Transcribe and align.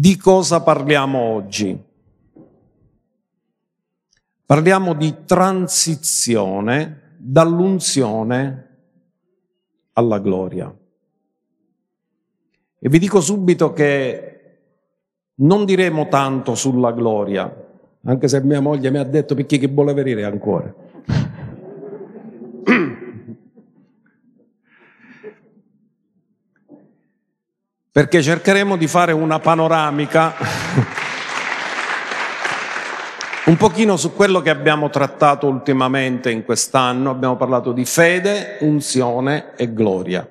Di 0.00 0.16
cosa 0.16 0.62
parliamo 0.62 1.18
oggi? 1.18 1.78
Parliamo 4.46 4.94
di 4.94 5.14
transizione 5.26 7.16
dall'unzione 7.18 8.68
alla 9.92 10.18
gloria. 10.18 10.74
E 12.78 12.88
vi 12.88 12.98
dico 12.98 13.20
subito 13.20 13.74
che 13.74 14.60
non 15.34 15.66
diremo 15.66 16.08
tanto 16.08 16.54
sulla 16.54 16.92
gloria, 16.92 17.54
anche 18.04 18.26
se 18.26 18.40
mia 18.40 18.62
moglie 18.62 18.90
mi 18.90 18.96
ha 18.96 19.04
detto 19.04 19.34
perché 19.34 19.58
che 19.58 19.68
vuole 19.68 19.92
venire 19.92 20.24
ancora. 20.24 20.74
Perché 27.92 28.22
cercheremo 28.22 28.76
di 28.76 28.86
fare 28.86 29.10
una 29.10 29.40
panoramica 29.40 30.34
un 33.46 33.56
pochino 33.56 33.96
su 33.96 34.14
quello 34.14 34.40
che 34.42 34.50
abbiamo 34.50 34.90
trattato 34.90 35.48
ultimamente 35.48 36.30
in 36.30 36.44
quest'anno. 36.44 37.10
Abbiamo 37.10 37.36
parlato 37.36 37.72
di 37.72 37.84
fede, 37.84 38.58
unzione 38.60 39.56
e 39.56 39.72
gloria. 39.72 40.28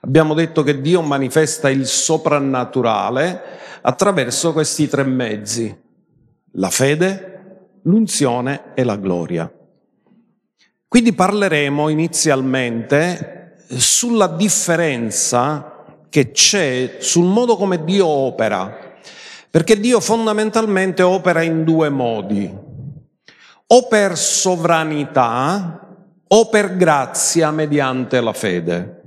Abbiamo 0.00 0.34
detto 0.34 0.62
che 0.62 0.82
Dio 0.82 1.00
manifesta 1.00 1.70
il 1.70 1.86
soprannaturale 1.86 3.42
attraverso 3.80 4.52
questi 4.52 4.88
tre 4.88 5.04
mezzi, 5.04 5.74
la 6.52 6.68
fede, 6.68 7.78
l'unzione 7.84 8.74
e 8.74 8.84
la 8.84 8.96
gloria. 8.96 9.50
Quindi 10.86 11.14
parleremo 11.14 11.88
inizialmente 11.88 13.56
sulla 13.68 14.26
differenza 14.26 15.75
che 16.08 16.30
c'è 16.30 16.96
sul 17.00 17.26
modo 17.26 17.56
come 17.56 17.84
Dio 17.84 18.06
opera, 18.06 18.94
perché 19.50 19.78
Dio 19.78 20.00
fondamentalmente 20.00 21.02
opera 21.02 21.42
in 21.42 21.64
due 21.64 21.88
modi, 21.88 22.52
o 23.68 23.86
per 23.88 24.16
sovranità 24.16 25.80
o 26.28 26.48
per 26.48 26.76
grazia 26.76 27.50
mediante 27.50 28.20
la 28.20 28.32
fede. 28.32 29.02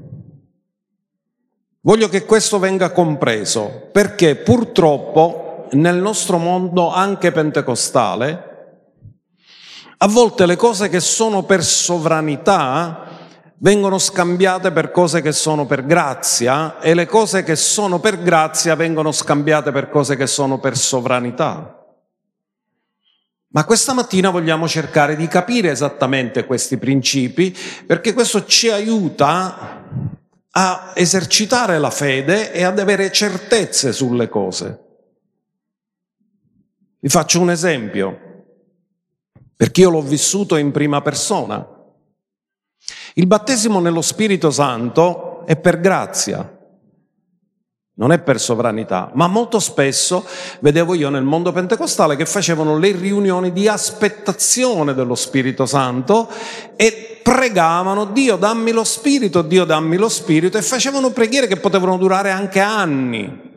Voglio 1.82 2.10
che 2.10 2.26
questo 2.26 2.60
venga 2.60 2.92
compreso 2.92 3.90
perché 3.92 4.36
purtroppo 4.36 5.68
nel 5.72 5.96
nostro 5.96 6.38
mondo 6.38 6.92
anche 6.92 7.32
pentecostale 7.32 8.48
a 10.02 10.08
volte 10.08 10.46
le 10.46 10.56
cose 10.56 10.90
che 10.90 11.00
sono 11.00 11.44
per 11.44 11.64
sovranità 11.64 13.09
vengono 13.60 13.98
scambiate 13.98 14.72
per 14.72 14.92
cose 14.92 15.22
che 15.22 15.32
sono 15.32 15.66
per 15.66 15.86
grazia 15.86 16.80
e 16.80 16.94
le 16.94 17.06
cose 17.06 17.44
che 17.44 17.56
sono 17.56 18.00
per 18.00 18.22
grazia 18.22 18.76
vengono 18.76 19.12
scambiate 19.12 19.72
per 19.72 19.90
cose 19.90 20.16
che 20.16 20.28
sono 20.28 20.60
per 20.60 20.78
sovranità. 20.78 21.76
Ma 23.52 23.66
questa 23.66 23.94
mattina 23.94 24.30
vogliamo 24.30 24.68
cercare 24.68 25.16
di 25.16 25.28
capire 25.28 25.72
esattamente 25.72 26.46
questi 26.46 26.78
principi 26.78 27.56
perché 27.86 28.14
questo 28.14 28.46
ci 28.46 28.70
aiuta 28.70 29.84
a 30.52 30.92
esercitare 30.94 31.80
la 31.80 31.90
fede 31.90 32.52
e 32.52 32.64
ad 32.64 32.80
avere 32.80 33.12
certezze 33.12 33.92
sulle 33.92 34.30
cose. 34.30 34.84
Vi 37.02 37.10
faccio 37.10 37.40
un 37.40 37.50
esempio, 37.50 38.20
perché 39.56 39.82
io 39.82 39.90
l'ho 39.90 40.02
vissuto 40.02 40.58
in 40.58 40.72
prima 40.72 41.02
persona. 41.02 41.79
Il 43.14 43.28
battesimo 43.28 43.80
nello 43.80 44.02
Spirito 44.02 44.52
Santo 44.52 45.46
è 45.46 45.56
per 45.56 45.80
grazia, 45.80 46.58
non 47.96 48.12
è 48.12 48.20
per 48.20 48.40
sovranità, 48.40 49.12
ma 49.14 49.28
molto 49.28 49.60
spesso 49.60 50.26
vedevo 50.60 50.94
io 50.94 51.10
nel 51.10 51.24
mondo 51.24 51.52
pentecostale 51.52 52.16
che 52.16 52.26
facevano 52.26 52.78
le 52.78 52.92
riunioni 52.92 53.52
di 53.52 53.68
aspettazione 53.68 54.94
dello 54.94 55.16
Spirito 55.16 55.66
Santo 55.66 56.30
e 56.76 57.20
pregavano 57.22 58.06
Dio 58.06 58.38
dammi 58.38 58.72
lo 58.72 58.84
Spirito, 58.84 59.42
Dio 59.42 59.66
dammi 59.66 59.98
lo 59.98 60.08
Spirito 60.10 60.58
e 60.58 60.62
facevano 60.62 61.12
preghiere 61.12 61.48
che 61.48 61.58
potevano 61.58 61.98
durare 61.98 62.32
anche 62.32 62.60
anni. 62.60 63.49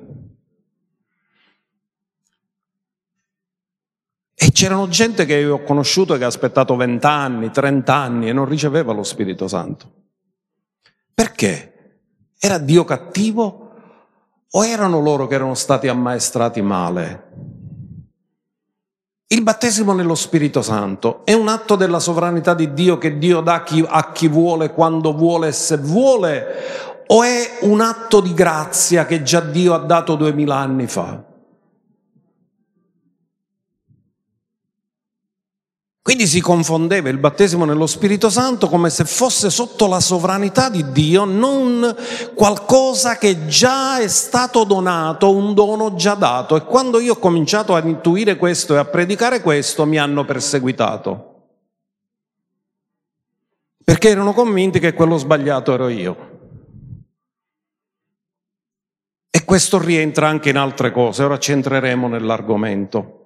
E 4.42 4.50
c'erano 4.50 4.88
gente 4.88 5.24
che 5.24 5.36
io 5.36 5.54
ho 5.54 5.62
conosciuto 5.62 6.18
che 6.18 6.24
ha 6.24 6.26
aspettato 6.26 6.74
vent'anni, 6.74 7.52
trent'anni 7.52 8.28
e 8.28 8.32
non 8.32 8.44
riceveva 8.44 8.92
lo 8.92 9.04
Spirito 9.04 9.46
Santo. 9.46 9.88
Perché? 11.14 12.00
Era 12.40 12.58
Dio 12.58 12.82
cattivo 12.82 13.70
o 14.50 14.64
erano 14.66 14.98
loro 14.98 15.28
che 15.28 15.36
erano 15.36 15.54
stati 15.54 15.86
ammaestrati 15.86 16.60
male? 16.60 17.28
Il 19.28 19.44
battesimo 19.44 19.92
nello 19.92 20.16
Spirito 20.16 20.60
Santo 20.60 21.24
è 21.24 21.34
un 21.34 21.46
atto 21.46 21.76
della 21.76 22.00
sovranità 22.00 22.52
di 22.52 22.72
Dio 22.72 22.98
che 22.98 23.18
Dio 23.18 23.42
dà 23.42 23.62
a 23.86 24.10
chi, 24.10 24.26
vuole, 24.26 24.72
quando 24.72 25.14
vuole 25.14 25.48
e 25.48 25.52
se 25.52 25.76
vuole, 25.76 26.46
o 27.06 27.22
è 27.22 27.58
un 27.60 27.80
atto 27.80 28.20
di 28.20 28.34
grazia 28.34 29.06
che 29.06 29.22
già 29.22 29.38
Dio 29.38 29.72
ha 29.72 29.78
dato 29.78 30.16
duemila 30.16 30.56
anni 30.56 30.88
fa? 30.88 31.30
Quindi 36.02 36.26
si 36.26 36.40
confondeva 36.40 37.10
il 37.10 37.18
battesimo 37.18 37.64
nello 37.64 37.86
Spirito 37.86 38.28
Santo 38.28 38.68
come 38.68 38.90
se 38.90 39.04
fosse 39.04 39.50
sotto 39.50 39.86
la 39.86 40.00
sovranità 40.00 40.68
di 40.68 40.90
Dio, 40.90 41.24
non 41.24 41.94
qualcosa 42.34 43.16
che 43.18 43.46
già 43.46 44.00
è 44.00 44.08
stato 44.08 44.64
donato, 44.64 45.32
un 45.32 45.54
dono 45.54 45.94
già 45.94 46.14
dato. 46.14 46.56
E 46.56 46.64
quando 46.64 46.98
io 46.98 47.12
ho 47.12 47.18
cominciato 47.18 47.76
a 47.76 47.86
intuire 47.86 48.36
questo 48.36 48.74
e 48.74 48.78
a 48.78 48.84
predicare 48.84 49.40
questo, 49.42 49.86
mi 49.86 49.96
hanno 49.96 50.24
perseguitato. 50.24 51.28
Perché 53.84 54.08
erano 54.08 54.32
convinti 54.32 54.80
che 54.80 54.94
quello 54.94 55.18
sbagliato 55.18 55.72
ero 55.72 55.88
io. 55.88 56.30
E 59.30 59.44
questo 59.44 59.78
rientra 59.78 60.26
anche 60.26 60.50
in 60.50 60.56
altre 60.56 60.90
cose, 60.90 61.22
ora 61.22 61.38
ci 61.38 61.52
entreremo 61.52 62.08
nell'argomento. 62.08 63.21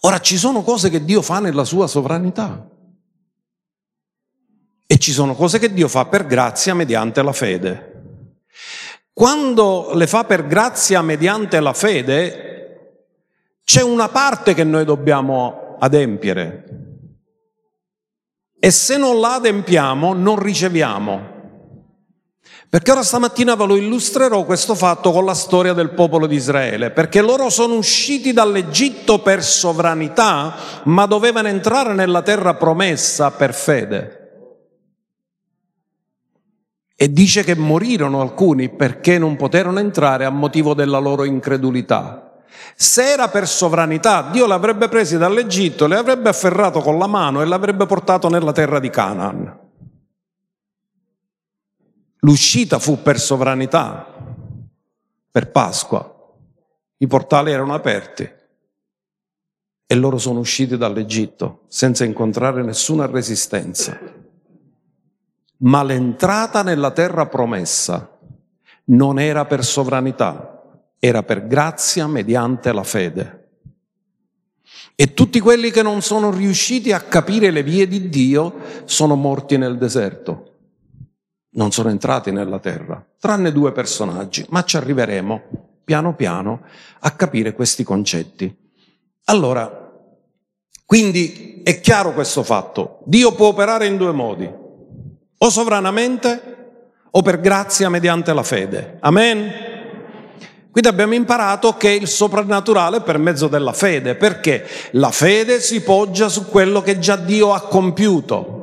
Ora 0.00 0.20
ci 0.20 0.38
sono 0.38 0.62
cose 0.62 0.88
che 0.88 1.04
Dio 1.04 1.20
fa 1.22 1.40
nella 1.40 1.64
sua 1.64 1.86
sovranità 1.86 2.68
e 4.86 4.98
ci 4.98 5.12
sono 5.12 5.34
cose 5.34 5.58
che 5.58 5.72
Dio 5.72 5.88
fa 5.88 6.06
per 6.06 6.26
grazia 6.26 6.74
mediante 6.74 7.22
la 7.22 7.32
fede. 7.32 7.88
Quando 9.12 9.90
le 9.94 10.06
fa 10.06 10.24
per 10.24 10.46
grazia 10.46 11.02
mediante 11.02 11.60
la 11.60 11.74
fede, 11.74 12.48
c'è 13.62 13.82
una 13.82 14.08
parte 14.08 14.54
che 14.54 14.64
noi 14.64 14.84
dobbiamo 14.84 15.76
adempiere 15.78 16.64
e 18.58 18.70
se 18.70 18.98
non 18.98 19.20
la 19.20 19.34
adempiamo 19.34 20.12
non 20.12 20.38
riceviamo. 20.38 21.38
Perché 22.70 22.92
ora 22.92 23.02
stamattina 23.02 23.56
ve 23.56 23.66
lo 23.66 23.74
illustrerò 23.74 24.44
questo 24.44 24.76
fatto 24.76 25.10
con 25.10 25.24
la 25.24 25.34
storia 25.34 25.72
del 25.72 25.90
popolo 25.90 26.28
di 26.28 26.36
Israele, 26.36 26.92
perché 26.92 27.20
loro 27.20 27.50
sono 27.50 27.74
usciti 27.74 28.32
dall'Egitto 28.32 29.18
per 29.18 29.42
sovranità, 29.42 30.54
ma 30.84 31.06
dovevano 31.06 31.48
entrare 31.48 31.94
nella 31.94 32.22
terra 32.22 32.54
promessa 32.54 33.32
per 33.32 33.54
fede. 33.54 34.18
E 36.94 37.12
dice 37.12 37.42
che 37.42 37.56
morirono 37.56 38.20
alcuni 38.20 38.68
perché 38.68 39.18
non 39.18 39.34
poterono 39.34 39.80
entrare 39.80 40.24
a 40.24 40.30
motivo 40.30 40.72
della 40.72 40.98
loro 40.98 41.24
incredulità. 41.24 42.36
Se 42.76 43.02
era 43.02 43.26
per 43.26 43.48
sovranità, 43.48 44.28
Dio 44.30 44.46
l'avrebbe 44.46 44.88
presi 44.88 45.18
dall'Egitto, 45.18 45.88
li 45.88 45.94
avrebbe 45.94 46.28
afferrato 46.28 46.78
con 46.78 46.98
la 46.98 47.08
mano 47.08 47.42
e 47.42 47.46
l'avrebbe 47.46 47.86
portato 47.86 48.28
nella 48.28 48.52
terra 48.52 48.78
di 48.78 48.90
Canaan. 48.90 49.69
L'uscita 52.20 52.78
fu 52.78 53.00
per 53.00 53.18
sovranità, 53.18 54.06
per 55.30 55.50
Pasqua. 55.50 56.16
I 56.98 57.06
portali 57.06 57.50
erano 57.50 57.72
aperti 57.72 58.30
e 59.86 59.94
loro 59.94 60.18
sono 60.18 60.40
usciti 60.40 60.76
dall'Egitto 60.76 61.62
senza 61.68 62.04
incontrare 62.04 62.62
nessuna 62.62 63.06
resistenza. 63.06 63.98
Ma 65.62 65.82
l'entrata 65.82 66.62
nella 66.62 66.90
terra 66.90 67.26
promessa 67.26 68.18
non 68.84 69.18
era 69.18 69.46
per 69.46 69.64
sovranità, 69.64 70.82
era 70.98 71.22
per 71.22 71.46
grazia 71.46 72.06
mediante 72.06 72.72
la 72.72 72.82
fede. 72.82 73.38
E 74.94 75.14
tutti 75.14 75.40
quelli 75.40 75.70
che 75.70 75.82
non 75.82 76.02
sono 76.02 76.30
riusciti 76.30 76.92
a 76.92 77.00
capire 77.00 77.50
le 77.50 77.62
vie 77.62 77.88
di 77.88 78.10
Dio 78.10 78.82
sono 78.84 79.14
morti 79.14 79.56
nel 79.56 79.78
deserto 79.78 80.49
non 81.52 81.72
sono 81.72 81.88
entrati 81.88 82.30
nella 82.30 82.58
terra, 82.58 83.04
tranne 83.18 83.52
due 83.52 83.72
personaggi, 83.72 84.44
ma 84.50 84.62
ci 84.64 84.76
arriveremo 84.76 85.42
piano 85.84 86.14
piano 86.14 86.62
a 87.00 87.10
capire 87.12 87.52
questi 87.52 87.82
concetti. 87.82 88.54
Allora, 89.24 89.90
quindi 90.86 91.62
è 91.64 91.80
chiaro 91.80 92.12
questo 92.12 92.42
fatto, 92.42 93.00
Dio 93.04 93.32
può 93.32 93.48
operare 93.48 93.86
in 93.86 93.96
due 93.96 94.12
modi, 94.12 94.48
o 95.42 95.48
sovranamente 95.50 96.58
o 97.10 97.22
per 97.22 97.40
grazia 97.40 97.88
mediante 97.88 98.32
la 98.32 98.42
fede. 98.42 98.98
Amen? 99.00 99.52
Quindi 100.70 100.88
abbiamo 100.88 101.14
imparato 101.14 101.72
che 101.72 101.90
il 101.90 102.06
soprannaturale 102.06 102.98
è 102.98 103.02
per 103.02 103.18
mezzo 103.18 103.48
della 103.48 103.72
fede, 103.72 104.14
perché 104.14 104.64
la 104.92 105.10
fede 105.10 105.60
si 105.60 105.82
poggia 105.82 106.28
su 106.28 106.46
quello 106.46 106.80
che 106.82 107.00
già 107.00 107.16
Dio 107.16 107.52
ha 107.52 107.62
compiuto. 107.62 108.59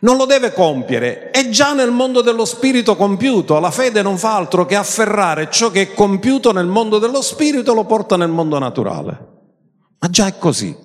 Non 0.00 0.16
lo 0.16 0.24
deve 0.24 0.52
compiere, 0.52 1.30
è 1.30 1.48
già 1.48 1.72
nel 1.72 1.90
mondo 1.90 2.20
dello 2.20 2.44
spirito 2.44 2.96
compiuto. 2.96 3.58
La 3.60 3.70
fede 3.70 4.02
non 4.02 4.18
fa 4.18 4.36
altro 4.36 4.66
che 4.66 4.76
afferrare 4.76 5.50
ciò 5.50 5.70
che 5.70 5.82
è 5.82 5.94
compiuto 5.94 6.52
nel 6.52 6.66
mondo 6.66 6.98
dello 6.98 7.22
spirito 7.22 7.72
e 7.72 7.74
lo 7.74 7.84
porta 7.84 8.16
nel 8.16 8.30
mondo 8.30 8.58
naturale. 8.58 9.32
Ma 9.98 10.10
già 10.10 10.26
è 10.26 10.38
così. 10.38 10.76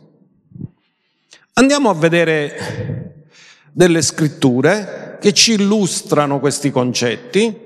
Andiamo 1.53 1.89
a 1.89 1.93
vedere 1.93 3.25
delle 3.71 4.01
scritture 4.01 5.17
che 5.19 5.33
ci 5.33 5.53
illustrano 5.53 6.39
questi 6.39 6.71
concetti. 6.71 7.57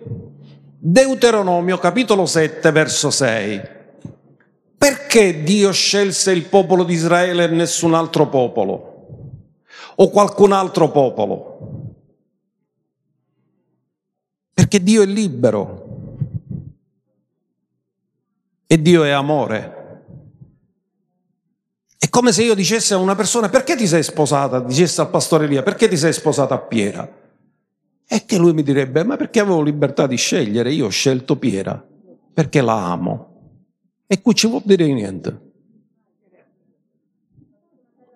Deuteronomio 0.80 1.78
capitolo 1.78 2.26
7 2.26 2.72
verso 2.72 3.10
6. 3.10 3.62
Perché 4.78 5.44
Dio 5.44 5.72
scelse 5.72 6.32
il 6.32 6.44
popolo 6.44 6.84
di 6.84 6.94
Israele 6.94 7.46
e 7.46 7.48
nessun 7.48 7.94
altro 7.94 8.28
popolo? 8.28 8.93
O 9.96 10.10
qualcun 10.10 10.52
altro 10.52 10.92
popolo? 10.92 11.96
Perché 14.54 14.82
Dio 14.82 15.02
è 15.02 15.06
libero 15.06 15.92
e 18.66 18.82
Dio 18.82 19.04
è 19.04 19.12
amore. 19.12 19.82
È 21.98 22.10
come 22.10 22.32
se 22.32 22.44
io 22.44 22.54
dicessi 22.56 22.94
a 22.94 22.98
una 22.98 23.16
persona 23.16 23.50
perché 23.50 23.76
ti 23.76 23.88
sei 23.88 24.04
sposata? 24.04 24.60
Dicesse 24.60 25.02
al 25.02 25.10
pastore 25.10 25.46
Elia 25.46 25.64
perché 25.64 25.88
ti 25.88 25.98
sei 25.98 26.14
sposata 26.14 26.56
a 26.56 26.60
Piera? 26.60 27.22
E 28.06 28.26
che 28.26 28.38
lui 28.38 28.54
mi 28.54 28.64
direbbe, 28.64 29.04
ma 29.04 29.16
perché 29.16 29.40
avevo 29.40 29.62
libertà 29.62 30.06
di 30.06 30.18
scegliere? 30.18 30.72
Io 30.72 30.86
ho 30.86 30.90
scelto 30.90 31.38
Piera, 31.38 31.84
perché 32.34 32.62
la 32.62 32.92
amo. 32.92 33.32
E 34.06 34.22
qui 34.22 34.36
ci 34.36 34.48
vuol 34.48 34.62
dire 34.66 34.86
niente. 34.92 35.53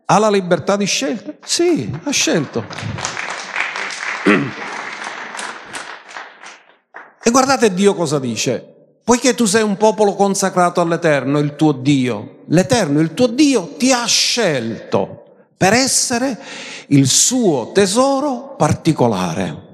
Ha 0.09 0.19
la 0.19 0.29
libertà 0.29 0.77
di 0.77 0.85
scelta? 0.85 1.33
Sì, 1.43 1.91
ha 2.03 2.11
scelto. 2.11 2.65
E 7.27 7.29
guardate 7.29 7.73
Dio 7.73 7.93
cosa 7.93 8.19
dice. 8.19 9.01
Poiché 9.03 9.35
tu 9.35 9.43
sei 9.43 9.61
un 9.61 9.75
popolo 9.75 10.15
consacrato 10.15 10.79
all'Eterno, 10.79 11.39
il 11.39 11.57
tuo 11.57 11.73
Dio, 11.73 12.43
l'Eterno, 12.47 13.01
il 13.01 13.13
tuo 13.13 13.27
Dio, 13.27 13.75
ti 13.77 13.91
ha 13.91 14.05
scelto 14.05 15.49
per 15.57 15.73
essere 15.73 16.39
il 16.87 17.05
suo 17.05 17.71
tesoro 17.73 18.55
particolare. 18.55 19.65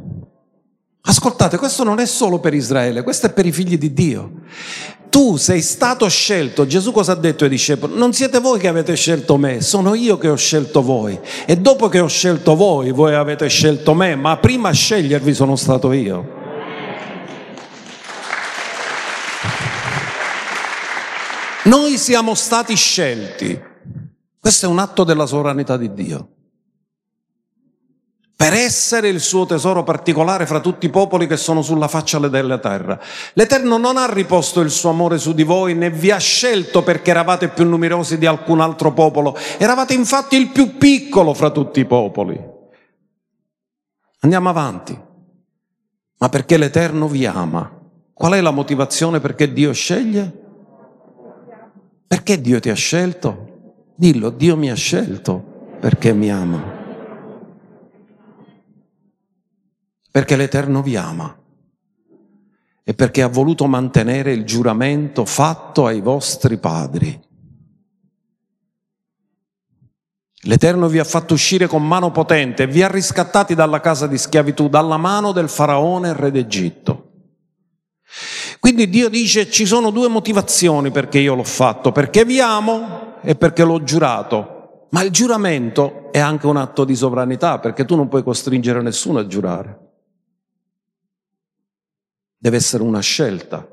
Ascoltate, 1.02 1.58
questo 1.58 1.84
non 1.84 2.00
è 2.00 2.08
solo 2.08 2.40
per 2.40 2.56
Israele, 2.56 3.04
questo 3.04 3.28
è 3.28 3.32
per 3.32 3.46
i 3.46 3.52
figli 3.52 3.78
di 3.78 3.94
Dio. 3.94 4.32
Tu 5.14 5.38
sei 5.38 5.62
stato 5.62 6.10
scelto, 6.10 6.66
Gesù 6.66 6.92
cosa 6.92 7.12
ha 7.12 7.16
detto 7.16 7.44
ai 7.44 7.50
discepoli? 7.52 7.96
Non 7.96 8.14
siete 8.14 8.40
voi 8.40 8.58
che 8.58 8.68
avete 8.68 8.96
scelto 8.96 9.38
me, 9.38 9.62
sono 9.62 9.94
io 9.94 10.18
che 10.18 10.28
ho 10.28 10.36
scelto 10.36 10.82
voi. 10.82 11.20
E 11.46 11.56
dopo 11.56 11.88
che 11.88 12.00
ho 12.00 12.08
scelto 12.08 12.56
voi, 12.56 12.90
voi 12.90 13.14
avete 13.14 13.48
scelto 13.48 13.94
me, 13.94 14.16
ma 14.16 14.38
prima 14.38 14.70
a 14.70 14.72
scegliervi 14.72 15.36
sono 15.36 15.56
stato 15.56 15.92
io. 15.92 16.28
Noi 21.66 22.00
siamo 22.00 22.34
stati 22.34 22.76
scelti. 22.76 23.62
Questo 24.40 24.66
è 24.66 24.70
un 24.70 24.80
atto 24.80 25.04
della 25.04 25.28
sovranità 25.28 25.78
di 25.78 25.94
Dio 25.94 26.28
per 28.36 28.54
essere 28.54 29.08
il 29.08 29.20
suo 29.20 29.46
tesoro 29.46 29.84
particolare 29.84 30.46
fra 30.46 30.60
tutti 30.60 30.88
i 30.88 30.90
popoli 30.90 31.28
che 31.28 31.38
sono 31.38 31.62
sulla 31.62 31.88
faccia 31.88 32.20
della 32.20 32.58
terra. 32.58 33.00
L'Eterno 33.34 33.78
non 33.78 33.98
ha 33.98 34.12
riposto 34.12 34.60
il 34.60 34.70
suo 34.70 34.90
amore 34.90 35.18
su 35.18 35.34
di 35.34 35.44
voi, 35.44 35.76
né 35.76 35.90
vi 35.90 36.12
ha 36.12 36.18
scelto 36.18 36.84
perché 36.84 37.12
eravate 37.12 37.50
più 37.50 37.66
numerosi 37.66 38.18
di 38.18 38.26
alcun 38.26 38.60
altro 38.60 38.92
popolo, 38.92 39.38
eravate 39.58 39.94
infatti 39.94 40.36
il 40.36 40.50
più 40.50 40.78
piccolo 40.78 41.34
fra 41.34 41.52
tutti 41.52 41.80
i 41.80 41.86
popoli. 41.86 42.52
Andiamo 44.20 44.50
avanti. 44.50 45.00
Ma 46.18 46.30
perché 46.30 46.58
l'Eterno 46.58 47.08
vi 47.08 47.26
ama? 47.26 47.80
Qual 48.14 48.34
è 48.34 48.42
la 48.42 48.52
motivazione 48.52 49.20
perché 49.20 49.52
Dio 49.52 49.74
sceglie? 49.74 50.42
Perché 52.08 52.40
Dio 52.40 52.60
ti 52.60 52.70
ha 52.70 52.76
scelto? 52.76 53.52
Dillo, 53.96 54.30
Dio 54.30 54.56
mi 54.56 54.72
ha 54.72 54.76
scelto 54.76 55.78
perché 55.80 56.14
mi 56.14 56.32
ama. 56.32 56.73
Perché 60.14 60.36
l'Eterno 60.36 60.84
vi 60.84 60.96
ama 60.96 61.36
e 62.84 62.94
perché 62.94 63.24
ha 63.24 63.28
voluto 63.28 63.66
mantenere 63.66 64.32
il 64.32 64.46
giuramento 64.46 65.26
fatto 65.26 65.88
ai 65.88 66.02
vostri 66.02 66.58
padri. 66.58 67.20
L'Eterno 70.42 70.88
vi 70.88 71.00
ha 71.00 71.04
fatto 71.04 71.34
uscire 71.34 71.66
con 71.66 71.88
mano 71.88 72.12
potente 72.12 72.68
vi 72.68 72.84
ha 72.84 72.90
riscattati 72.90 73.56
dalla 73.56 73.80
casa 73.80 74.06
di 74.06 74.20
schiavitù, 74.20 74.70
dalla 74.70 74.98
mano 74.98 75.32
del 75.32 75.50
faraone 75.50 76.14
re 76.14 76.30
d'Egitto. 76.30 77.10
Quindi 78.60 78.90
Dio 78.90 79.10
dice 79.10 79.50
ci 79.50 79.66
sono 79.66 79.90
due 79.90 80.10
motivazioni 80.10 80.92
perché 80.92 81.18
io 81.18 81.34
l'ho 81.34 81.44
fatto, 81.44 81.92
perché 81.92 82.24
vi 82.24 82.40
amo 82.40 83.16
e 83.24 83.34
perché 83.34 83.64
l'ho 83.64 83.82
giurato. 83.82 84.90
Ma 84.92 85.02
il 85.02 85.10
giuramento 85.10 86.12
è 86.12 86.20
anche 86.20 86.46
un 86.46 86.58
atto 86.58 86.86
di 86.86 86.96
sovranità, 86.96 87.58
perché 87.58 87.84
tu 87.84 87.96
non 87.96 88.10
puoi 88.10 88.22
costringere 88.22 88.84
nessuno 88.84 89.18
a 89.18 89.26
giurare. 89.26 89.83
Deve 92.44 92.58
essere 92.58 92.84
una 92.84 93.00
scelta 93.00 93.66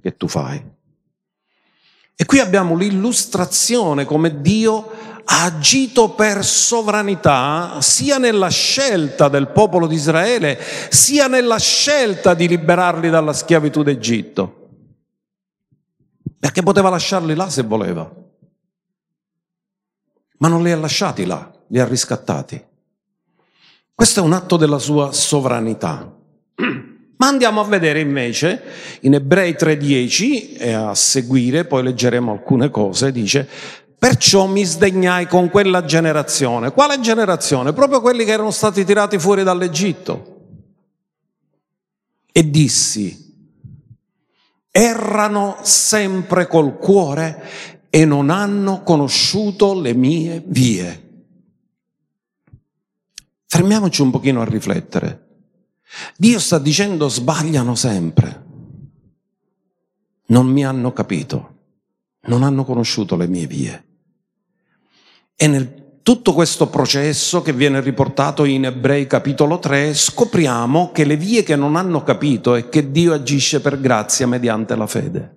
che 0.00 0.16
tu 0.16 0.28
fai. 0.28 0.64
E 2.14 2.24
qui 2.24 2.38
abbiamo 2.38 2.76
l'illustrazione 2.76 4.04
come 4.04 4.40
Dio 4.40 4.92
ha 5.24 5.42
agito 5.42 6.10
per 6.10 6.44
sovranità 6.44 7.80
sia 7.80 8.18
nella 8.18 8.48
scelta 8.48 9.28
del 9.28 9.48
popolo 9.48 9.88
di 9.88 9.96
Israele, 9.96 10.56
sia 10.88 11.26
nella 11.26 11.58
scelta 11.58 12.34
di 12.34 12.46
liberarli 12.46 13.10
dalla 13.10 13.32
schiavitù 13.32 13.82
d'Egitto. 13.82 14.68
Perché 16.38 16.62
poteva 16.62 16.90
lasciarli 16.90 17.34
là 17.34 17.50
se 17.50 17.62
voleva. 17.62 18.08
Ma 20.38 20.46
non 20.46 20.62
li 20.62 20.70
ha 20.70 20.76
lasciati 20.76 21.26
là, 21.26 21.52
li 21.66 21.80
ha 21.80 21.86
riscattati. 21.86 22.64
Questo 23.92 24.20
è 24.20 24.22
un 24.22 24.32
atto 24.32 24.56
della 24.56 24.78
sua 24.78 25.10
sovranità. 25.10 26.08
Ma 27.22 27.28
andiamo 27.28 27.60
a 27.60 27.64
vedere 27.64 28.00
invece 28.00 28.60
in 29.02 29.14
Ebrei 29.14 29.52
3:10 29.52 30.56
e 30.58 30.72
a 30.72 30.92
seguire, 30.92 31.64
poi 31.64 31.84
leggeremo 31.84 32.32
alcune 32.32 32.68
cose, 32.68 33.12
dice, 33.12 33.48
perciò 33.96 34.46
mi 34.46 34.64
sdegnai 34.64 35.28
con 35.28 35.48
quella 35.48 35.84
generazione. 35.84 36.72
Quale 36.72 36.98
generazione? 36.98 37.72
Proprio 37.72 38.00
quelli 38.00 38.24
che 38.24 38.32
erano 38.32 38.50
stati 38.50 38.84
tirati 38.84 39.20
fuori 39.20 39.44
dall'Egitto. 39.44 40.40
E 42.32 42.50
dissi, 42.50 43.16
errano 44.68 45.58
sempre 45.62 46.48
col 46.48 46.76
cuore 46.76 47.44
e 47.88 48.04
non 48.04 48.30
hanno 48.30 48.82
conosciuto 48.82 49.80
le 49.80 49.94
mie 49.94 50.42
vie. 50.44 51.10
Fermiamoci 53.46 54.02
un 54.02 54.10
pochino 54.10 54.40
a 54.40 54.44
riflettere. 54.44 55.21
Dio 56.16 56.38
sta 56.38 56.58
dicendo 56.58 57.08
sbagliano 57.08 57.74
sempre. 57.74 58.44
Non 60.26 60.46
mi 60.46 60.64
hanno 60.64 60.92
capito, 60.92 61.56
non 62.22 62.42
hanno 62.42 62.64
conosciuto 62.64 63.16
le 63.16 63.26
mie 63.26 63.46
vie. 63.46 63.84
E 65.36 65.46
nel 65.46 65.82
tutto 66.02 66.32
questo 66.32 66.68
processo 66.68 67.42
che 67.42 67.52
viene 67.52 67.80
riportato 67.80 68.44
in 68.44 68.64
Ebrei 68.64 69.06
capitolo 69.06 69.58
3 69.58 69.94
scopriamo 69.94 70.90
che 70.92 71.04
le 71.04 71.16
vie 71.16 71.44
che 71.44 71.54
non 71.54 71.76
hanno 71.76 72.02
capito 72.02 72.54
è 72.54 72.68
che 72.68 72.90
Dio 72.90 73.12
agisce 73.12 73.60
per 73.60 73.80
grazia 73.80 74.26
mediante 74.26 74.74
la 74.74 74.86
fede. 74.86 75.36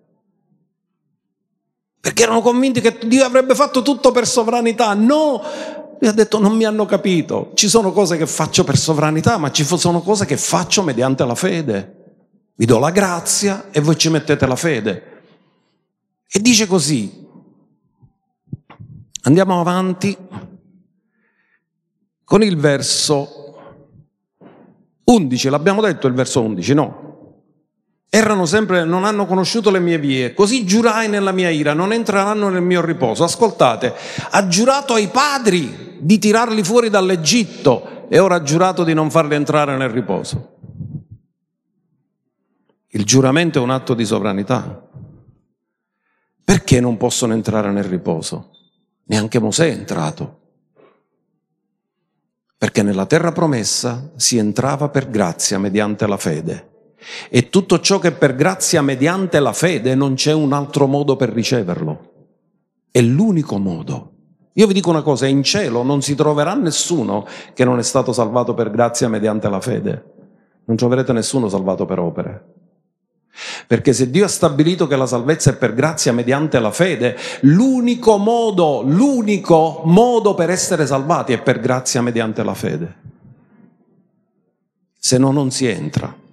Perché 1.99 2.23
erano 2.23 2.41
convinti 2.41 2.81
che 2.81 2.97
Dio 3.05 3.25
avrebbe 3.25 3.55
fatto 3.55 3.81
tutto 3.81 4.11
per 4.11 4.27
sovranità. 4.27 4.93
No, 4.93 5.41
lui 5.99 6.09
ha 6.09 6.13
detto 6.13 6.39
non 6.39 6.55
mi 6.55 6.65
hanno 6.65 6.85
capito, 6.85 7.51
ci 7.53 7.67
sono 7.67 7.91
cose 7.91 8.17
che 8.17 8.27
faccio 8.27 8.63
per 8.63 8.77
sovranità, 8.77 9.37
ma 9.37 9.51
ci 9.51 9.63
sono 9.63 10.01
cose 10.01 10.25
che 10.25 10.37
faccio 10.37 10.83
mediante 10.83 11.25
la 11.25 11.35
fede. 11.35 12.03
Vi 12.55 12.65
do 12.65 12.79
la 12.79 12.91
grazia 12.91 13.69
e 13.71 13.81
voi 13.81 13.97
ci 13.97 14.09
mettete 14.09 14.45
la 14.45 14.55
fede. 14.55 15.13
E 16.27 16.39
dice 16.39 16.67
così, 16.67 17.27
andiamo 19.21 19.59
avanti 19.59 20.17
con 22.23 22.43
il 22.43 22.57
verso 22.57 23.43
11, 25.03 25.49
l'abbiamo 25.49 25.81
detto 25.81 26.07
il 26.07 26.13
verso 26.13 26.41
11, 26.41 26.73
no? 26.73 27.04
Errano 28.15 28.45
sempre, 28.45 28.85
non 28.85 29.03
hanno 29.03 29.25
conosciuto 29.25 29.69
le 29.69 29.79
mie 29.79 29.99
vie, 29.99 30.33
così 30.33 30.65
giurai 30.65 31.09
nella 31.09 31.33
mia 31.33 31.49
ira, 31.49 31.73
non 31.73 31.91
entreranno 31.91 32.47
nel 32.47 32.61
mio 32.61 32.79
riposo. 32.79 33.25
Ascoltate, 33.25 33.93
ha 34.29 34.47
giurato 34.47 34.93
ai 34.93 35.09
padri 35.09 35.97
di 35.99 36.17
tirarli 36.17 36.63
fuori 36.63 36.89
dall'Egitto 36.89 38.07
e 38.07 38.17
ora 38.19 38.35
ha 38.35 38.41
giurato 38.41 38.85
di 38.85 38.93
non 38.93 39.11
farli 39.11 39.35
entrare 39.35 39.75
nel 39.75 39.89
riposo. 39.89 40.59
Il 42.87 43.03
giuramento 43.03 43.59
è 43.59 43.61
un 43.61 43.71
atto 43.71 43.93
di 43.93 44.05
sovranità. 44.05 44.87
Perché 46.41 46.79
non 46.79 46.95
possono 46.95 47.33
entrare 47.33 47.69
nel 47.69 47.83
riposo? 47.83 48.51
Neanche 49.07 49.39
Mosè 49.41 49.67
è 49.67 49.73
entrato. 49.73 50.39
Perché 52.57 52.81
nella 52.81 53.07
terra 53.07 53.33
promessa 53.33 54.11
si 54.15 54.37
entrava 54.37 54.87
per 54.87 55.09
grazia 55.09 55.59
mediante 55.59 56.07
la 56.07 56.15
fede. 56.15 56.69
E 57.29 57.49
tutto 57.49 57.79
ciò 57.79 57.99
che 57.99 58.11
per 58.11 58.35
grazia 58.35 58.81
mediante 58.81 59.39
la 59.39 59.53
fede 59.53 59.95
non 59.95 60.15
c'è 60.15 60.33
un 60.33 60.53
altro 60.53 60.87
modo 60.87 61.15
per 61.15 61.29
riceverlo. 61.29 62.11
È 62.91 63.01
l'unico 63.01 63.57
modo. 63.57 64.11
Io 64.53 64.67
vi 64.67 64.73
dico 64.73 64.89
una 64.89 65.01
cosa, 65.01 65.27
in 65.27 65.43
cielo 65.43 65.83
non 65.83 66.01
si 66.01 66.15
troverà 66.15 66.53
nessuno 66.53 67.27
che 67.53 67.65
non 67.65 67.77
è 67.77 67.83
stato 67.83 68.13
salvato 68.13 68.53
per 68.53 68.71
grazia 68.71 69.09
mediante 69.09 69.49
la 69.49 69.59
fede. 69.59 70.13
Non 70.65 70.77
troverete 70.77 71.11
nessuno 71.11 71.49
salvato 71.49 71.85
per 71.85 71.99
opere. 71.99 72.53
Perché 73.67 73.91
se 73.91 74.09
Dio 74.09 74.23
ha 74.23 74.29
stabilito 74.29 74.87
che 74.87 74.95
la 74.95 75.05
salvezza 75.05 75.51
è 75.51 75.57
per 75.57 75.73
grazia 75.73 76.13
mediante 76.13 76.59
la 76.59 76.71
fede, 76.71 77.17
l'unico 77.41 78.17
modo, 78.17 78.81
l'unico 78.81 79.81
modo 79.83 80.33
per 80.33 80.49
essere 80.49 80.85
salvati 80.85 81.33
è 81.33 81.41
per 81.41 81.59
grazia 81.59 82.01
mediante 82.01 82.43
la 82.43 82.53
fede. 82.53 82.95
Se 84.97 85.17
no 85.17 85.31
non 85.31 85.51
si 85.51 85.65
entra. 85.65 86.23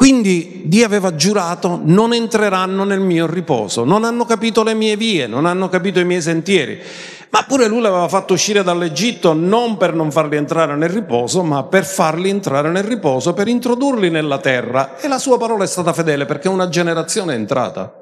Quindi 0.00 0.62
Dio 0.64 0.86
aveva 0.86 1.14
giurato, 1.14 1.78
non 1.82 2.14
entreranno 2.14 2.84
nel 2.84 3.00
mio 3.00 3.26
riposo, 3.26 3.84
non 3.84 4.04
hanno 4.04 4.24
capito 4.24 4.62
le 4.62 4.72
mie 4.72 4.96
vie, 4.96 5.26
non 5.26 5.44
hanno 5.44 5.68
capito 5.68 6.00
i 6.00 6.06
miei 6.06 6.22
sentieri. 6.22 6.80
Ma 7.28 7.44
pure 7.46 7.68
lui 7.68 7.82
l'aveva 7.82 8.08
fatto 8.08 8.32
uscire 8.32 8.62
dall'Egitto 8.62 9.34
non 9.34 9.76
per 9.76 9.92
non 9.92 10.10
farli 10.10 10.36
entrare 10.36 10.74
nel 10.74 10.88
riposo, 10.88 11.42
ma 11.42 11.64
per 11.64 11.84
farli 11.84 12.30
entrare 12.30 12.70
nel 12.70 12.84
riposo, 12.84 13.34
per 13.34 13.46
introdurli 13.48 14.08
nella 14.08 14.38
terra. 14.38 14.98
E 14.98 15.06
la 15.06 15.18
sua 15.18 15.36
parola 15.36 15.64
è 15.64 15.66
stata 15.66 15.92
fedele 15.92 16.24
perché 16.24 16.48
una 16.48 16.70
generazione 16.70 17.34
è 17.34 17.36
entrata. 17.36 17.94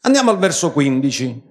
Andiamo 0.00 0.30
al 0.30 0.38
verso 0.38 0.72
15. 0.72 1.42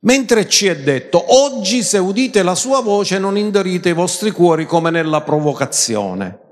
Mentre 0.00 0.48
ci 0.50 0.66
è 0.66 0.76
detto, 0.76 1.24
oggi 1.28 1.82
se 1.82 1.96
udite 1.96 2.42
la 2.42 2.54
sua 2.54 2.82
voce 2.82 3.18
non 3.18 3.38
indurite 3.38 3.88
i 3.88 3.94
vostri 3.94 4.32
cuori 4.32 4.66
come 4.66 4.90
nella 4.90 5.22
provocazione. 5.22 6.44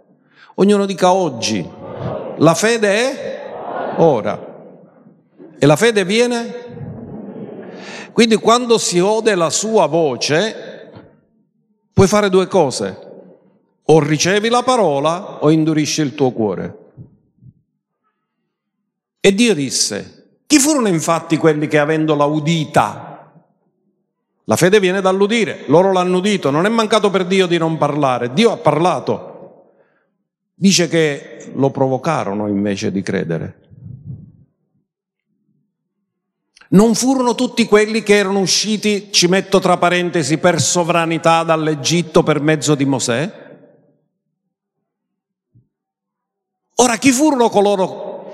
Ognuno 0.55 0.87
dica 0.87 1.13
oggi. 1.13 1.69
La 2.39 2.55
fede 2.55 2.89
è 2.89 3.95
ora. 3.99 4.53
E 5.59 5.67
la 5.67 5.77
fede 5.77 6.05
viene? 6.05 6.63
Quindi 8.13 8.37
quando 8.37 8.79
si 8.79 8.99
ode 8.99 9.35
la 9.35 9.51
sua 9.51 9.87
voce, 9.87 10.91
puoi 11.93 12.07
fare 12.07 12.29
due 12.29 12.47
cose. 12.47 12.99
O 13.87 14.01
ricevi 14.01 14.49
la 14.49 14.63
parola 14.63 15.43
o 15.43 15.51
indurisci 15.51 16.01
il 16.01 16.15
tuo 16.15 16.31
cuore. 16.33 16.79
E 19.21 19.35
Dio 19.35 19.55
disse, 19.55 20.41
chi 20.47 20.59
furono 20.59 20.89
infatti 20.89 21.37
quelli 21.37 21.67
che 21.67 21.79
avendola 21.79 22.25
udita 22.25 23.15
la 24.47 24.57
fede 24.57 24.79
viene 24.79 25.01
dall'udire, 25.01 25.65
loro 25.69 25.91
l'hanno 25.91 26.19
udito, 26.19 26.51
non 26.51 26.67
è 26.67 26.69
mancato 26.69 27.09
per 27.09 27.25
Dio 27.25 27.47
di 27.47 27.57
non 27.57 27.79
parlare, 27.79 28.35
Dio 28.35 28.53
ha 28.53 28.59
parlato. 28.59 29.34
Dice 30.55 30.89
che 30.89 31.51
lo 31.55 31.71
provocarono 31.71 32.47
invece 32.47 32.93
di 32.93 33.03
credere. 33.03 33.59
Non 36.69 36.95
furono 36.95 37.35
tutti 37.35 37.67
quelli 37.67 38.03
che 38.03 38.17
erano 38.17 38.41
usciti, 38.41 39.13
ci 39.13 39.27
metto 39.27 39.59
tra 39.61 39.77
parentesi, 39.77 40.39
per 40.39 40.61
sovranità 40.61 41.43
dall'Egitto 41.43 42.23
per 42.23 42.41
mezzo 42.41 42.75
di 42.75 42.85
Mosè? 42.85 43.43
Ora, 46.77 46.97
chi 46.97 47.13
furono 47.13 47.49
coloro 47.49 48.33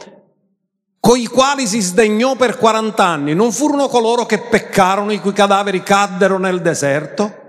con 1.01 1.19
i 1.19 1.27
quali 1.27 1.67
si 1.67 1.81
sdegnò 1.81 2.37
per 2.37 2.57
40 2.57 3.05
anni? 3.05 3.35
Non 3.35 3.53
furono 3.53 3.89
coloro 3.89 4.25
che 4.25 4.39
peccarono, 4.39 5.13
i 5.13 5.21
cui 5.21 5.33
cadaveri 5.33 5.83
caddero 5.83 6.39
nel 6.39 6.63
deserto? 6.63 7.40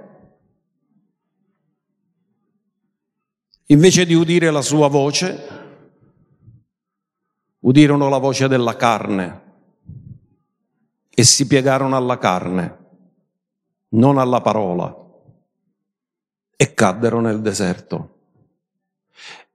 Invece 3.71 4.05
di 4.05 4.13
udire 4.13 4.51
la 4.51 4.61
sua 4.61 4.89
voce, 4.89 5.47
udirono 7.59 8.09
la 8.09 8.17
voce 8.17 8.49
della 8.49 8.75
carne 8.75 9.41
e 11.09 11.23
si 11.23 11.47
piegarono 11.47 11.95
alla 11.95 12.17
carne, 12.17 12.77
non 13.89 14.17
alla 14.17 14.41
parola, 14.41 14.93
e 16.57 16.73
caddero 16.73 17.21
nel 17.21 17.39
deserto. 17.39 18.09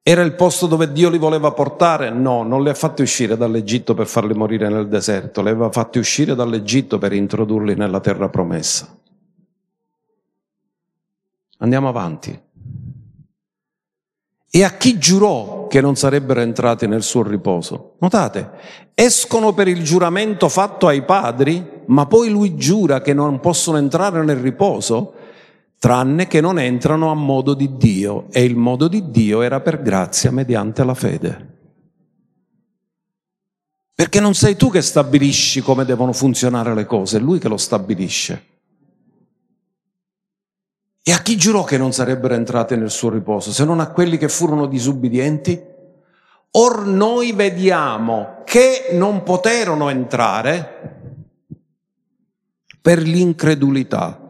Era 0.03 0.23
il 0.23 0.35
posto 0.35 0.67
dove 0.67 0.93
Dio 0.93 1.11
li 1.11 1.19
voleva 1.19 1.53
portare? 1.53 2.09
No, 2.09 2.43
non 2.43 2.63
li 2.63 2.71
ha 2.71 2.75
fatti 2.75 3.03
uscire 3.03 3.37
dall'Egitto 3.37 3.93
per 3.93 4.07
farli 4.07 4.33
morire 4.33 4.71
nel 4.71 4.89
deserto, 4.89 5.43
li 5.43 5.51
aveva 5.51 5.71
fatti 5.71 5.99
uscire 5.99 6.35
dall'Egitto 6.35 6.97
per 6.97 7.13
introdurli 7.13 7.75
nella 7.75 8.01
terra 8.01 8.31
promessa. 8.31 8.97
Andiamo 11.59 11.89
avanti. 11.89 12.45
E 14.57 14.65
a 14.65 14.71
chi 14.79 14.97
giurò 14.97 15.67
che 15.67 15.83
non 15.83 15.97
sarebbero 15.97 16.41
entrati 16.41 16.87
nel 16.87 17.03
suo 17.03 17.23
riposo? 17.23 17.97
Notate, 17.99 18.53
escono 18.95 19.53
per 19.53 19.69
il 19.69 19.83
giuramento 19.83 20.49
fatto 20.49 20.87
ai 20.87 21.05
padri, 21.05 21.83
ma 21.89 22.07
poi 22.07 22.31
lui 22.31 22.57
giura 22.57 23.03
che 23.03 23.13
non 23.13 23.39
possono 23.41 23.77
entrare 23.77 24.25
nel 24.25 24.39
riposo, 24.39 25.13
tranne 25.79 26.27
che 26.27 26.41
non 26.41 26.59
entrano 26.59 27.11
a 27.11 27.15
modo 27.15 27.53
di 27.53 27.77
Dio, 27.77 28.29
e 28.31 28.45
il 28.45 28.57
modo 28.57 28.89
di 28.89 29.11
Dio 29.11 29.43
era 29.43 29.61
per 29.61 29.83
grazia 29.83 30.31
mediante 30.31 30.85
la 30.85 30.95
fede. 30.95 31.55
Perché 33.95 34.21
non 34.21 34.33
sei 34.33 34.57
tu 34.57 34.71
che 34.71 34.81
stabilisci 34.81 35.61
come 35.61 35.85
devono 35.85 36.15
funzionare 36.15 36.75
le 36.75 36.87
cose, 36.87 37.19
è 37.19 37.21
lui 37.21 37.39
che 37.39 37.49
lo 37.49 37.59
stabilisce. 37.59 38.56
E 41.09 41.13
a 41.13 41.19
chi 41.19 41.37
giurò 41.37 41.63
che 41.63 41.79
non 41.79 41.93
sarebbero 41.93 42.35
entrate 42.35 42.75
nel 42.75 42.91
suo 42.91 43.11
riposo, 43.11 43.53
se 43.53 43.65
non 43.65 43.79
a 43.79 43.93
quelli 43.93 44.17
che 44.17 44.29
furono 44.29 44.67
disubbidienti? 44.67 45.63
Or 46.51 46.85
noi 46.85 47.31
vediamo 47.31 48.43
che 48.45 48.89
non 48.91 49.23
poterono 49.23 49.89
entrare 49.89 51.15
per 52.81 52.99
l'incredulità. 52.99 54.21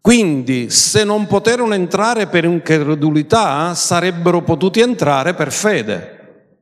Quindi, 0.00 0.70
se 0.70 1.02
non 1.02 1.26
poterono 1.26 1.74
entrare 1.74 2.28
per 2.28 2.44
incredulità, 2.44 3.74
sarebbero 3.74 4.42
potuti 4.42 4.78
entrare 4.78 5.34
per 5.34 5.50
fede. 5.50 6.60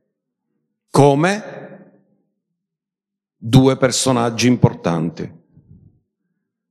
Come 0.89 1.43
due 3.37 3.77
personaggi 3.77 4.47
importanti. 4.47 5.31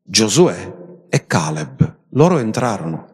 Giosuè 0.03 0.83
e 1.09 1.27
Caleb. 1.27 1.97
Loro 2.11 2.39
entrarono. 2.39 3.13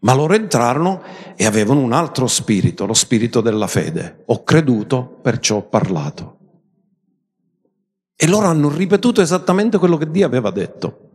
Ma 0.00 0.14
loro 0.14 0.34
entrarono 0.34 1.02
e 1.36 1.44
avevano 1.44 1.80
un 1.80 1.92
altro 1.92 2.26
spirito, 2.26 2.86
lo 2.86 2.94
spirito 2.94 3.40
della 3.40 3.66
fede. 3.66 4.22
Ho 4.26 4.44
creduto, 4.44 5.18
perciò 5.20 5.56
ho 5.56 5.62
parlato. 5.62 6.36
E 8.14 8.26
loro 8.28 8.46
hanno 8.46 8.68
ripetuto 8.68 9.20
esattamente 9.20 9.78
quello 9.78 9.96
che 9.96 10.10
Dio 10.10 10.26
aveva 10.26 10.50
detto. 10.50 11.10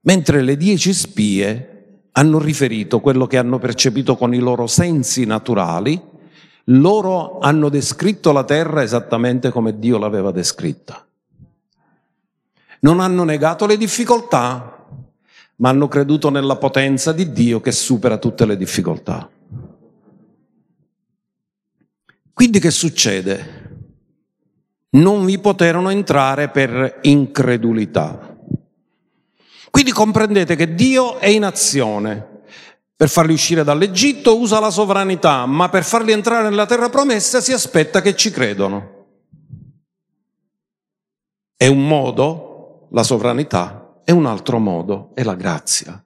Mentre 0.00 0.42
le 0.42 0.56
dieci 0.56 0.92
spie 0.92 2.08
hanno 2.12 2.38
riferito 2.38 3.00
quello 3.00 3.26
che 3.26 3.38
hanno 3.38 3.58
percepito 3.58 4.16
con 4.16 4.34
i 4.34 4.38
loro 4.38 4.66
sensi 4.66 5.24
naturali, 5.24 6.00
loro 6.68 7.38
hanno 7.38 7.68
descritto 7.68 8.32
la 8.32 8.44
terra 8.44 8.82
esattamente 8.82 9.50
come 9.50 9.78
Dio 9.78 9.98
l'aveva 9.98 10.30
descritta 10.30 11.06
non 12.84 13.00
hanno 13.00 13.24
negato 13.24 13.66
le 13.66 13.78
difficoltà, 13.78 14.86
ma 15.56 15.68
hanno 15.70 15.88
creduto 15.88 16.28
nella 16.28 16.56
potenza 16.56 17.12
di 17.12 17.32
Dio 17.32 17.60
che 17.60 17.72
supera 17.72 18.18
tutte 18.18 18.44
le 18.44 18.56
difficoltà. 18.56 19.28
Quindi 22.32 22.58
che 22.60 22.70
succede? 22.70 23.62
Non 24.90 25.24
vi 25.24 25.38
poterono 25.38 25.88
entrare 25.88 26.50
per 26.50 26.98
incredulità. 27.02 28.36
Quindi 29.70 29.90
comprendete 29.90 30.54
che 30.54 30.74
Dio 30.74 31.18
è 31.18 31.28
in 31.28 31.44
azione. 31.44 32.42
Per 32.94 33.08
farli 33.08 33.32
uscire 33.32 33.64
dall'Egitto 33.64 34.38
usa 34.38 34.60
la 34.60 34.70
sovranità, 34.70 35.46
ma 35.46 35.70
per 35.70 35.84
farli 35.84 36.12
entrare 36.12 36.48
nella 36.48 36.66
terra 36.66 36.90
promessa 36.90 37.40
si 37.40 37.52
aspetta 37.52 38.02
che 38.02 38.14
ci 38.14 38.30
credano. 38.30 39.06
È 41.56 41.66
un 41.66 41.86
modo 41.86 42.43
la 42.94 43.02
sovranità 43.02 43.96
e 44.04 44.12
un 44.12 44.24
altro 44.24 44.58
modo 44.58 45.10
è 45.14 45.24
la 45.24 45.34
grazia. 45.34 46.00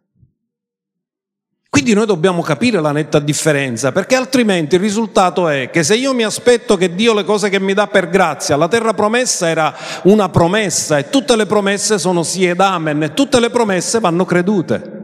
Quindi 1.71 1.93
noi 1.93 2.07
dobbiamo 2.07 2.41
capire 2.41 2.81
la 2.81 2.93
netta 2.93 3.19
differenza, 3.19 3.93
perché 3.93 4.17
altrimenti 4.17 4.77
il 4.77 4.81
risultato 4.81 5.49
è 5.49 5.69
che 5.71 5.83
se 5.83 5.97
io 5.97 6.15
mi 6.15 6.25
aspetto 6.25 6.79
che 6.79 6.95
Dio 6.95 7.13
le 7.13 7.25
cose 7.25 7.51
che 7.51 7.61
mi 7.61 7.75
dà 7.75 7.87
per 7.89 8.09
grazia, 8.09 8.57
la 8.57 8.69
terra 8.69 8.95
promessa 8.95 9.49
era 9.49 9.77
una 10.05 10.31
promessa 10.31 10.97
e 10.97 11.11
tutte 11.11 11.37
le 11.37 11.45
promesse 11.45 11.99
sono 11.99 12.23
sì 12.23 12.47
ed 12.47 12.59
amen 12.59 13.03
e 13.03 13.13
tutte 13.13 13.39
le 13.39 13.51
promesse 13.51 14.01
vanno 14.01 14.25
credute. 14.25 14.98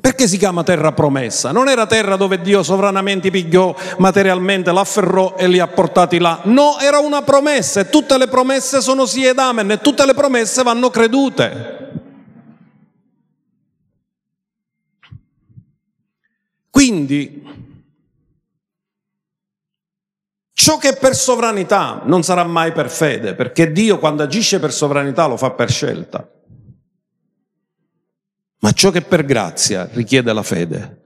Perché 0.00 0.26
si 0.26 0.38
chiama 0.38 0.64
terra 0.64 0.90
promessa? 0.92 1.52
Non 1.52 1.68
era 1.68 1.86
terra 1.86 2.16
dove 2.16 2.40
Dio 2.40 2.64
sovranamente 2.64 3.30
pigliò 3.30 3.74
materialmente, 3.98 4.72
l'afferrò 4.72 5.36
e 5.36 5.46
li 5.46 5.60
ha 5.60 5.68
portati 5.68 6.18
là. 6.18 6.40
No, 6.44 6.78
era 6.80 6.98
una 6.98 7.22
promessa 7.22 7.80
e 7.80 7.88
tutte 7.88 8.18
le 8.18 8.26
promesse 8.26 8.80
sono 8.80 9.06
sì 9.06 9.24
ed 9.24 9.38
amen 9.38 9.70
e 9.70 9.78
tutte 9.78 10.04
le 10.04 10.14
promesse 10.14 10.62
vanno 10.64 10.90
credute. 10.90 11.82
Quindi, 16.70 17.46
ciò 20.52 20.76
che 20.76 20.88
è 20.88 20.98
per 20.98 21.14
sovranità 21.14 22.02
non 22.04 22.24
sarà 22.24 22.42
mai 22.42 22.72
per 22.72 22.90
fede, 22.90 23.34
perché 23.34 23.70
Dio 23.70 24.00
quando 24.00 24.24
agisce 24.24 24.58
per 24.58 24.72
sovranità 24.72 25.26
lo 25.26 25.36
fa 25.36 25.52
per 25.52 25.70
scelta. 25.70 26.28
Ma 28.64 28.72
ciò 28.72 28.90
che 28.90 29.02
per 29.02 29.26
grazia 29.26 29.90
richiede 29.92 30.32
la 30.32 30.42
fede. 30.42 31.02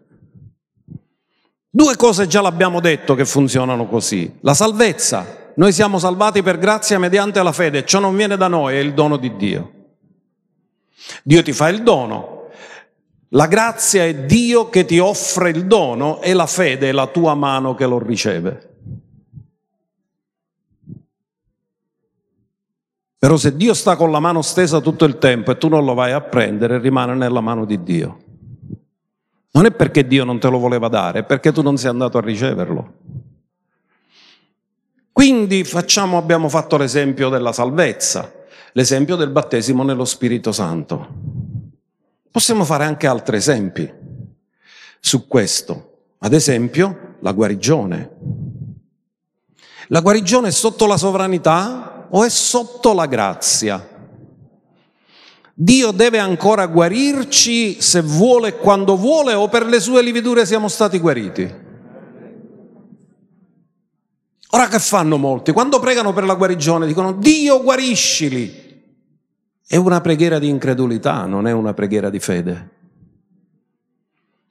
Due 1.68 1.96
cose 1.96 2.28
già 2.28 2.40
l'abbiamo 2.40 2.78
detto 2.78 3.16
che 3.16 3.24
funzionano 3.24 3.88
così. 3.88 4.32
La 4.42 4.54
salvezza. 4.54 5.50
Noi 5.56 5.72
siamo 5.72 5.98
salvati 5.98 6.40
per 6.40 6.58
grazia 6.58 7.00
mediante 7.00 7.42
la 7.42 7.50
fede. 7.50 7.84
Ciò 7.84 7.98
non 7.98 8.14
viene 8.14 8.36
da 8.36 8.46
noi, 8.46 8.76
è 8.76 8.78
il 8.78 8.94
dono 8.94 9.16
di 9.16 9.34
Dio. 9.34 9.72
Dio 11.24 11.42
ti 11.42 11.52
fa 11.52 11.68
il 11.68 11.82
dono. 11.82 12.50
La 13.30 13.48
grazia 13.48 14.04
è 14.04 14.14
Dio 14.14 14.68
che 14.68 14.84
ti 14.84 15.00
offre 15.00 15.50
il 15.50 15.66
dono 15.66 16.22
e 16.22 16.34
la 16.34 16.46
fede 16.46 16.90
è 16.90 16.92
la 16.92 17.08
tua 17.08 17.34
mano 17.34 17.74
che 17.74 17.86
lo 17.86 17.98
riceve. 17.98 18.67
Però 23.18 23.36
se 23.36 23.56
Dio 23.56 23.74
sta 23.74 23.96
con 23.96 24.12
la 24.12 24.20
mano 24.20 24.42
stesa 24.42 24.80
tutto 24.80 25.04
il 25.04 25.18
tempo 25.18 25.50
e 25.50 25.58
tu 25.58 25.68
non 25.68 25.84
lo 25.84 25.94
vai 25.94 26.12
a 26.12 26.20
prendere, 26.20 26.78
rimane 26.78 27.14
nella 27.14 27.40
mano 27.40 27.64
di 27.64 27.82
Dio. 27.82 28.18
Non 29.50 29.66
è 29.66 29.72
perché 29.72 30.06
Dio 30.06 30.24
non 30.24 30.38
te 30.38 30.48
lo 30.48 30.58
voleva 30.58 30.86
dare, 30.86 31.20
è 31.20 31.24
perché 31.24 31.50
tu 31.50 31.60
non 31.60 31.76
sei 31.76 31.90
andato 31.90 32.18
a 32.18 32.20
riceverlo. 32.20 32.92
Quindi 35.10 35.64
facciamo, 35.64 36.16
abbiamo 36.16 36.48
fatto 36.48 36.76
l'esempio 36.76 37.28
della 37.28 37.52
salvezza, 37.52 38.32
l'esempio 38.72 39.16
del 39.16 39.30
battesimo 39.30 39.82
nello 39.82 40.04
Spirito 40.04 40.52
Santo. 40.52 41.08
Possiamo 42.30 42.64
fare 42.64 42.84
anche 42.84 43.08
altri 43.08 43.38
esempi 43.38 43.92
su 45.00 45.26
questo. 45.26 46.02
Ad 46.18 46.32
esempio, 46.34 47.16
la 47.18 47.32
guarigione. 47.32 48.10
La 49.88 50.00
guarigione 50.02 50.48
è 50.48 50.52
sotto 50.52 50.86
la 50.86 50.96
sovranità 50.96 51.97
o 52.10 52.24
è 52.24 52.28
sotto 52.28 52.92
la 52.92 53.06
grazia? 53.06 53.96
Dio 55.54 55.90
deve 55.90 56.18
ancora 56.18 56.66
guarirci 56.66 57.80
se 57.80 58.00
vuole 58.00 58.48
e 58.48 58.56
quando 58.58 58.96
vuole 58.96 59.34
o 59.34 59.48
per 59.48 59.66
le 59.66 59.80
sue 59.80 60.02
lividure 60.02 60.46
siamo 60.46 60.68
stati 60.68 60.98
guariti? 60.98 61.66
Ora 64.50 64.68
che 64.68 64.78
fanno 64.78 65.16
molti? 65.18 65.52
Quando 65.52 65.80
pregano 65.80 66.12
per 66.12 66.24
la 66.24 66.34
guarigione 66.34 66.86
dicono 66.86 67.12
Dio 67.12 67.62
guariscili. 67.62 68.66
È 69.66 69.76
una 69.76 70.00
preghiera 70.00 70.38
di 70.38 70.48
incredulità, 70.48 71.26
non 71.26 71.46
è 71.46 71.52
una 71.52 71.74
preghiera 71.74 72.08
di 72.08 72.20
fede. 72.20 72.77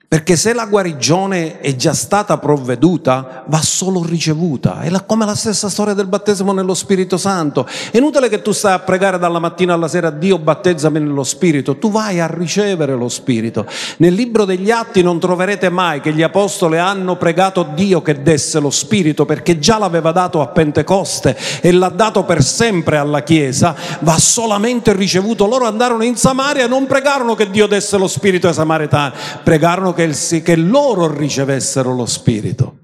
Perché 0.10 0.38
se 0.38 0.54
la 0.54 0.68
guarigione 0.68 1.60
è 1.60 1.76
già 1.76 1.94
stata 1.94 2.38
provveduta, 2.38 3.44
va 3.48 3.62
solo 3.62 4.06
ricevuta. 4.06 4.80
È 4.80 5.06
come 5.06 5.26
la 5.26 5.36
stessa 5.36 5.68
storia 5.68 5.94
del 5.94 6.08
battesimo 6.08 6.54
nello 6.54 6.76
Spirito 6.76 7.18
Santo. 7.18 7.68
È 7.92 7.98
inutile 7.98 8.30
che 8.30 8.42
tu 8.42 8.54
stai 8.54 8.72
a 8.72 8.80
pregare 8.80 9.20
dalla 9.20 9.40
mattina 9.40 9.74
alla 9.74 9.90
sera, 9.90 10.10
Dio 10.10 10.40
battezzami 10.40 11.00
nello 11.00 11.26
Spirito. 11.26 11.78
Tu 11.78 11.92
vai 11.92 12.22
a 12.22 12.28
ricevere 12.28 12.96
lo 12.96 13.10
Spirito. 13.10 13.66
Nel 13.98 14.14
libro 14.14 14.46
degli 14.46 14.72
Atti 14.72 15.02
non 15.02 15.20
troverete 15.20 15.68
mai 15.68 16.00
che 16.00 16.14
gli 16.14 16.24
apostoli 16.24 16.78
hanno 16.78 17.18
pregato 17.18 17.68
Dio 17.76 18.02
che 18.02 18.22
desse 18.22 18.62
lo 18.62 18.70
Spirito, 18.70 19.26
perché 19.26 19.60
già 19.60 19.78
l'aveva 19.78 20.14
dato 20.14 20.40
a 20.40 20.48
Pentecoste 20.48 21.38
e 21.60 21.74
l'ha 21.74 21.90
dato 21.90 22.24
per 22.24 22.42
sempre 22.44 22.96
alla 22.96 23.24
Chiesa. 23.24 23.76
Va 24.00 24.18
solamente 24.18 24.94
ricevuto. 24.94 25.48
Loro 25.48 25.68
andarono 25.68 26.06
in 26.06 26.16
Samaria 26.16 26.64
e 26.64 26.70
non 26.70 26.86
pregarono 26.86 27.36
che 27.36 27.50
Dio 27.50 27.68
desse 27.68 27.98
lo 27.98 28.08
Spirito 28.08 28.48
ai 28.48 28.54
Samaritani, 28.54 29.14
pregarono 29.44 29.96
che, 29.98 30.04
il, 30.04 30.44
che 30.44 30.56
loro 30.56 31.12
ricevessero 31.12 31.94
lo 31.96 32.06
Spirito. 32.06 32.78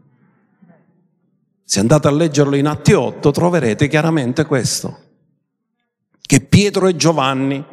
Se 1.63 1.80
andate 1.80 2.08
a 2.08 2.12
leggerlo 2.12 2.56
in 2.56 2.65
Atti 2.65 2.93
8 2.93 3.30
troverete 3.32 3.88
chiaramente 3.88 4.45
questo, 4.45 4.99
che 6.19 6.41
Pietro 6.41 6.88
e 6.88 6.95
Giovanni 6.95 7.63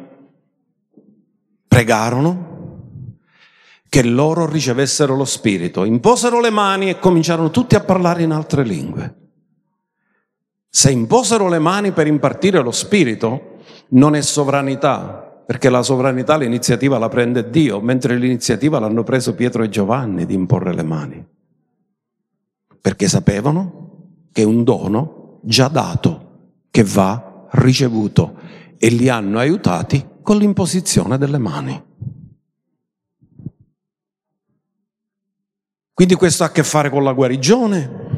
pregarono 1.67 2.49
che 3.89 4.03
loro 4.03 4.45
ricevessero 4.45 5.15
lo 5.15 5.25
Spirito, 5.25 5.83
imposero 5.83 6.39
le 6.39 6.51
mani 6.51 6.89
e 6.89 6.99
cominciarono 6.99 7.49
tutti 7.49 7.75
a 7.75 7.81
parlare 7.81 8.21
in 8.21 8.31
altre 8.31 8.63
lingue. 8.63 9.15
Se 10.69 10.91
imposero 10.91 11.49
le 11.49 11.59
mani 11.59 11.91
per 11.91 12.07
impartire 12.07 12.61
lo 12.61 12.71
Spirito, 12.71 13.57
non 13.89 14.15
è 14.15 14.21
sovranità, 14.21 15.30
perché 15.45 15.69
la 15.69 15.83
sovranità, 15.83 16.37
l'iniziativa 16.37 16.97
la 16.97 17.09
prende 17.09 17.49
Dio, 17.49 17.81
mentre 17.81 18.15
l'iniziativa 18.15 18.79
l'hanno 18.79 19.03
preso 19.03 19.35
Pietro 19.35 19.63
e 19.63 19.69
Giovanni 19.69 20.25
di 20.25 20.33
imporre 20.33 20.73
le 20.73 20.83
mani, 20.83 21.25
perché 22.79 23.07
sapevano 23.07 24.27
che 24.31 24.41
è 24.41 24.45
un 24.45 24.63
dono 24.63 25.39
già 25.43 25.67
dato, 25.67 26.29
che 26.71 26.83
va 26.83 27.47
ricevuto 27.51 28.35
e 28.77 28.89
li 28.89 29.09
hanno 29.09 29.39
aiutati 29.39 30.05
con 30.21 30.37
l'imposizione 30.37 31.17
delle 31.17 31.37
mani. 31.37 31.83
Quindi 35.93 36.15
questo 36.15 36.43
ha 36.43 36.47
a 36.47 36.51
che 36.51 36.63
fare 36.63 36.89
con 36.89 37.03
la 37.03 37.13
guarigione, 37.13 38.10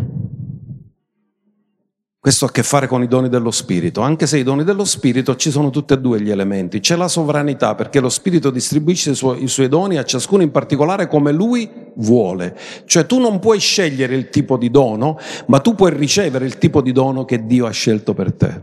questo 2.24 2.46
ha 2.46 2.48
a 2.48 2.52
che 2.52 2.64
fare 2.64 2.88
con 2.88 3.04
i 3.04 3.08
doni 3.10 3.28
dello 3.28 3.52
Spirito, 3.52 4.00
anche 4.00 4.28
se 4.28 4.38
i 4.38 4.44
doni 4.44 4.64
dello 4.64 4.86
Spirito 4.86 5.36
ci 5.36 5.52
sono 5.52 5.72
tutti 5.72 5.92
e 5.92 6.00
due 6.00 6.22
gli 6.22 6.30
elementi. 6.30 6.80
C'è 6.80 6.96
la 6.96 7.10
sovranità 7.10 7.76
perché 7.76 8.00
lo 8.00 8.08
Spirito 8.08 8.50
distribuisce 8.50 9.12
i 9.12 9.14
suoi, 9.14 9.44
i 9.44 9.50
suoi, 9.50 9.68
doni 9.68 9.98
a 9.98 10.06
ciascuno 10.06 10.42
in 10.42 10.50
particolare 10.50 11.10
come 11.10 11.34
lui 11.34 11.70
vuole. 11.96 12.58
Cioè 12.86 13.06
tu 13.06 13.20
non 13.20 13.40
puoi 13.40 13.60
scegliere 13.60 14.16
il 14.16 14.30
tipo 14.30 14.56
di 14.56 14.72
dono, 14.72 15.20
ma 15.48 15.60
tu 15.60 15.76
puoi 15.76 15.94
ricevere 15.94 16.46
il 16.46 16.58
tipo 16.58 16.82
di 16.82 16.94
dono 16.94 17.26
che 17.26 17.46
Dio 17.46 17.66
ha 17.66 17.72
scelto 17.72 18.14
per 18.14 18.32
te. 18.32 18.62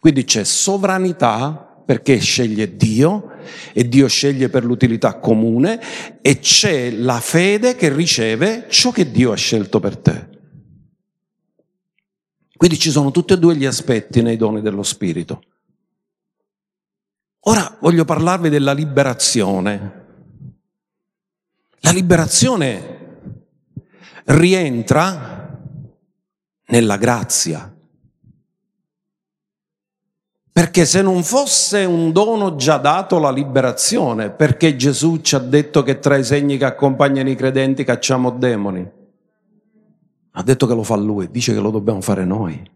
Quindi 0.00 0.24
c'è 0.24 0.42
sovranità 0.42 1.82
perché 1.84 2.16
sceglie 2.20 2.74
Dio 2.74 3.32
e 3.74 3.86
Dio 3.86 4.08
sceglie 4.08 4.48
per 4.48 4.64
l'utilità 4.64 5.18
comune 5.18 5.78
e 6.22 6.38
c'è 6.38 6.90
la 6.90 7.20
fede 7.20 7.74
che 7.76 7.92
riceve 7.92 8.64
ciò 8.70 8.92
che 8.92 9.10
Dio 9.10 9.30
ha 9.30 9.36
scelto 9.36 9.78
per 9.78 9.98
te. 9.98 10.38
Quindi 12.60 12.78
ci 12.78 12.90
sono 12.90 13.10
tutti 13.10 13.32
e 13.32 13.38
due 13.38 13.56
gli 13.56 13.64
aspetti 13.64 14.20
nei 14.20 14.36
doni 14.36 14.60
dello 14.60 14.82
Spirito. 14.82 15.42
Ora 17.44 17.78
voglio 17.80 18.04
parlarvi 18.04 18.50
della 18.50 18.74
liberazione. 18.74 20.04
La 21.80 21.90
liberazione 21.90 23.20
rientra 24.26 25.58
nella 26.66 26.98
grazia. 26.98 27.74
Perché 30.52 30.84
se 30.84 31.00
non 31.00 31.22
fosse 31.22 31.86
un 31.86 32.12
dono 32.12 32.56
già 32.56 32.76
dato 32.76 33.18
la 33.18 33.30
liberazione, 33.30 34.28
perché 34.28 34.76
Gesù 34.76 35.22
ci 35.22 35.34
ha 35.34 35.38
detto 35.38 35.82
che 35.82 35.98
tra 35.98 36.18
i 36.18 36.24
segni 36.24 36.58
che 36.58 36.66
accompagnano 36.66 37.30
i 37.30 37.36
credenti 37.36 37.84
cacciamo 37.84 38.32
demoni? 38.32 38.98
Ha 40.32 40.42
detto 40.42 40.66
che 40.66 40.74
lo 40.74 40.82
fa 40.82 40.96
lui, 40.96 41.30
dice 41.30 41.52
che 41.52 41.60
lo 41.60 41.70
dobbiamo 41.70 42.00
fare 42.00 42.24
noi. 42.24 42.70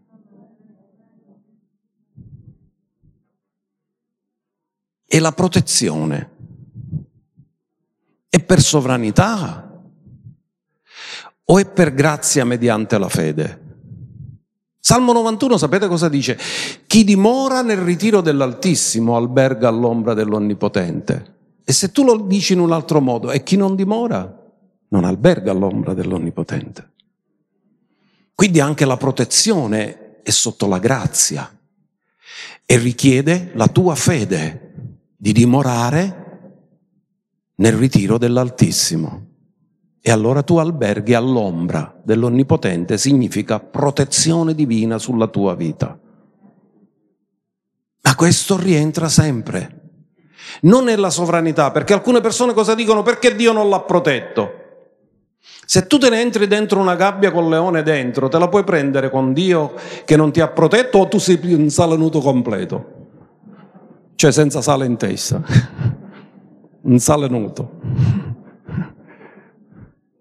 E 5.07 5.19
la 5.19 5.31
protezione 5.31 6.31
è 8.27 8.43
per 8.43 8.61
sovranità 8.61 9.81
o 11.45 11.59
è 11.59 11.65
per 11.65 11.93
grazia 11.93 12.43
mediante 12.43 12.97
la 12.97 13.07
fede? 13.07 13.63
Salmo 14.79 15.13
91 15.13 15.57
sapete 15.57 15.87
cosa 15.87 16.09
dice? 16.09 16.37
Chi 16.85 17.03
dimora 17.03 17.61
nel 17.61 17.77
ritiro 17.77 18.21
dell'Altissimo 18.21 19.15
alberga 19.15 19.67
all'ombra 19.67 20.13
dell'Onnipotente. 20.13 21.33
E 21.63 21.73
se 21.73 21.91
tu 21.91 22.03
lo 22.03 22.17
dici 22.17 22.53
in 22.53 22.59
un 22.59 22.71
altro 22.71 23.01
modo, 23.01 23.31
e 23.31 23.41
chi 23.41 23.55
non 23.57 23.75
dimora 23.75 24.43
non 24.89 25.03
alberga 25.03 25.51
all'ombra 25.51 25.93
dell'Onnipotente. 25.93 26.94
Quindi 28.35 28.59
anche 28.59 28.85
la 28.85 28.97
protezione 28.97 30.21
è 30.21 30.29
sotto 30.29 30.67
la 30.67 30.77
grazia 30.77 31.49
e 32.65 32.77
richiede 32.77 33.51
la 33.55 33.67
tua 33.67 33.95
fede 33.95 34.73
di 35.15 35.31
dimorare 35.31 36.23
nel 37.55 37.73
ritiro 37.73 38.17
dell'Altissimo. 38.17 39.27
E 40.01 40.11
allora 40.11 40.43
tu 40.43 40.57
alberghi 40.57 41.13
all'ombra 41.13 41.99
dell'Onnipotente, 42.03 42.97
significa 42.97 43.59
protezione 43.59 44.53
divina 44.53 44.99
sulla 44.99 45.27
tua 45.27 45.55
vita. 45.55 45.97
Ma 48.01 48.15
questo 48.15 48.57
rientra 48.57 49.09
sempre 49.09 49.85
non 50.61 50.85
nella 50.85 51.09
sovranità, 51.09 51.71
perché 51.71 51.93
alcune 51.93 52.21
persone 52.21 52.53
cosa 52.53 52.75
dicono? 52.75 53.01
Perché 53.01 53.35
Dio 53.35 53.51
non 53.51 53.69
l'ha 53.69 53.81
protetto. 53.81 54.63
Se 55.67 55.87
tu 55.87 55.97
te 55.97 56.09
ne 56.09 56.21
entri 56.21 56.45
dentro 56.45 56.79
una 56.79 56.95
gabbia 56.95 57.31
con 57.31 57.49
leone 57.49 57.81
dentro, 57.81 58.27
te 58.27 58.37
la 58.37 58.47
puoi 58.47 58.63
prendere 58.63 59.09
con 59.09 59.33
Dio 59.33 59.73
che 60.05 60.15
non 60.15 60.31
ti 60.31 60.39
ha 60.39 60.47
protetto 60.47 60.99
o 60.99 61.07
tu 61.07 61.17
sei 61.17 61.39
un 61.53 61.69
salenuto 61.69 62.19
completo, 62.19 62.85
cioè 64.13 64.31
senza 64.31 64.61
sale 64.61 64.85
in 64.85 64.95
testa, 64.95 65.41
un 66.81 66.99
salenuto. 66.99 67.71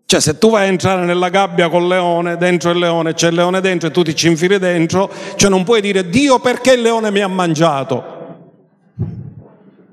Cioè 0.07 0.21
se 0.21 0.39
tu 0.39 0.51
vai 0.51 0.65
a 0.65 0.69
entrare 0.69 1.05
nella 1.05 1.29
gabbia 1.29 1.69
col 1.69 1.89
leone, 1.89 2.39
dentro 2.39 2.71
il 2.71 2.79
leone, 2.79 3.13
c'è 3.13 3.29
il 3.29 3.35
leone 3.35 3.61
dentro 3.61 3.89
e 3.89 3.91
tu 3.91 4.03
ti 4.03 4.15
ci 4.15 4.29
infili 4.29 4.59
dentro, 4.59 5.11
cioè 5.37 5.51
non 5.51 5.65
puoi 5.65 5.83
dire 5.83 6.09
Dio 6.09 6.39
perché 6.39 6.73
il 6.73 6.81
leone 6.81 7.11
mi 7.11 7.21
ha 7.21 7.29
mangiato. 7.29 8.13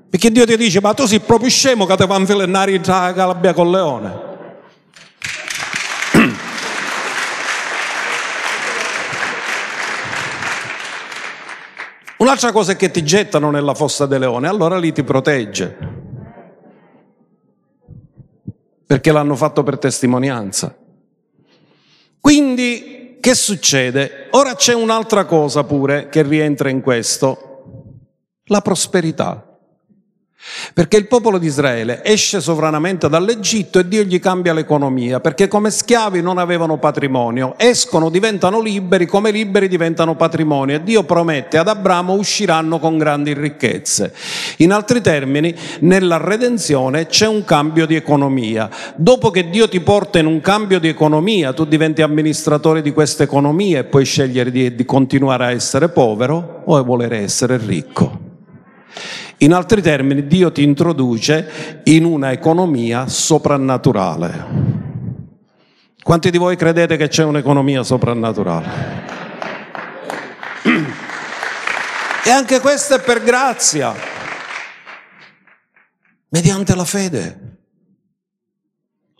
Perché 0.08 0.30
Dio 0.30 0.46
ti 0.46 0.56
dice 0.56 0.80
ma 0.80 0.94
tu 0.94 1.04
sei 1.04 1.20
proprio 1.20 1.50
scemo 1.50 1.84
che 1.84 1.96
ti 1.96 2.06
fa 2.06 2.16
infilare 2.16 2.80
la 2.84 3.12
gabbia 3.12 3.52
col 3.52 3.70
leone. 3.70 4.30
Un'altra 12.22 12.52
cosa 12.52 12.70
è 12.70 12.76
che 12.76 12.92
ti 12.92 13.02
gettano 13.02 13.50
nella 13.50 13.74
fossa 13.74 14.06
del 14.06 14.20
leone, 14.20 14.46
allora 14.46 14.78
lì 14.78 14.92
ti 14.92 15.02
protegge 15.02 15.76
perché 18.86 19.10
l'hanno 19.10 19.34
fatto 19.34 19.64
per 19.64 19.76
testimonianza. 19.78 20.76
Quindi, 22.20 23.16
che 23.20 23.34
succede? 23.34 24.28
Ora 24.30 24.54
c'è 24.54 24.72
un'altra 24.72 25.24
cosa 25.24 25.64
pure 25.64 26.08
che 26.10 26.22
rientra 26.22 26.68
in 26.68 26.80
questo, 26.80 27.64
la 28.44 28.60
prosperità. 28.60 29.51
Perché 30.74 30.96
il 30.96 31.06
popolo 31.06 31.38
di 31.38 31.46
Israele 31.46 32.02
esce 32.04 32.40
sovranamente 32.40 33.08
dall'Egitto 33.08 33.78
e 33.78 33.86
Dio 33.86 34.02
gli 34.02 34.18
cambia 34.18 34.52
l'economia, 34.52 35.20
perché 35.20 35.46
come 35.46 35.70
schiavi 35.70 36.20
non 36.20 36.38
avevano 36.38 36.78
patrimonio, 36.78 37.54
escono, 37.58 38.10
diventano 38.10 38.60
liberi, 38.60 39.06
come 39.06 39.30
liberi 39.30 39.68
diventano 39.68 40.16
patrimonio 40.16 40.76
e 40.76 40.82
Dio 40.82 41.04
promette 41.04 41.58
ad 41.58 41.68
Abramo 41.68 42.14
usciranno 42.14 42.80
con 42.80 42.98
grandi 42.98 43.34
ricchezze. 43.34 44.12
In 44.58 44.72
altri 44.72 45.00
termini, 45.00 45.54
nella 45.80 46.16
redenzione 46.16 47.06
c'è 47.06 47.28
un 47.28 47.44
cambio 47.44 47.86
di 47.86 47.94
economia. 47.94 48.68
Dopo 48.96 49.30
che 49.30 49.48
Dio 49.48 49.68
ti 49.68 49.80
porta 49.80 50.18
in 50.18 50.26
un 50.26 50.40
cambio 50.40 50.80
di 50.80 50.88
economia, 50.88 51.52
tu 51.52 51.64
diventi 51.64 52.02
amministratore 52.02 52.82
di 52.82 52.92
questa 52.92 53.22
economia 53.22 53.78
e 53.78 53.84
puoi 53.84 54.04
scegliere 54.04 54.50
di, 54.50 54.74
di 54.74 54.84
continuare 54.84 55.44
a 55.44 55.50
essere 55.52 55.88
povero 55.88 56.62
o 56.64 56.76
a 56.76 56.82
volere 56.82 57.18
essere 57.18 57.58
ricco. 57.58 58.30
In 59.42 59.52
altri 59.52 59.82
termini, 59.82 60.28
Dio 60.28 60.52
ti 60.52 60.62
introduce 60.62 61.80
in 61.84 62.04
una 62.04 62.30
economia 62.30 63.08
soprannaturale. 63.08 64.46
Quanti 66.00 66.30
di 66.30 66.38
voi 66.38 66.54
credete 66.54 66.96
che 66.96 67.08
c'è 67.08 67.24
un'economia 67.24 67.82
soprannaturale? 67.82 68.70
E 72.24 72.30
anche 72.30 72.60
questo 72.60 72.94
è 72.94 73.00
per 73.00 73.24
grazia, 73.24 73.92
mediante 76.28 76.76
la 76.76 76.84
fede. 76.84 77.40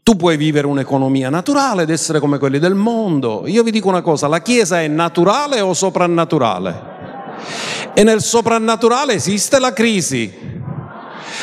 Tu 0.05 0.15
puoi 0.15 0.37
vivere 0.37 0.69
un'economia 0.69 1.31
naturale 1.31 1.83
ed 1.83 1.91
essere 1.91 2.21
come 2.21 2.39
quelli 2.39 2.61
del 2.61 2.77
mondo. 2.77 3.43
Io 3.47 3.65
vi 3.65 3.73
dico 3.73 3.89
una 3.89 4.03
cosa, 4.03 4.29
la 4.29 4.41
Chiesa 4.41 4.81
è 4.81 4.87
naturale 4.87 5.61
o 5.61 5.75
soprannaturale? 5.75 6.91
E 7.95 8.03
nel 8.05 8.23
soprannaturale 8.23 9.15
esiste 9.15 9.59
la 9.59 9.73
crisi. 9.73 10.51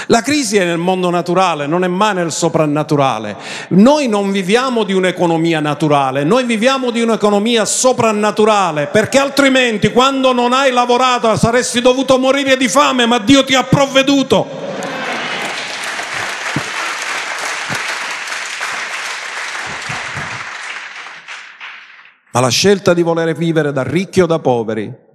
La 0.08 0.22
crisi 0.22 0.58
è 0.58 0.66
nel 0.66 0.78
mondo 0.78 1.10
naturale, 1.10 1.68
non 1.68 1.84
è 1.84 1.88
mai 1.88 2.16
nel 2.16 2.32
soprannaturale. 2.32 3.36
Noi 3.70 4.08
non 4.08 4.32
viviamo 4.32 4.84
di 4.84 4.94
un'economia 4.94 5.60
naturale, 5.60 6.24
noi 6.24 6.46
viviamo 6.46 6.90
di 6.90 7.02
un'economia 7.02 7.66
soprannaturale, 7.66 8.88
perché 8.88 9.20
altrimenti 9.20 9.92
quando 9.92 10.34
non 10.34 10.54
hai 10.54 10.72
lavorato 10.72 11.36
saresti 11.36 11.82
dovuto 11.82 12.18
morire 12.18 12.58
di 12.58 12.68
fame, 12.68 13.06
ma 13.06 13.20
Dio 13.20 13.44
ti 13.44 13.54
ha 13.54 13.64
provveduto. 13.64 14.68
Ma 22.32 22.40
la 22.40 22.50
scelta 22.50 22.94
di 22.94 23.02
voler 23.02 23.36
vivere 23.36 23.72
da 23.72 23.84
ricchi 23.84 24.22
o 24.22 24.26
da 24.26 24.40
poveri 24.40 25.08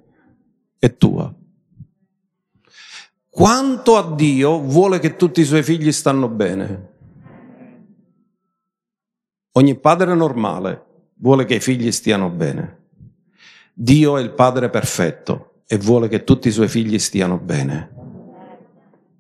è 0.85 0.97
tua. 0.99 1.33
Quanto 3.31 3.97
a 3.97 4.15
Dio 4.15 4.61
vuole 4.61 4.99
che 4.99 5.17
tutti 5.17 5.41
i 5.41 5.45
suoi 5.45 5.63
figli 5.63 5.91
stanno 5.91 6.29
bene. 6.29 6.89
Ogni 9.53 9.77
padre 9.77 10.15
normale 10.15 10.85
vuole 11.15 11.47
che 11.47 11.55
i 11.55 11.61
figli 11.61 11.91
stiano 11.91 12.29
bene. 12.29 12.83
Dio 13.73 14.19
è 14.19 14.21
il 14.21 14.31
Padre 14.31 14.69
perfetto 14.69 15.63
e 15.67 15.79
vuole 15.79 16.09
che 16.09 16.23
tutti 16.23 16.49
i 16.49 16.53
suoi 16.53 16.69
figli 16.69 16.99
stiano 16.99 17.39
bene. 17.39 17.91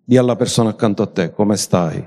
Dì 0.04 0.16
alla 0.18 0.36
persona 0.36 0.70
accanto 0.70 1.02
a 1.02 1.06
te 1.06 1.32
come 1.32 1.56
stai. 1.56 2.06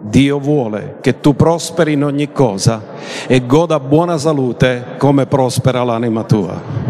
Dio 0.00 0.38
vuole 0.38 0.98
che 1.00 1.18
tu 1.20 1.34
prosperi 1.34 1.94
in 1.94 2.04
ogni 2.04 2.30
cosa 2.30 2.94
e 3.26 3.46
goda 3.46 3.80
buona 3.80 4.18
salute 4.18 4.96
come 4.98 5.26
prospera 5.26 5.82
l'anima 5.82 6.24
tua. 6.24 6.85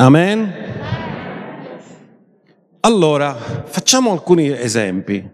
Amen? 0.00 0.50
Allora, 2.80 3.34
facciamo 3.34 4.12
alcuni 4.12 4.48
esempi. 4.48 5.30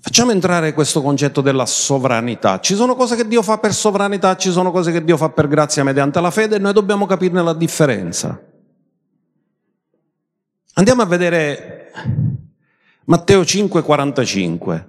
Facciamo 0.00 0.30
entrare 0.30 0.72
questo 0.72 1.02
concetto 1.02 1.42
della 1.42 1.66
sovranità. 1.66 2.58
Ci 2.60 2.74
sono 2.74 2.94
cose 2.96 3.16
che 3.16 3.28
Dio 3.28 3.42
fa 3.42 3.58
per 3.58 3.74
sovranità, 3.74 4.34
ci 4.36 4.50
sono 4.50 4.70
cose 4.70 4.92
che 4.92 5.04
Dio 5.04 5.18
fa 5.18 5.28
per 5.28 5.46
grazia 5.46 5.84
mediante 5.84 6.22
la 6.22 6.30
fede 6.30 6.56
e 6.56 6.58
noi 6.58 6.72
dobbiamo 6.72 7.04
capirne 7.04 7.42
la 7.42 7.52
differenza. 7.52 8.40
Andiamo 10.72 11.02
a 11.02 11.06
vedere 11.06 11.92
Matteo 13.04 13.42
5:45. 13.42 14.86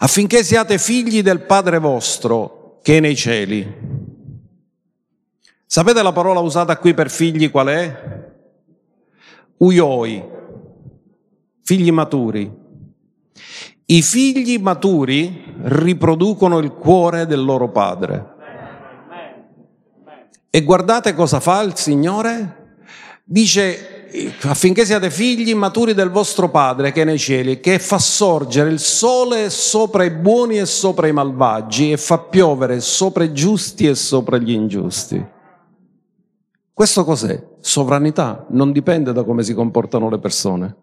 Affinché 0.00 0.44
siate 0.44 0.76
figli 0.76 1.22
del 1.22 1.40
Padre 1.46 1.78
vostro 1.78 2.80
che 2.82 2.98
è 2.98 3.00
nei 3.00 3.16
cieli. 3.16 3.97
Sapete 5.70 6.02
la 6.02 6.12
parola 6.12 6.40
usata 6.40 6.78
qui 6.78 6.94
per 6.94 7.10
figli 7.10 7.50
qual 7.50 7.66
è? 7.66 8.30
Uioi, 9.58 10.24
figli 11.62 11.92
maturi. 11.92 12.50
I 13.84 14.00
figli 14.00 14.58
maturi 14.58 15.56
riproducono 15.64 16.56
il 16.56 16.72
cuore 16.72 17.26
del 17.26 17.44
loro 17.44 17.68
padre. 17.68 18.34
E 20.48 20.62
guardate 20.62 21.12
cosa 21.12 21.38
fa 21.38 21.60
il 21.60 21.76
Signore? 21.76 22.78
Dice 23.22 24.38
affinché 24.44 24.86
siate 24.86 25.10
figli 25.10 25.54
maturi 25.54 25.92
del 25.92 26.08
vostro 26.08 26.48
Padre 26.48 26.92
che 26.92 27.02
è 27.02 27.04
nei 27.04 27.18
cieli, 27.18 27.60
che 27.60 27.78
fa 27.78 27.98
sorgere 27.98 28.70
il 28.70 28.78
sole 28.78 29.50
sopra 29.50 30.04
i 30.04 30.10
buoni 30.10 30.58
e 30.58 30.64
sopra 30.64 31.08
i 31.08 31.12
malvagi 31.12 31.92
e 31.92 31.98
fa 31.98 32.16
piovere 32.16 32.80
sopra 32.80 33.24
i 33.24 33.34
giusti 33.34 33.86
e 33.86 33.94
sopra 33.94 34.38
gli 34.38 34.52
ingiusti. 34.52 35.36
Questo 36.78 37.02
cos'è? 37.02 37.44
Sovranità 37.58 38.46
non 38.50 38.70
dipende 38.70 39.12
da 39.12 39.24
come 39.24 39.42
si 39.42 39.52
comportano 39.52 40.08
le 40.08 40.20
persone. 40.20 40.76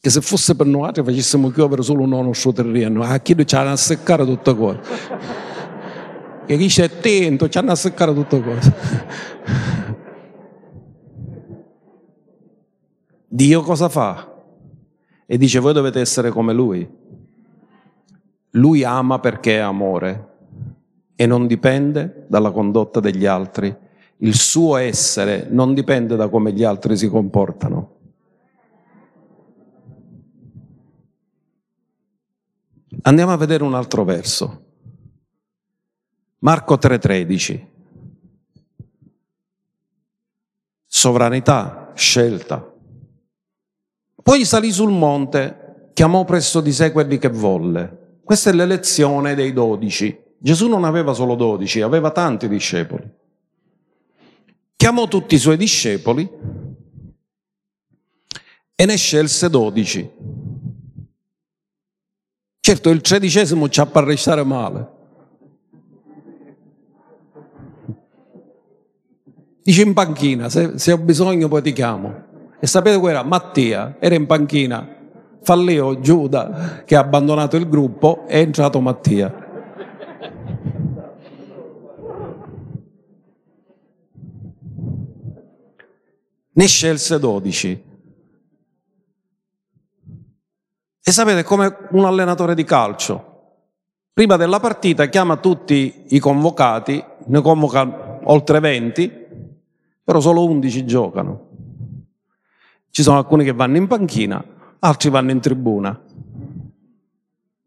Che 0.00 0.08
se 0.08 0.22
fosse 0.22 0.56
per 0.56 0.64
noi 0.64 0.86
altri 0.86 1.04
facessimo 1.04 1.50
piovere 1.50 1.82
solo 1.82 2.04
un 2.04 2.08
nostro 2.08 2.54
terreno, 2.54 3.02
a 3.02 3.18
chi 3.18 3.46
ci 3.46 3.54
hanno 3.54 3.72
a 3.72 3.76
seccare 3.76 4.24
tutte 4.24 4.56
cose. 4.56 4.80
Che 6.46 6.56
chi 6.56 6.68
c'è 6.68 6.84
attento 6.84 7.50
ci 7.50 7.58
hanno 7.58 7.72
a 7.72 7.74
seccare 7.74 8.14
tutte 8.14 8.42
cose. 8.42 8.74
Dio 13.28 13.60
cosa 13.60 13.90
fa? 13.90 14.42
E 15.26 15.36
dice 15.36 15.58
voi 15.58 15.74
dovete 15.74 16.00
essere 16.00 16.30
come 16.30 16.54
Lui. 16.54 16.90
Lui 18.52 18.84
ama 18.84 19.18
perché 19.18 19.56
è 19.56 19.60
amore 19.60 20.28
e 21.14 21.26
non 21.26 21.46
dipende 21.46 22.24
dalla 22.26 22.52
condotta 22.52 23.00
degli 23.00 23.26
altri 23.26 23.84
il 24.20 24.34
suo 24.34 24.76
essere 24.76 25.46
non 25.50 25.74
dipende 25.74 26.16
da 26.16 26.28
come 26.28 26.52
gli 26.52 26.64
altri 26.64 26.96
si 26.96 27.08
comportano. 27.08 27.96
Andiamo 33.02 33.32
a 33.32 33.36
vedere 33.36 33.62
un 33.62 33.74
altro 33.74 34.04
verso. 34.04 34.64
Marco 36.38 36.78
3:13. 36.78 37.66
Sovranità, 40.86 41.92
scelta. 41.94 42.74
Poi 44.20 44.44
salì 44.44 44.72
sul 44.72 44.90
monte, 44.90 45.90
chiamò 45.92 46.24
presso 46.24 46.60
di 46.60 46.72
sé 46.72 46.90
quelli 46.90 47.18
che 47.18 47.28
volle. 47.28 48.20
Questa 48.24 48.50
è 48.50 48.52
l'elezione 48.52 49.34
dei 49.34 49.52
dodici. 49.52 50.18
Gesù 50.38 50.68
non 50.68 50.84
aveva 50.84 51.12
solo 51.12 51.34
dodici, 51.34 51.80
aveva 51.80 52.10
tanti 52.10 52.48
discepoli 52.48 53.17
chiamò 54.78 55.08
tutti 55.08 55.34
i 55.34 55.38
suoi 55.38 55.56
discepoli 55.56 56.30
e 58.76 58.86
ne 58.86 58.96
scelse 58.96 59.50
dodici. 59.50 60.08
Certo, 62.60 62.90
il 62.90 63.00
tredicesimo 63.00 63.68
ci 63.68 63.80
ha 63.80 63.86
per 63.86 64.04
restare 64.04 64.44
male. 64.44 64.96
Dice 69.64 69.82
in 69.82 69.94
panchina, 69.94 70.48
se, 70.48 70.78
se 70.78 70.92
ho 70.92 70.98
bisogno 70.98 71.48
poi 71.48 71.62
ti 71.62 71.72
chiamo. 71.72 72.26
E 72.60 72.66
sapete 72.68 72.98
qual 72.98 73.10
era? 73.10 73.24
Mattia, 73.24 73.96
era 73.98 74.14
in 74.14 74.26
panchina. 74.26 74.96
Falleo 75.42 75.98
Giuda 75.98 76.84
che 76.84 76.94
ha 76.94 77.00
abbandonato 77.00 77.56
il 77.56 77.68
gruppo, 77.68 78.26
è 78.28 78.38
entrato 78.38 78.80
Mattia. 78.80 79.47
Ne 86.58 86.66
scelse 86.66 87.20
dodici. 87.20 87.84
E 91.00 91.12
sapete 91.12 91.44
come 91.44 91.86
un 91.92 92.04
allenatore 92.04 92.56
di 92.56 92.64
calcio. 92.64 93.26
Prima 94.12 94.34
della 94.34 94.58
partita 94.58 95.06
chiama 95.06 95.36
tutti 95.36 96.06
i 96.08 96.18
convocati, 96.18 97.02
ne 97.26 97.40
convoca 97.42 98.18
oltre 98.24 98.58
20, 98.58 99.12
però 100.02 100.18
solo 100.18 100.44
11 100.46 100.84
giocano. 100.84 101.48
Ci 102.90 103.02
sono 103.04 103.18
alcuni 103.18 103.44
che 103.44 103.52
vanno 103.52 103.76
in 103.76 103.86
panchina, 103.86 104.44
altri 104.80 105.10
vanno 105.10 105.30
in 105.30 105.38
tribuna. 105.38 105.96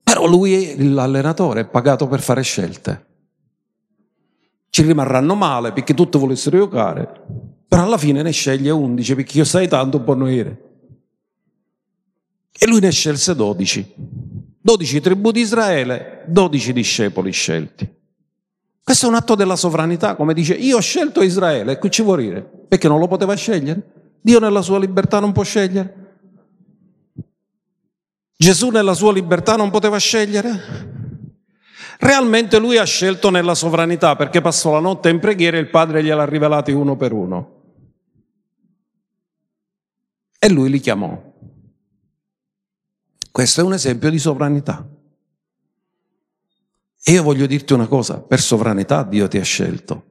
Però 0.03 0.27
lui, 0.27 0.91
l'allenatore, 0.91 1.61
è 1.61 1.65
pagato 1.65 2.09
per 2.09 2.19
fare 2.19 2.41
scelte. 2.41 3.05
Ci 4.69 4.81
rimarranno 4.81 5.35
male 5.35 5.71
perché 5.71 5.93
tutti 5.93 6.17
volessero 6.17 6.57
giocare, 6.57 7.50
però 7.71 7.83
alla 7.83 7.97
fine 7.97 8.21
ne 8.21 8.31
sceglie 8.31 8.69
11 8.69 9.15
perché 9.15 9.37
io 9.37 9.45
sai 9.45 9.69
tanto 9.69 10.01
può 10.01 10.13
noire. 10.13 10.61
E 12.51 12.67
lui 12.67 12.81
ne 12.81 12.91
scelse 12.91 13.33
12. 13.33 13.93
12 14.59 14.99
tribù 14.99 15.31
di 15.31 15.39
Israele, 15.39 16.25
12 16.27 16.73
discepoli 16.73 17.31
scelti. 17.31 17.89
Questo 18.83 19.05
è 19.05 19.07
un 19.07 19.15
atto 19.15 19.35
della 19.35 19.55
sovranità, 19.55 20.15
come 20.15 20.33
dice, 20.33 20.53
io 20.53 20.75
ho 20.75 20.81
scelto 20.81 21.21
Israele, 21.21 21.71
e 21.71 21.77
qui 21.77 21.89
ci 21.89 22.01
vuol 22.01 22.19
dire, 22.19 22.41
perché 22.41 22.89
non 22.89 22.99
lo 22.99 23.07
poteva 23.07 23.35
scegliere? 23.35 23.81
Dio 24.19 24.39
nella 24.39 24.61
sua 24.61 24.77
libertà 24.77 25.21
non 25.21 25.31
può 25.31 25.43
scegliere? 25.43 26.17
Gesù 28.35 28.67
nella 28.67 28.93
sua 28.93 29.13
libertà 29.13 29.55
non 29.55 29.69
poteva 29.69 29.97
scegliere? 29.97 30.49
Realmente 31.99 32.59
lui 32.59 32.75
ha 32.75 32.83
scelto 32.83 33.29
nella 33.29 33.55
sovranità 33.55 34.17
perché 34.17 34.41
passò 34.41 34.73
la 34.73 34.79
notte 34.81 35.07
in 35.07 35.19
preghiera 35.19 35.55
e 35.55 35.61
il 35.61 35.69
Padre 35.69 36.03
gliel'ha 36.03 36.25
rivelati 36.25 36.73
uno 36.73 36.97
per 36.97 37.13
uno. 37.13 37.59
E 40.43 40.49
lui 40.49 40.69
li 40.69 40.79
chiamò. 40.79 41.29
Questo 43.31 43.61
è 43.61 43.63
un 43.63 43.73
esempio 43.73 44.09
di 44.09 44.17
sovranità. 44.17 44.89
E 47.03 47.11
io 47.11 47.23
voglio 47.23 47.45
dirti 47.45 47.73
una 47.73 47.87
cosa, 47.87 48.19
per 48.19 48.39
sovranità 48.39 49.03
Dio 49.03 49.27
ti 49.27 49.37
ha 49.37 49.43
scelto 49.43 50.09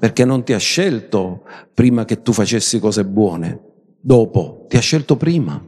perché 0.00 0.24
non 0.24 0.42
ti 0.42 0.54
ha 0.54 0.58
scelto 0.58 1.44
prima 1.74 2.06
che 2.06 2.22
tu 2.22 2.32
facessi 2.32 2.80
cose 2.80 3.04
buone, 3.04 3.60
dopo, 4.00 4.64
ti 4.66 4.78
ha 4.78 4.80
scelto 4.80 5.18
prima. 5.18 5.62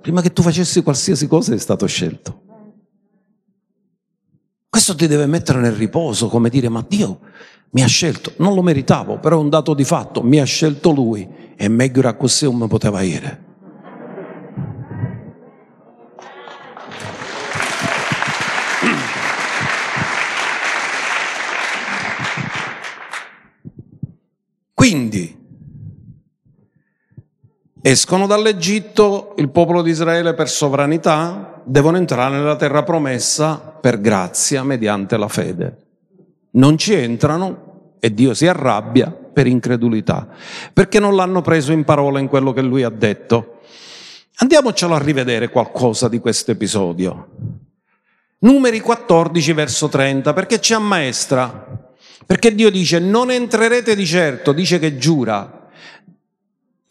Prima 0.00 0.20
che 0.20 0.32
tu 0.32 0.42
facessi 0.42 0.82
qualsiasi 0.82 1.28
cosa 1.28 1.54
è 1.54 1.58
stato 1.58 1.86
scelto. 1.86 2.41
Questo 4.72 4.94
ti 4.94 5.06
deve 5.06 5.26
mettere 5.26 5.60
nel 5.60 5.72
riposo, 5.72 6.28
come 6.28 6.48
dire, 6.48 6.70
ma 6.70 6.82
Dio 6.88 7.20
mi 7.72 7.82
ha 7.82 7.86
scelto, 7.86 8.32
non 8.38 8.54
lo 8.54 8.62
meritavo, 8.62 9.18
però 9.18 9.36
è 9.36 9.38
un 9.38 9.50
dato 9.50 9.74
di 9.74 9.84
fatto, 9.84 10.22
mi 10.22 10.40
ha 10.40 10.44
scelto 10.44 10.92
Lui 10.92 11.28
e 11.54 11.68
meglio 11.68 12.08
a 12.08 12.14
così 12.14 12.50
non 12.50 12.66
poteva 12.68 13.02
ire. 13.02 13.44
Quindi 24.72 25.38
escono 27.82 28.26
dall'Egitto 28.26 29.34
il 29.36 29.50
popolo 29.50 29.82
di 29.82 29.90
Israele 29.90 30.32
per 30.32 30.48
sovranità, 30.48 31.51
devono 31.64 31.96
entrare 31.96 32.36
nella 32.36 32.56
terra 32.56 32.82
promessa 32.82 33.56
per 33.56 34.00
grazia 34.00 34.62
mediante 34.62 35.16
la 35.16 35.28
fede. 35.28 35.76
Non 36.52 36.76
ci 36.78 36.94
entrano 36.94 37.96
e 38.00 38.12
Dio 38.12 38.34
si 38.34 38.46
arrabbia 38.46 39.10
per 39.10 39.46
incredulità, 39.46 40.28
perché 40.72 40.98
non 41.00 41.14
l'hanno 41.14 41.40
preso 41.40 41.72
in 41.72 41.84
parola 41.84 42.18
in 42.18 42.28
quello 42.28 42.52
che 42.52 42.62
lui 42.62 42.82
ha 42.82 42.90
detto. 42.90 43.60
Andiamocelo 44.36 44.94
a 44.94 44.98
rivedere 44.98 45.48
qualcosa 45.48 46.08
di 46.08 46.18
questo 46.18 46.50
episodio. 46.50 47.28
Numeri 48.40 48.80
14 48.80 49.52
verso 49.52 49.88
30, 49.88 50.32
perché 50.32 50.60
ci 50.60 50.74
ammaestra 50.74 51.90
perché 52.24 52.54
Dio 52.54 52.70
dice 52.70 52.98
non 52.98 53.30
entrerete 53.30 53.94
di 53.94 54.06
certo, 54.06 54.52
dice 54.52 54.78
che 54.78 54.96
giura, 54.96 55.61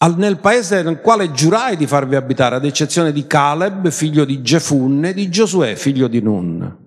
nel 0.08 0.40
paese 0.40 0.82
nel 0.82 1.00
quale 1.00 1.32
giurai 1.32 1.78
di 1.78 1.86
farvi 1.86 2.16
abitare, 2.16 2.56
ad 2.56 2.66
eccezione 2.66 3.12
di 3.12 3.28
Caleb, 3.28 3.90
figlio 3.92 4.26
di 4.26 4.42
Gefunne, 4.42 5.10
e 5.10 5.14
di 5.14 5.30
Giosuè, 5.30 5.76
figlio 5.76 6.08
di 6.08 6.22
Nun. 6.22 6.78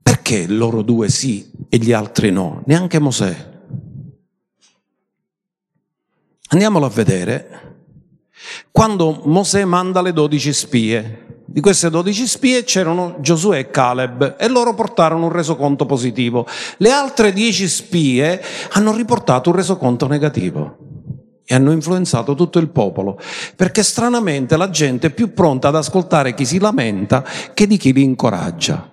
Perché 0.00 0.46
loro 0.46 0.82
due 0.82 1.08
sì 1.08 1.50
e 1.68 1.78
gli 1.78 1.92
altri 1.92 2.30
no? 2.30 2.62
Neanche 2.66 3.00
Mosè. 3.00 3.54
Andiamolo 6.50 6.86
a 6.86 6.90
vedere. 6.90 7.60
Quando 8.70 9.22
Mosè 9.24 9.64
manda 9.64 10.02
le 10.02 10.12
dodici 10.12 10.52
spie, 10.52 11.42
di 11.44 11.60
queste 11.60 11.90
dodici 11.90 12.26
spie 12.28 12.62
c'erano 12.62 13.16
Giosuè 13.18 13.58
e 13.58 13.70
Caleb 13.70 14.36
e 14.38 14.46
loro 14.46 14.74
portarono 14.74 15.24
un 15.24 15.32
resoconto 15.32 15.86
positivo. 15.86 16.46
Le 16.76 16.90
altre 16.92 17.32
dieci 17.32 17.66
spie 17.66 18.40
hanno 18.72 18.94
riportato 18.94 19.50
un 19.50 19.56
resoconto 19.56 20.06
negativo 20.06 20.85
e 21.46 21.54
hanno 21.54 21.70
influenzato 21.70 22.34
tutto 22.34 22.58
il 22.58 22.68
popolo, 22.68 23.18
perché 23.54 23.84
stranamente 23.84 24.56
la 24.56 24.68
gente 24.68 25.06
è 25.06 25.10
più 25.10 25.32
pronta 25.32 25.68
ad 25.68 25.76
ascoltare 25.76 26.34
chi 26.34 26.44
si 26.44 26.58
lamenta 26.58 27.24
che 27.54 27.66
di 27.66 27.76
chi 27.76 27.92
li 27.92 28.02
incoraggia. 28.02 28.90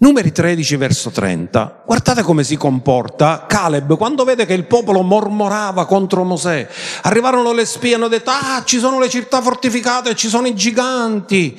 Numeri 0.00 0.30
13 0.30 0.76
verso 0.76 1.10
30. 1.10 1.82
Guardate 1.84 2.22
come 2.22 2.44
si 2.44 2.56
comporta 2.56 3.46
Caleb 3.48 3.96
quando 3.96 4.22
vede 4.22 4.46
che 4.46 4.54
il 4.54 4.64
popolo 4.64 5.02
mormorava 5.02 5.86
contro 5.86 6.22
Mosè. 6.22 6.68
Arrivarono 7.02 7.52
le 7.52 7.64
spie 7.64 7.90
e 7.90 7.94
hanno 7.94 8.06
detto, 8.06 8.30
ah, 8.30 8.62
ci 8.64 8.78
sono 8.78 9.00
le 9.00 9.08
città 9.08 9.42
fortificate, 9.42 10.14
ci 10.14 10.28
sono 10.28 10.46
i 10.46 10.54
giganti. 10.54 11.58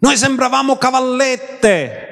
Noi 0.00 0.16
sembravamo 0.16 0.76
cavallette. 0.76 2.07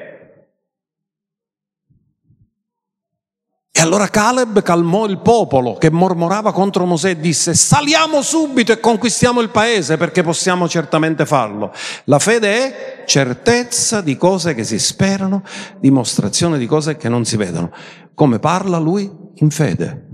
E 3.77 3.81
allora 3.81 4.07
Caleb 4.07 4.63
calmò 4.63 5.05
il 5.05 5.19
popolo 5.19 5.75
che 5.75 5.91
mormorava 5.91 6.51
contro 6.51 6.87
Mosè 6.87 7.11
e 7.11 7.19
disse 7.19 7.53
saliamo 7.53 8.23
subito 8.23 8.71
e 8.71 8.79
conquistiamo 8.79 9.39
il 9.39 9.51
paese 9.51 9.97
perché 9.97 10.23
possiamo 10.23 10.67
certamente 10.67 11.27
farlo. 11.27 11.71
La 12.05 12.17
fede 12.17 12.49
è 12.55 13.03
certezza 13.05 14.01
di 14.01 14.17
cose 14.17 14.55
che 14.55 14.63
si 14.63 14.79
sperano, 14.79 15.43
dimostrazione 15.77 16.57
di 16.57 16.65
cose 16.65 16.97
che 16.97 17.07
non 17.07 17.23
si 17.23 17.37
vedono. 17.37 17.71
Come 18.15 18.39
parla 18.39 18.79
lui? 18.79 19.15
In 19.35 19.51
fede. 19.51 20.07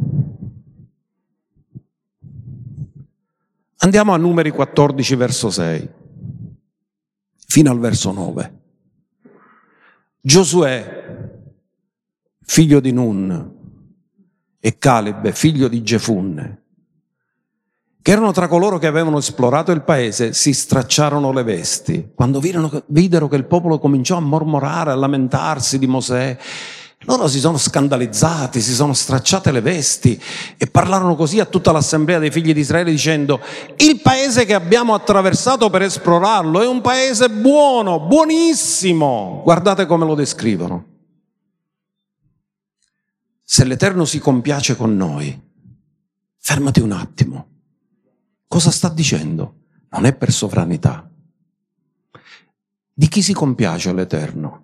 Andiamo 3.77 4.13
a 4.13 4.17
numeri 4.17 4.51
14 4.51 5.15
verso 5.15 5.49
6 5.49 5.89
fino 7.47 7.71
al 7.71 7.79
verso 7.79 8.11
9. 8.11 8.59
Giosuè 10.19 11.31
figlio 12.45 12.79
di 12.79 12.91
Nun, 12.91 13.52
e 14.65 14.77
Caleb, 14.77 15.29
figlio 15.33 15.67
di 15.67 15.83
Gefunne, 15.83 16.61
che 18.01 18.11
erano 18.11 18.31
tra 18.31 18.47
coloro 18.47 18.77
che 18.77 18.87
avevano 18.87 19.17
esplorato 19.17 19.73
il 19.73 19.81
paese, 19.81 20.31
si 20.31 20.53
stracciarono 20.53 21.33
le 21.33 21.43
vesti. 21.43 22.11
Quando 22.15 22.39
videro, 22.39 23.27
che 23.27 23.35
il 23.35 23.43
popolo 23.43 23.77
cominciò 23.77 24.15
a 24.15 24.21
mormorare, 24.21 24.91
a 24.91 24.95
lamentarsi 24.95 25.77
di 25.77 25.85
Mosè, 25.85 26.37
loro 26.99 27.27
si 27.27 27.39
sono 27.39 27.57
scandalizzati, 27.57 28.61
si 28.61 28.73
sono 28.73 28.93
stracciate 28.93 29.51
le 29.51 29.59
vesti 29.59 30.17
e 30.55 30.67
parlarono 30.67 31.15
così 31.15 31.41
a 31.41 31.45
tutta 31.45 31.73
l'assemblea 31.73 32.19
dei 32.19 32.31
figli 32.31 32.53
di 32.53 32.61
Israele 32.61 32.89
dicendo 32.89 33.41
il 33.75 33.99
paese 34.01 34.45
che 34.45 34.53
abbiamo 34.53 34.93
attraversato 34.93 35.69
per 35.69 35.81
esplorarlo 35.81 36.61
è 36.61 36.67
un 36.67 36.79
paese 36.79 37.29
buono, 37.29 37.99
buonissimo. 37.99 39.41
Guardate 39.43 39.85
come 39.85 40.05
lo 40.05 40.15
descrivono. 40.15 40.91
Se 43.43 43.65
l'Eterno 43.65 44.05
si 44.05 44.19
compiace 44.19 44.75
con 44.75 44.95
noi, 44.95 45.39
fermati 46.37 46.79
un 46.79 46.91
attimo. 46.91 47.47
Cosa 48.47 48.71
sta 48.71 48.89
dicendo? 48.89 49.61
Non 49.89 50.05
è 50.05 50.15
per 50.15 50.31
sovranità. 50.31 51.09
Di 52.93 53.07
chi 53.07 53.21
si 53.21 53.33
compiace 53.33 53.93
l'Eterno? 53.93 54.63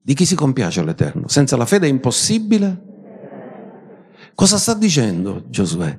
Di 0.00 0.14
chi 0.14 0.24
si 0.24 0.34
compiace 0.34 0.84
l'Eterno? 0.84 1.28
Senza 1.28 1.56
la 1.56 1.66
fede 1.66 1.86
è 1.86 1.90
impossibile? 1.90 2.92
Cosa 4.34 4.58
sta 4.58 4.74
dicendo 4.74 5.44
Giosuè? 5.48 5.98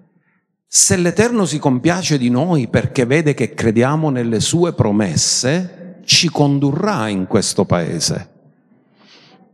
Se 0.68 0.98
l'Eterno 0.98 1.46
si 1.46 1.58
compiace 1.58 2.18
di 2.18 2.30
noi 2.30 2.68
perché 2.68 3.06
vede 3.06 3.34
che 3.34 3.54
crediamo 3.54 4.10
nelle 4.10 4.40
sue 4.40 4.74
promesse, 4.74 6.00
ci 6.06 6.30
condurrà 6.30 7.08
in 7.08 7.28
questo 7.28 7.66
paese 7.66 8.30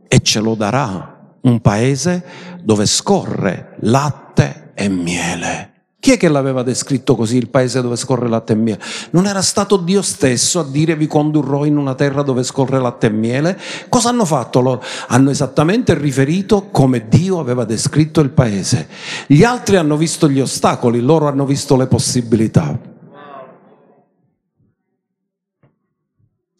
e 0.08 0.20
ce 0.20 0.40
lo 0.40 0.54
darà, 0.54 1.11
un 1.42 1.60
paese 1.60 2.24
dove 2.62 2.86
scorre 2.86 3.76
latte 3.80 4.72
e 4.74 4.88
miele. 4.88 5.70
Chi 6.02 6.10
è 6.10 6.16
che 6.16 6.28
l'aveva 6.28 6.64
descritto 6.64 7.14
così, 7.14 7.36
il 7.36 7.48
paese 7.48 7.80
dove 7.80 7.94
scorre 7.94 8.28
latte 8.28 8.54
e 8.54 8.56
miele? 8.56 8.82
Non 9.10 9.26
era 9.26 9.40
stato 9.40 9.76
Dio 9.76 10.02
stesso 10.02 10.58
a 10.58 10.64
dire 10.64 10.96
vi 10.96 11.06
condurrò 11.06 11.64
in 11.64 11.76
una 11.76 11.94
terra 11.94 12.22
dove 12.22 12.42
scorre 12.42 12.80
latte 12.80 13.06
e 13.06 13.10
miele? 13.10 13.56
Cosa 13.88 14.08
hanno 14.08 14.24
fatto 14.24 14.60
loro? 14.60 14.82
Hanno 15.06 15.30
esattamente 15.30 15.94
riferito 15.94 16.70
come 16.70 17.06
Dio 17.06 17.38
aveva 17.38 17.64
descritto 17.64 18.20
il 18.20 18.30
paese. 18.30 18.88
Gli 19.28 19.44
altri 19.44 19.76
hanno 19.76 19.96
visto 19.96 20.28
gli 20.28 20.40
ostacoli, 20.40 20.98
loro 20.98 21.28
hanno 21.28 21.44
visto 21.44 21.76
le 21.76 21.86
possibilità. 21.86 22.76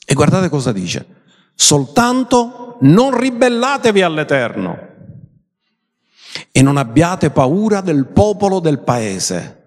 E 0.07 0.15
guardate 0.15 0.49
cosa 0.49 0.71
dice. 0.71 1.05
Soltanto 1.53 2.72
non 2.83 3.17
ribellatevi 3.17 4.03
all'Eterno 4.03 4.91
e 6.51 6.63
non 6.63 6.77
abbiate 6.77 7.31
paura 7.31 7.81
del 7.81 8.07
popolo 8.07 8.61
del 8.61 8.81
paese. 8.81 9.65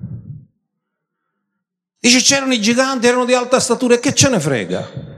Dice 1.99 2.19
c'erano 2.19 2.53
i 2.53 2.61
giganti, 2.61 3.07
erano 3.07 3.25
di 3.25 3.33
alta 3.33 3.59
statura 3.59 3.95
e 3.95 3.99
che 3.99 4.13
ce 4.13 4.29
ne 4.29 4.39
frega? 4.39 5.13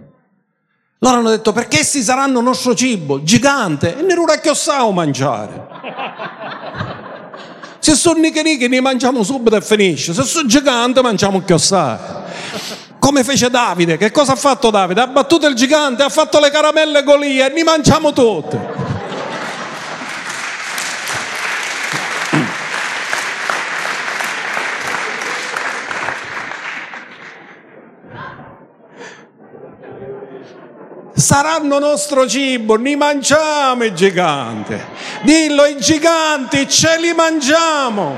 Loro 1.00 1.18
hanno 1.18 1.30
detto 1.30 1.52
perché 1.52 1.80
essi 1.80 2.02
saranno 2.02 2.42
nostro 2.42 2.74
cibo, 2.74 3.22
gigante, 3.24 3.98
e 3.98 4.02
ne 4.02 4.16
che 4.42 4.50
ossao 4.50 4.92
mangiare. 4.92 5.68
Se 7.80 7.96
sono 7.96 8.20
nicherichi 8.20 8.68
ne 8.68 8.82
mangiamo 8.82 9.24
subito 9.24 9.56
e 9.56 9.62
finisce, 9.62 10.14
se 10.14 10.24
sono 10.24 10.48
giganti 10.48 11.02
mangiamo 11.02 11.44
chiossare. 11.44 12.87
Come 13.00 13.24
fece 13.24 13.50
Davide, 13.50 13.98
che 13.98 14.12
cosa 14.12 14.34
ha 14.34 14.36
fatto 14.36 14.70
Davide? 14.70 15.02
Ha 15.02 15.08
battuto 15.08 15.48
il 15.48 15.56
gigante, 15.56 16.04
ha 16.04 16.10
fatto 16.10 16.40
le 16.40 16.50
caramelle 16.50 17.04
Golia 17.04 17.48
e 17.48 17.54
ne 17.54 17.64
mangiamo 17.64 18.12
tutte. 18.12 18.78
saranno 31.28 31.78
nostro 31.80 32.26
cibo, 32.26 32.76
ni 32.76 32.96
mangiamo 32.96 33.84
i 33.84 33.94
giganti. 33.94 34.80
Dillo, 35.24 35.66
i 35.66 35.78
giganti 35.78 36.70
ce 36.70 36.98
li 37.00 37.12
mangiamo. 37.12 38.16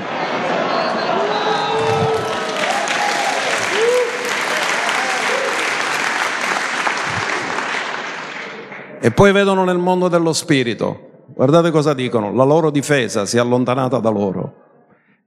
E 9.02 9.10
poi 9.12 9.32
vedono 9.32 9.64
nel 9.64 9.78
mondo 9.78 10.08
dello 10.08 10.34
spirito, 10.34 11.24
guardate 11.28 11.70
cosa 11.70 11.94
dicono, 11.94 12.34
la 12.34 12.44
loro 12.44 12.70
difesa 12.70 13.24
si 13.24 13.38
è 13.38 13.40
allontanata 13.40 13.98
da 13.98 14.10
loro 14.10 14.54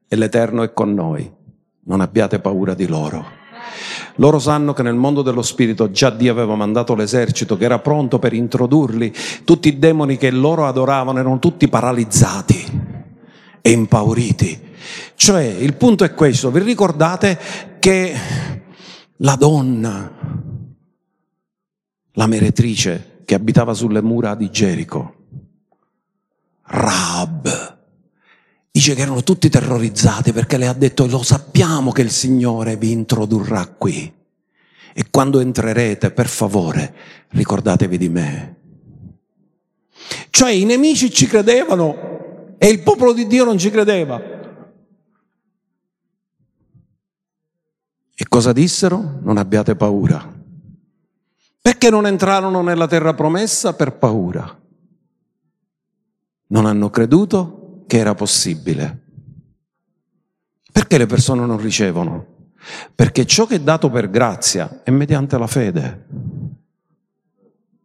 e 0.08 0.16
l'Eterno 0.16 0.62
è 0.62 0.74
con 0.74 0.94
noi, 0.94 1.32
non 1.86 2.00
abbiate 2.00 2.38
paura 2.38 2.76
di 2.76 2.86
loro. 2.86 3.26
Loro 4.18 4.38
sanno 4.38 4.74
che 4.74 4.84
nel 4.84 4.94
mondo 4.94 5.24
dello 5.24 5.42
spirito 5.42 5.90
già 5.90 6.12
Dio 6.12 6.32
aveva 6.32 6.54
mandato 6.54 6.94
l'esercito 6.94 7.58
che 7.58 7.66
era 7.66 7.80
pronto 7.80 8.20
per 8.20 8.34
introdurli. 8.34 9.12
Tutti 9.44 9.70
i 9.70 9.80
demoni 9.80 10.18
che 10.18 10.30
loro 10.30 10.68
adoravano 10.68 11.18
erano 11.18 11.40
tutti 11.40 11.68
paralizzati 11.68 12.82
e 13.60 13.72
impauriti. 13.72 14.62
Cioè, 15.16 15.42
il 15.42 15.74
punto 15.74 16.04
è 16.04 16.14
questo, 16.14 16.52
vi 16.52 16.60
ricordate 16.60 17.40
che 17.80 18.16
la 19.18 19.36
donna, 19.36 20.12
la 22.12 22.28
meretrice 22.28 23.13
che 23.26 23.36
abitava 23.36 23.74
sulle 23.74 24.02
mura 24.02 24.36
di 24.36 24.50
Gerico, 24.50 25.16
Rab, 26.64 27.74
Dice 28.76 28.96
che 28.96 29.04
erano 29.04 29.22
tutti 29.22 29.50
terrorizzati 29.50 30.34
perché 30.34 30.58
le 30.58 30.66
ha 30.66 30.74
detto 30.74 31.06
lo 31.06 31.22
sappiamo 31.22 31.92
che 31.92 32.02
il 32.02 32.10
Signore 32.10 32.76
vi 32.76 32.90
introdurrà 32.90 33.68
qui 33.68 34.12
e 34.96 35.06
quando 35.12 35.40
entrerete 35.40 36.10
per 36.10 36.28
favore 36.28 36.96
ricordatevi 37.30 37.98
di 38.00 38.10
me. 38.10 38.56
Cioè 40.32 40.54
i 40.54 40.66
nemici 40.66 41.12
ci 41.12 41.28
credevano 41.28 42.56
e 42.58 42.68
il 42.68 42.82
popolo 42.82 43.14
di 43.14 43.28
Dio 43.28 43.44
non 43.44 43.60
ci 43.60 43.70
credeva. 43.70 44.20
E 48.16 48.26
cosa 48.28 48.54
dissero? 48.54 49.20
Non 49.22 49.38
abbiate 49.38 49.76
paura. 49.76 50.43
Perché 51.64 51.90
non 51.90 52.06
entrarono 52.06 52.62
nella 52.62 52.88
terra 52.88 53.14
promessa? 53.14 53.74
Per 53.74 53.94
paura. 53.94 54.62
Non 56.48 56.66
hanno 56.66 56.90
creduto 56.90 57.86
che 57.88 58.00
era 58.00 58.14
possibile. 58.14 59.00
Perché 60.74 60.98
le 60.98 61.06
persone 61.06 61.46
non 61.46 61.58
ricevono? 61.58 62.52
Perché 62.94 63.26
ciò 63.26 63.46
che 63.46 63.56
è 63.56 63.60
dato 63.62 63.90
per 63.90 64.10
grazia 64.10 64.82
è 64.84 64.92
mediante 64.92 65.38
la 65.38 65.48
fede. 65.48 66.06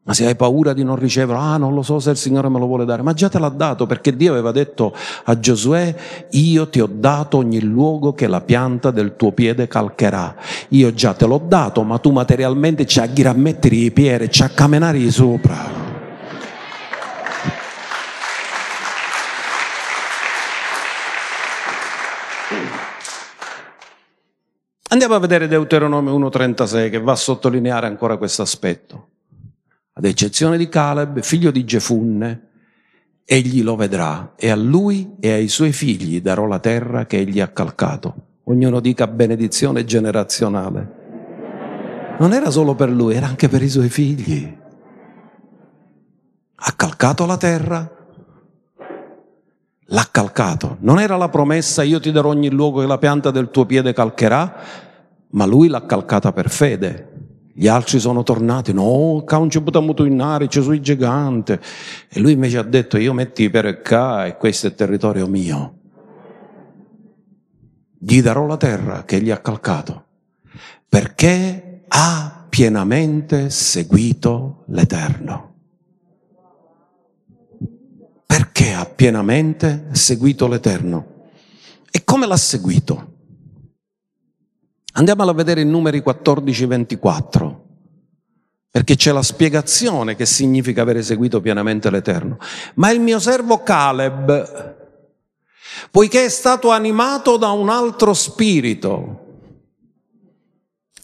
Ma 0.09 0.14
se 0.14 0.25
hai 0.25 0.37
paura 0.37 0.73
di 0.73 0.83
non 0.83 0.97
ricevere, 0.97 1.38
ah 1.38 1.59
non 1.59 1.75
lo 1.75 1.83
so 1.83 1.99
se 1.99 2.09
il 2.09 2.16
Signore 2.16 2.49
me 2.49 2.59
lo 2.59 2.64
vuole 2.64 2.87
dare, 2.87 3.03
ma 3.03 3.12
già 3.12 3.29
te 3.29 3.38
l'ha 3.38 3.51
dato 3.51 3.85
perché 3.85 4.16
Dio 4.16 4.33
aveva 4.33 4.53
detto 4.53 4.94
a 5.25 5.38
Giosuè, 5.38 5.94
io 6.31 6.71
ti 6.71 6.81
ho 6.81 6.88
dato 6.90 7.37
ogni 7.37 7.61
luogo 7.61 8.14
che 8.14 8.27
la 8.27 8.40
pianta 8.40 8.90
del 8.90 9.16
tuo 9.16 9.33
piede 9.33 9.68
calcherà. 9.68 10.35
Io 10.68 10.94
già 10.94 11.12
te 11.12 11.27
l'ho 11.27 11.42
dato, 11.44 11.83
ma 11.83 11.99
tu 11.99 12.11
materialmente 12.11 12.87
ci 12.87 13.01
aghi 13.01 13.23
a 13.25 13.35
mettere 13.35 13.75
i 13.75 13.90
piedi, 13.90 14.31
ci 14.31 14.42
a 14.42 14.49
camminare 14.49 15.11
sopra. 15.11 15.88
Andiamo 24.88 25.14
a 25.16 25.18
vedere 25.18 25.49
Deuteronomio 25.49 26.18
1.36 26.18 26.88
che 26.88 26.99
va 26.99 27.12
a 27.12 27.16
sottolineare 27.16 27.87
ancora 27.87 28.16
questo 28.16 28.40
aspetto. 28.40 29.09
Ad 29.99 30.05
eccezione 30.05 30.57
di 30.57 30.69
Caleb, 30.69 31.23
figlio 31.23 31.51
di 31.51 31.65
Gefunne, 31.65 32.43
egli 33.25 33.65
lo 33.65 33.75
vedrà 33.75 34.35
e 34.37 34.49
a 34.49 34.55
lui 34.55 35.17
e 35.19 35.33
ai 35.33 35.49
suoi 35.49 35.73
figli 35.73 36.21
darò 36.21 36.47
la 36.47 36.61
terra 36.61 37.05
che 37.05 37.17
egli 37.17 37.41
ha 37.41 37.49
calcato. 37.49 38.15
Ognuno 38.45 38.79
dica 38.79 39.09
benedizione 39.09 39.85
generazionale. 39.85 42.17
Non 42.21 42.33
era 42.33 42.49
solo 42.51 42.77
per 42.77 42.91
lui, 42.91 43.17
era 43.17 43.27
anche 43.27 43.49
per 43.49 43.61
i 43.61 43.69
suoi 43.69 43.89
figli. 43.89 44.57
Ha 46.55 46.73
calcato 46.77 47.27
la 47.27 47.37
terra, 47.37 47.91
l'ha 49.81 50.09
calcato. 50.13 50.77
Non 50.79 51.01
era 51.01 51.17
la 51.17 51.29
promessa 51.29 51.83
io 51.83 51.99
ti 51.99 52.13
darò 52.13 52.29
ogni 52.29 52.51
luogo 52.51 52.83
che 52.83 52.87
la 52.87 52.99
pianta 52.99 53.33
del 53.33 53.51
tuo 53.51 53.67
piede 53.67 53.93
calcherà, 53.93 54.61
ma 55.31 55.45
lui 55.45 55.67
l'ha 55.67 55.85
calcata 55.87 56.33
per 56.33 56.51
fede. 56.51 57.08
Gli 57.59 57.66
altri 57.66 57.99
sono 57.99 58.23
tornati, 58.23 58.73
no, 58.73 59.25
non 59.29 59.51
ci 59.51 59.61
possiamo 59.61 59.92
tornare, 59.92 60.47
c'è 60.47 60.62
sui 60.62 60.81
gigante. 60.81 61.61
E 62.09 62.21
lui 62.21 62.31
invece 62.31 62.59
ha 62.59 62.62
detto, 62.62 62.99
io 62.99 63.12
metti 63.12 63.51
per 63.51 63.83
qua 63.83 64.27
e 64.27 64.37
questo 64.37 64.68
è 64.68 64.75
territorio 64.77 65.27
mio. 65.27 65.75
Gli 67.99 68.23
darò 68.23 68.47
la 68.47 68.57
terra 68.57 69.03
che 69.05 69.16
egli 69.16 69.33
ha 69.33 69.39
calcato, 69.39 70.05
perché 70.89 71.83
ha 71.89 72.47
pienamente 72.49 73.51
seguito 73.51 74.62
l'Eterno 74.68 75.47
perché 78.24 78.72
ha 78.72 78.85
pienamente 78.85 79.89
seguito 79.93 80.47
l'Eterno. 80.47 81.30
E 81.91 82.05
come 82.05 82.26
l'ha 82.26 82.37
seguito? 82.37 83.18
Andiamolo 84.99 85.30
a 85.30 85.34
vedere 85.34 85.61
in 85.61 85.70
numeri 85.70 86.03
14-24, 86.05 87.57
perché 88.68 88.96
c'è 88.96 89.12
la 89.12 89.22
spiegazione 89.22 90.16
che 90.16 90.26
significa 90.26 90.82
avere 90.82 91.03
seguito 91.03 91.40
pienamente 91.40 91.88
l'Eterno. 91.88 92.38
Ma 92.74 92.90
il 92.90 93.01
mio 93.01 93.20
servo 93.20 93.62
Caleb, 93.62 94.76
poiché 95.92 96.24
è 96.24 96.28
stato 96.28 96.70
animato 96.70 97.36
da 97.36 97.51
un 97.53 97.68
altro 97.68 98.12
spirito, 98.12 99.26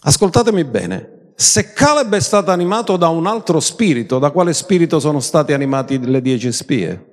ascoltatemi 0.00 0.64
bene, 0.64 1.32
se 1.36 1.72
Caleb 1.72 2.16
è 2.16 2.20
stato 2.20 2.50
animato 2.50 2.96
da 2.96 3.06
un 3.08 3.26
altro 3.28 3.60
spirito, 3.60 4.18
da 4.18 4.32
quale 4.32 4.52
spirito 4.54 4.98
sono 4.98 5.20
stati 5.20 5.52
animati 5.52 6.04
le 6.04 6.20
dieci 6.20 6.50
spie? 6.50 7.12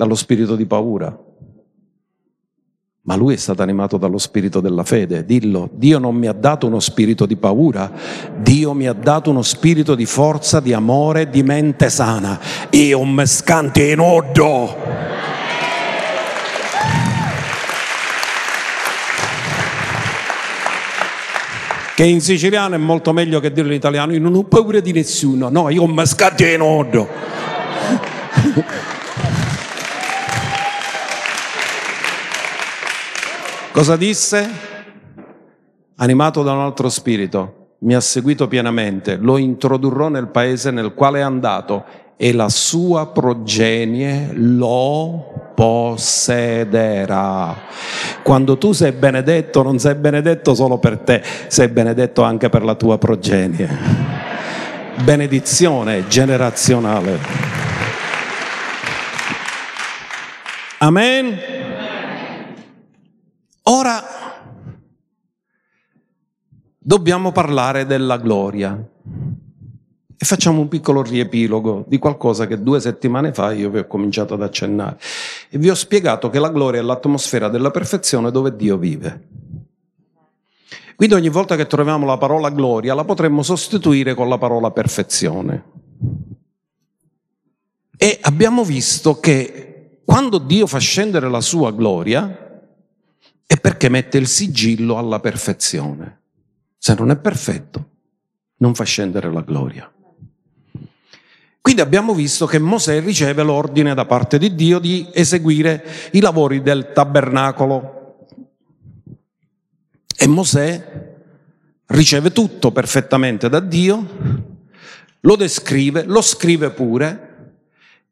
dallo 0.00 0.14
spirito 0.14 0.56
di 0.56 0.64
paura. 0.64 1.29
Ma 3.02 3.16
lui 3.16 3.34
è 3.34 3.36
stato 3.38 3.62
animato 3.62 3.96
dallo 3.96 4.18
spirito 4.18 4.60
della 4.60 4.84
fede. 4.84 5.24
Dillo, 5.24 5.70
Dio 5.72 5.98
non 5.98 6.14
mi 6.14 6.26
ha 6.26 6.32
dato 6.32 6.66
uno 6.66 6.80
spirito 6.80 7.24
di 7.24 7.36
paura, 7.36 7.90
Dio 8.36 8.74
mi 8.74 8.86
ha 8.86 8.92
dato 8.92 9.30
uno 9.30 9.42
spirito 9.42 9.94
di 9.94 10.04
forza, 10.04 10.60
di 10.60 10.72
amore, 10.74 11.30
di 11.30 11.42
mente 11.42 11.88
sana. 11.88 12.38
Io 12.70 13.02
mi 13.04 13.26
scanti 13.26 13.90
in 13.90 14.00
oddo. 14.00 14.76
Che 21.94 22.04
in 22.04 22.20
siciliano 22.20 22.74
è 22.74 22.78
molto 22.78 23.12
meglio 23.12 23.40
che 23.40 23.52
dirlo 23.52 23.70
in 23.70 23.76
italiano, 23.76 24.12
io 24.12 24.20
non 24.20 24.34
ho 24.34 24.44
paura 24.44 24.80
di 24.80 24.92
nessuno, 24.92 25.48
no, 25.50 25.68
io 25.68 25.86
mi 25.86 26.06
scanti 26.06 26.50
in 26.52 26.60
oddo. 26.60 27.08
Cosa 33.80 33.96
disse? 33.96 34.46
Animato 35.96 36.42
da 36.42 36.52
un 36.52 36.60
altro 36.60 36.90
spirito, 36.90 37.76
mi 37.78 37.94
ha 37.94 38.00
seguito 38.00 38.46
pienamente, 38.46 39.16
lo 39.16 39.38
introdurrò 39.38 40.08
nel 40.08 40.28
paese 40.28 40.70
nel 40.70 40.92
quale 40.92 41.20
è 41.20 41.22
andato 41.22 41.86
e 42.18 42.34
la 42.34 42.50
sua 42.50 43.06
progenie 43.06 44.32
lo 44.34 45.52
possederà. 45.54 46.76
Quando 48.22 48.58
tu 48.58 48.72
sei 48.72 48.92
benedetto, 48.92 49.62
non 49.62 49.78
sei 49.78 49.94
benedetto 49.94 50.54
solo 50.54 50.76
per 50.76 50.98
te, 50.98 51.22
sei 51.46 51.68
benedetto 51.68 52.22
anche 52.22 52.50
per 52.50 52.62
la 52.62 52.74
tua 52.74 52.98
progenie. 52.98 53.78
Benedizione 55.04 56.06
generazionale. 56.06 57.18
Amen. 60.80 61.59
Ora 63.64 64.02
dobbiamo 66.78 67.30
parlare 67.30 67.86
della 67.86 68.16
gloria 68.16 68.88
e 70.22 70.24
facciamo 70.24 70.60
un 70.60 70.68
piccolo 70.68 71.02
riepilogo 71.02 71.84
di 71.86 71.98
qualcosa 71.98 72.46
che 72.46 72.62
due 72.62 72.80
settimane 72.80 73.32
fa 73.32 73.52
io 73.52 73.70
vi 73.70 73.78
ho 73.78 73.86
cominciato 73.86 74.34
ad 74.34 74.42
accennare 74.42 74.98
e 75.48 75.58
vi 75.58 75.70
ho 75.70 75.74
spiegato 75.74 76.30
che 76.30 76.38
la 76.38 76.50
gloria 76.50 76.80
è 76.80 76.82
l'atmosfera 76.82 77.48
della 77.48 77.70
perfezione 77.70 78.30
dove 78.30 78.56
Dio 78.56 78.76
vive. 78.76 79.28
Quindi 80.96 81.14
ogni 81.14 81.30
volta 81.30 81.56
che 81.56 81.66
troviamo 81.66 82.04
la 82.04 82.18
parola 82.18 82.50
gloria 82.50 82.94
la 82.94 83.04
potremmo 83.04 83.42
sostituire 83.42 84.14
con 84.14 84.28
la 84.28 84.36
parola 84.36 84.70
perfezione. 84.70 85.64
E 87.96 88.18
abbiamo 88.20 88.64
visto 88.64 89.20
che 89.20 90.00
quando 90.04 90.38
Dio 90.38 90.66
fa 90.66 90.78
scendere 90.78 91.30
la 91.30 91.40
sua 91.40 91.70
gloria, 91.70 92.49
è 93.50 93.58
perché 93.58 93.88
mette 93.88 94.16
il 94.16 94.28
sigillo 94.28 94.96
alla 94.96 95.18
perfezione. 95.18 96.20
Se 96.78 96.94
non 96.94 97.10
è 97.10 97.16
perfetto, 97.16 97.88
non 98.58 98.76
fa 98.76 98.84
scendere 98.84 99.28
la 99.32 99.40
gloria. 99.40 99.92
Quindi 101.60 101.80
abbiamo 101.80 102.14
visto 102.14 102.46
che 102.46 102.60
Mosè 102.60 103.00
riceve 103.00 103.42
l'ordine 103.42 103.92
da 103.92 104.04
parte 104.04 104.38
di 104.38 104.54
Dio 104.54 104.78
di 104.78 105.08
eseguire 105.12 105.84
i 106.12 106.20
lavori 106.20 106.62
del 106.62 106.92
tabernacolo. 106.92 108.28
E 110.16 110.28
Mosè 110.28 111.16
riceve 111.86 112.30
tutto 112.30 112.70
perfettamente 112.70 113.48
da 113.48 113.58
Dio, 113.58 114.06
lo 115.18 115.34
descrive, 115.34 116.04
lo 116.04 116.22
scrive 116.22 116.70
pure 116.70 117.54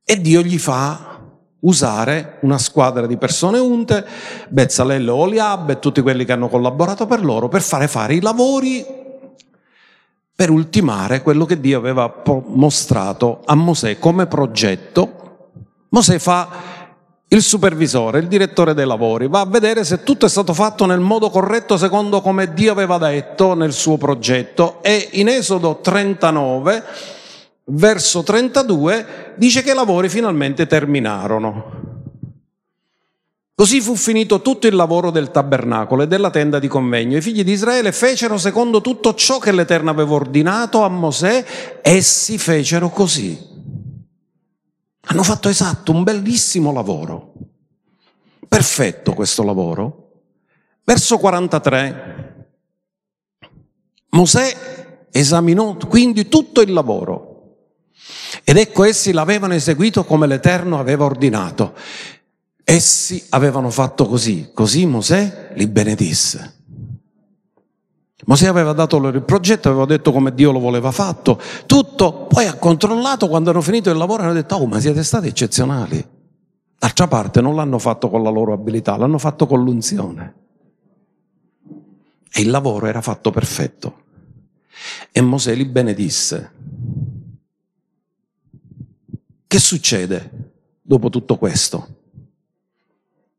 e 0.02 0.20
Dio 0.20 0.42
gli 0.42 0.58
fa 0.58 1.17
usare 1.60 2.38
una 2.42 2.58
squadra 2.58 3.06
di 3.06 3.16
persone 3.16 3.58
unte, 3.58 4.04
Bezzalello, 4.48 5.14
Oliab 5.14 5.70
e 5.70 5.78
tutti 5.78 6.00
quelli 6.00 6.24
che 6.24 6.32
hanno 6.32 6.48
collaborato 6.48 7.06
per 7.06 7.24
loro 7.24 7.48
per 7.48 7.62
fare 7.62 7.88
fare 7.88 8.14
i 8.14 8.20
lavori 8.20 8.86
per 10.38 10.50
ultimare 10.50 11.22
quello 11.22 11.44
che 11.44 11.58
Dio 11.58 11.78
aveva 11.78 12.22
mostrato 12.46 13.40
a 13.44 13.56
Mosè 13.56 13.98
come 13.98 14.26
progetto. 14.26 15.48
Mosè 15.88 16.20
fa 16.20 16.48
il 17.26 17.42
supervisore, 17.42 18.20
il 18.20 18.28
direttore 18.28 18.72
dei 18.72 18.86
lavori, 18.86 19.26
va 19.26 19.40
a 19.40 19.46
vedere 19.46 19.82
se 19.82 20.04
tutto 20.04 20.26
è 20.26 20.28
stato 20.28 20.54
fatto 20.54 20.86
nel 20.86 21.00
modo 21.00 21.28
corretto 21.28 21.76
secondo 21.76 22.20
come 22.20 22.54
Dio 22.54 22.70
aveva 22.70 22.98
detto 22.98 23.54
nel 23.54 23.72
suo 23.72 23.96
progetto 23.98 24.80
e 24.80 25.08
in 25.14 25.26
Esodo 25.26 25.80
39 25.82 26.84
verso 27.68 28.22
32, 28.22 29.34
dice 29.36 29.62
che 29.62 29.72
i 29.72 29.74
lavori 29.74 30.08
finalmente 30.08 30.66
terminarono. 30.66 31.86
Così 33.54 33.80
fu 33.80 33.96
finito 33.96 34.40
tutto 34.40 34.68
il 34.68 34.76
lavoro 34.76 35.10
del 35.10 35.32
tabernacolo 35.32 36.04
e 36.04 36.06
della 36.06 36.30
tenda 36.30 36.60
di 36.60 36.68
convegno. 36.68 37.16
I 37.16 37.20
figli 37.20 37.42
di 37.42 37.52
Israele 37.52 37.90
fecero 37.90 38.38
secondo 38.38 38.80
tutto 38.80 39.14
ciò 39.14 39.38
che 39.38 39.50
l'Eterno 39.50 39.90
aveva 39.90 40.14
ordinato 40.14 40.82
a 40.82 40.88
Mosè, 40.88 41.44
essi 41.82 42.38
fecero 42.38 42.88
così. 42.88 43.36
Hanno 45.00 45.22
fatto 45.24 45.48
esatto 45.48 45.90
un 45.90 46.04
bellissimo 46.04 46.72
lavoro. 46.72 47.32
Perfetto 48.46 49.12
questo 49.12 49.42
lavoro. 49.42 50.10
Verso 50.84 51.18
43. 51.18 52.46
Mosè 54.10 55.06
esaminò 55.10 55.76
quindi 55.76 56.28
tutto 56.28 56.60
il 56.60 56.72
lavoro 56.72 57.27
ed 58.48 58.56
ecco 58.56 58.84
essi 58.84 59.12
l'avevano 59.12 59.52
eseguito 59.52 60.04
come 60.04 60.26
l'Eterno 60.26 60.78
aveva 60.78 61.04
ordinato. 61.04 61.74
Essi 62.64 63.26
avevano 63.28 63.68
fatto 63.68 64.06
così, 64.06 64.52
così 64.54 64.86
Mosè 64.86 65.50
li 65.52 65.66
benedisse. 65.66 66.54
Mosè 68.24 68.46
aveva 68.46 68.72
dato 68.72 68.96
loro 68.96 69.18
il 69.18 69.22
progetto, 69.22 69.68
aveva 69.68 69.84
detto 69.84 70.12
come 70.12 70.32
Dio 70.32 70.50
lo 70.50 70.60
voleva 70.60 70.90
fatto, 70.92 71.38
tutto, 71.66 72.24
poi 72.24 72.46
ha 72.46 72.54
controllato 72.54 73.28
quando 73.28 73.50
hanno 73.50 73.60
finito 73.60 73.90
il 73.90 73.98
lavoro 73.98 74.22
e 74.22 74.24
hanno 74.24 74.34
detto, 74.34 74.54
oh 74.54 74.64
ma 74.64 74.80
siete 74.80 75.04
stati 75.04 75.26
eccezionali. 75.26 76.02
D'altra 76.78 77.06
parte 77.06 77.42
non 77.42 77.54
l'hanno 77.54 77.78
fatto 77.78 78.08
con 78.08 78.22
la 78.22 78.30
loro 78.30 78.54
abilità, 78.54 78.96
l'hanno 78.96 79.18
fatto 79.18 79.46
con 79.46 79.62
l'unzione. 79.62 80.34
E 82.32 82.40
il 82.40 82.48
lavoro 82.48 82.86
era 82.86 83.02
fatto 83.02 83.30
perfetto. 83.30 84.04
E 85.12 85.20
Mosè 85.20 85.54
li 85.54 85.66
benedisse. 85.66 86.57
Che 89.48 89.58
succede 89.58 90.52
dopo 90.82 91.08
tutto 91.08 91.38
questo? 91.38 91.88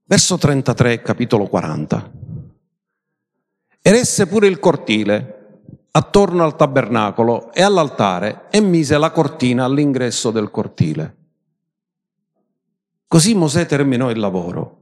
Verso 0.06 0.40
33, 0.40 1.04
capitolo 1.04 1.46
40. 1.46 2.12
Eresse 3.80 4.26
pure 4.26 4.48
il 4.48 4.58
cortile 4.58 5.60
attorno 5.92 6.44
al 6.44 6.56
tabernacolo 6.56 7.54
e 7.54 7.62
all'altare 7.62 8.48
e 8.50 8.60
mise 8.60 8.98
la 8.98 9.12
cortina 9.12 9.66
all'ingresso 9.66 10.32
del 10.32 10.50
cortile. 10.50 11.16
Così 13.06 13.36
Mosè 13.36 13.68
terminò 13.68 14.10
il 14.10 14.18
lavoro. 14.18 14.80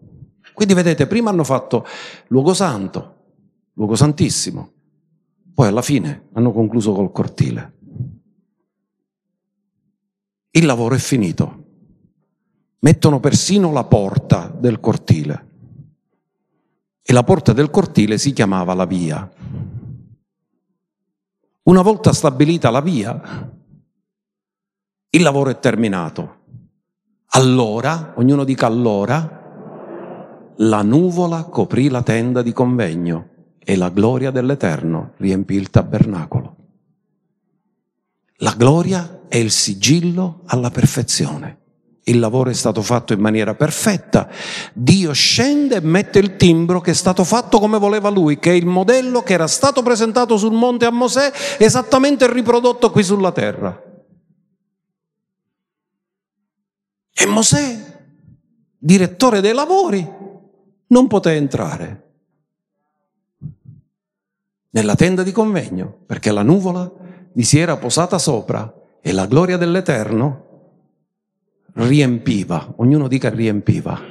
Quindi 0.54 0.74
vedete, 0.76 1.08
prima 1.08 1.30
hanno 1.30 1.44
fatto 1.44 1.86
luogo 2.28 2.54
santo, 2.54 3.16
luogo 3.74 3.98
santissimo, 3.98 4.72
poi 5.54 5.68
alla 5.68 5.82
fine 5.82 6.30
hanno 6.32 6.54
concluso 6.54 6.94
col 6.94 7.12
cortile 7.12 7.77
il 10.58 10.66
lavoro 10.66 10.96
è 10.96 10.98
finito. 10.98 11.66
Mettono 12.80 13.20
persino 13.20 13.72
la 13.72 13.84
porta 13.84 14.48
del 14.48 14.80
cortile. 14.80 15.46
E 17.04 17.14
la 17.14 17.24
porta 17.24 17.54
del 17.54 17.70
cortile 17.70 18.18
si 18.18 18.34
chiamava 18.34 18.74
la 18.74 18.86
via. 18.86 19.30
Una 21.64 21.82
volta 21.82 22.12
stabilita 22.12 22.72
la 22.72 22.82
via, 22.82 23.52
il 25.10 25.22
lavoro 25.22 25.52
è 25.52 25.60
terminato. 25.60 26.36
Allora, 27.32 28.14
ognuno 28.16 28.44
dica 28.44 28.66
allora, 28.66 29.36
la 30.58 30.82
nuvola 30.82 31.44
coprì 31.44 31.88
la 31.90 32.02
tenda 32.02 32.42
di 32.42 32.52
convegno 32.52 33.30
e 33.60 33.76
la 33.76 33.90
gloria 33.90 34.32
dell'Eterno 34.32 35.14
riempì 35.18 35.56
il 35.56 35.70
tabernacolo. 35.70 36.56
La 38.38 38.54
gloria 38.58 39.17
è 39.28 39.38
il 39.38 39.52
sigillo 39.52 40.42
alla 40.46 40.70
perfezione. 40.70 41.60
Il 42.04 42.20
lavoro 42.20 42.50
è 42.50 42.54
stato 42.54 42.82
fatto 42.82 43.12
in 43.12 43.20
maniera 43.20 43.54
perfetta. 43.54 44.30
Dio 44.74 45.12
scende 45.12 45.76
e 45.76 45.82
mette 45.82 46.20
il 46.20 46.38
timbro 46.38 46.80
che 46.80 46.92
è 46.92 46.94
stato 46.94 47.26
fatto 47.26 47.60
come 47.60 47.78
voleva 47.78 48.08
lui, 48.08 48.40
che 48.40 48.52
è 48.52 48.54
il 48.54 48.66
modello 48.66 49.24
che 49.24 49.34
era 49.34 49.48
stato 49.48 49.84
presentato 49.84 50.38
sul 50.38 50.54
monte 50.54 50.86
a 50.86 50.92
Mosè, 50.92 51.32
esattamente 51.58 52.32
riprodotto 52.32 52.92
qui 52.92 53.04
sulla 53.04 53.34
terra. 53.34 53.84
E 57.14 57.26
Mosè, 57.26 58.00
direttore 58.78 59.42
dei 59.42 59.54
lavori, 59.54 60.10
non 60.88 61.08
poté 61.08 61.32
entrare 61.32 62.04
nella 64.70 64.96
tenda 64.96 65.24
di 65.24 65.34
convegno 65.34 66.04
perché 66.06 66.32
la 66.32 66.44
nuvola 66.44 66.90
vi 67.34 67.44
si 67.44 67.60
era 67.60 67.76
posata 67.76 68.18
sopra 68.18 68.77
e 69.08 69.14
la 69.14 69.26
gloria 69.26 69.56
dell'Eterno 69.56 70.44
riempiva, 71.76 72.74
ognuno 72.76 73.08
dica 73.08 73.30
riempiva. 73.30 73.98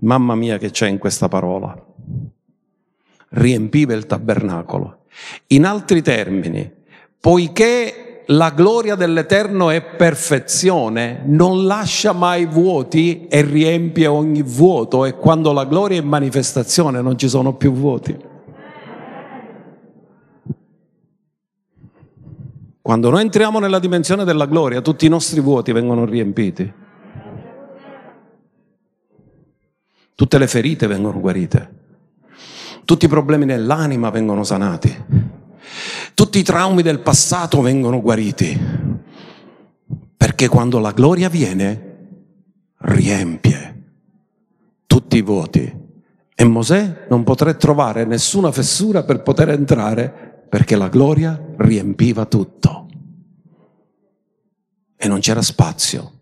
mamma 0.00 0.34
mia 0.34 0.58
che 0.58 0.70
c'è 0.70 0.88
in 0.88 0.98
questa 0.98 1.28
parola, 1.28 1.74
riempiva 3.30 3.94
il 3.94 4.04
tabernacolo. 4.04 5.04
In 5.46 5.64
altri 5.64 6.02
termini, 6.02 6.70
poiché 7.18 8.24
la 8.26 8.50
gloria 8.50 8.94
dell'Eterno 8.94 9.70
è 9.70 9.80
perfezione, 9.82 11.22
non 11.24 11.64
lascia 11.64 12.12
mai 12.12 12.44
vuoti 12.44 13.26
e 13.26 13.40
riempie 13.40 14.06
ogni 14.06 14.42
vuoto 14.42 15.06
e 15.06 15.16
quando 15.16 15.50
la 15.50 15.64
gloria 15.64 15.98
è 15.98 16.02
manifestazione 16.04 17.00
non 17.00 17.16
ci 17.16 17.30
sono 17.30 17.54
più 17.54 17.72
vuoti. 17.72 18.34
Quando 22.86 23.10
noi 23.10 23.22
entriamo 23.22 23.58
nella 23.58 23.80
dimensione 23.80 24.22
della 24.22 24.46
gloria, 24.46 24.80
tutti 24.80 25.06
i 25.06 25.08
nostri 25.08 25.40
vuoti 25.40 25.72
vengono 25.72 26.04
riempiti. 26.04 26.72
Tutte 30.14 30.38
le 30.38 30.46
ferite 30.46 30.86
vengono 30.86 31.18
guarite. 31.18 31.70
Tutti 32.84 33.06
i 33.06 33.08
problemi 33.08 33.44
nell'anima 33.44 34.10
vengono 34.10 34.44
sanati. 34.44 35.04
Tutti 36.14 36.38
i 36.38 36.44
traumi 36.44 36.82
del 36.82 37.00
passato 37.00 37.60
vengono 37.60 38.00
guariti. 38.00 38.56
Perché 40.16 40.46
quando 40.46 40.78
la 40.78 40.92
gloria 40.92 41.28
viene, 41.28 41.96
riempie 42.76 43.82
tutti 44.86 45.16
i 45.16 45.22
vuoti. 45.22 45.84
E 46.36 46.44
Mosè 46.44 47.06
non 47.08 47.24
potrà 47.24 47.52
trovare 47.54 48.04
nessuna 48.04 48.52
fessura 48.52 49.02
per 49.02 49.22
poter 49.22 49.48
entrare 49.48 50.25
perché 50.56 50.74
la 50.74 50.88
gloria 50.88 51.38
riempiva 51.58 52.24
tutto. 52.24 52.88
E 54.96 55.06
non 55.06 55.20
c'era 55.20 55.42
spazio, 55.42 56.12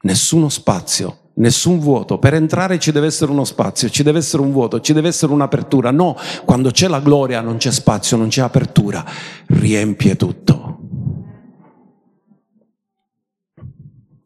nessuno 0.00 0.48
spazio, 0.48 1.30
nessun 1.34 1.78
vuoto. 1.78 2.18
Per 2.18 2.34
entrare 2.34 2.80
ci 2.80 2.90
deve 2.90 3.06
essere 3.06 3.30
uno 3.30 3.44
spazio, 3.44 3.88
ci 3.88 4.02
deve 4.02 4.18
essere 4.18 4.42
un 4.42 4.50
vuoto, 4.50 4.80
ci 4.80 4.92
deve 4.92 5.06
essere 5.06 5.32
un'apertura. 5.32 5.92
No, 5.92 6.16
quando 6.44 6.72
c'è 6.72 6.88
la 6.88 6.98
gloria 6.98 7.40
non 7.40 7.58
c'è 7.58 7.70
spazio, 7.70 8.16
non 8.16 8.26
c'è 8.26 8.42
apertura, 8.42 9.04
riempie 9.46 10.16
tutto. 10.16 10.80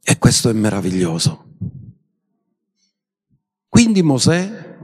E 0.03 0.17
questo 0.17 0.49
è 0.49 0.55
meraviglioso. 0.55 1.45
Quindi 3.69 4.03
Mosè 4.03 4.79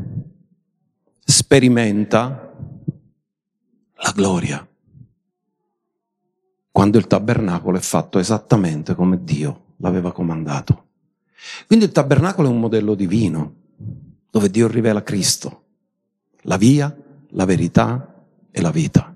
sperimenta 1.25 2.48
la 4.01 4.13
gloria. 4.13 4.67
Quando 6.71 6.99
il 6.99 7.07
tabernacolo 7.07 7.77
è 7.77 7.81
fatto 7.81 8.19
esattamente 8.19 8.95
come 8.95 9.23
Dio 9.25 9.75
l'aveva 9.79 10.13
comandato. 10.13 10.87
Quindi 11.67 11.87
il 11.87 11.93
tabernacolo 11.93 12.49
è 12.49 12.51
un 12.51 12.61
modello 12.61 12.95
divino, 12.95 13.55
dove 14.31 14.51
Dio 14.51 14.69
rivela 14.69 15.03
Cristo, 15.03 15.65
la 16.43 16.57
via, 16.57 16.95
la 17.31 17.45
verità 17.45 18.25
e 18.51 18.61
la 18.61 18.71
vita. 18.71 19.15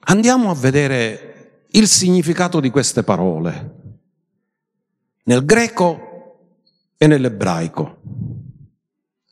Andiamo 0.00 0.50
a 0.50 0.54
vedere 0.54 1.66
il 1.72 1.86
significato 1.86 2.60
di 2.60 2.70
queste 2.70 3.02
parole 3.02 3.76
nel 5.24 5.44
greco 5.44 6.06
e 6.96 7.06
nell'ebraico. 7.06 8.00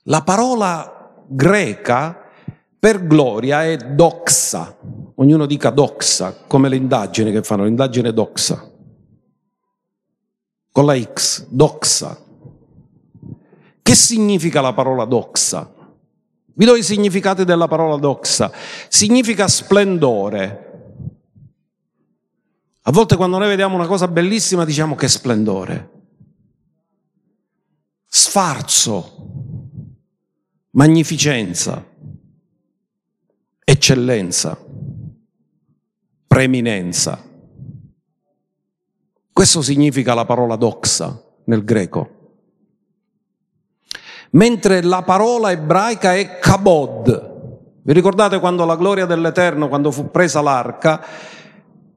La 0.04 0.22
parola 0.22 1.24
greca 1.26 2.25
per 2.86 3.04
gloria 3.04 3.64
è 3.64 3.76
doxa. 3.76 4.78
Ognuno 5.16 5.46
dica 5.46 5.70
doxa, 5.70 6.44
come 6.46 6.68
le 6.68 6.76
indagini 6.76 7.32
che 7.32 7.42
fanno, 7.42 7.64
l'indagine 7.64 8.12
doxa. 8.12 8.64
Con 10.70 10.86
la 10.86 10.96
X, 10.96 11.46
doxa. 11.48 12.16
Che 13.82 13.94
significa 13.96 14.60
la 14.60 14.72
parola 14.72 15.04
doxa? 15.04 15.68
Vi 16.54 16.64
do 16.64 16.76
i 16.76 16.84
significati 16.84 17.44
della 17.44 17.66
parola 17.66 17.96
doxa. 17.96 18.52
Significa 18.86 19.48
splendore. 19.48 21.00
A 22.82 22.92
volte 22.92 23.16
quando 23.16 23.38
noi 23.38 23.48
vediamo 23.48 23.74
una 23.74 23.88
cosa 23.88 24.06
bellissima 24.06 24.64
diciamo 24.64 24.94
che 24.94 25.08
splendore. 25.08 25.90
Sfarzo, 28.06 29.26
magnificenza 30.70 31.94
eccellenza, 33.86 34.58
preeminenza. 36.26 37.22
Questo 39.32 39.62
significa 39.62 40.12
la 40.12 40.24
parola 40.24 40.56
doxa 40.56 41.22
nel 41.44 41.62
greco. 41.62 42.10
Mentre 44.30 44.82
la 44.82 45.02
parola 45.02 45.52
ebraica 45.52 46.14
è 46.14 46.40
kabod. 46.40 47.34
Vi 47.82 47.92
ricordate 47.92 48.40
quando 48.40 48.64
la 48.64 48.74
gloria 48.74 49.06
dell'Eterno, 49.06 49.68
quando 49.68 49.92
fu 49.92 50.10
presa 50.10 50.40
l'arca, 50.42 51.04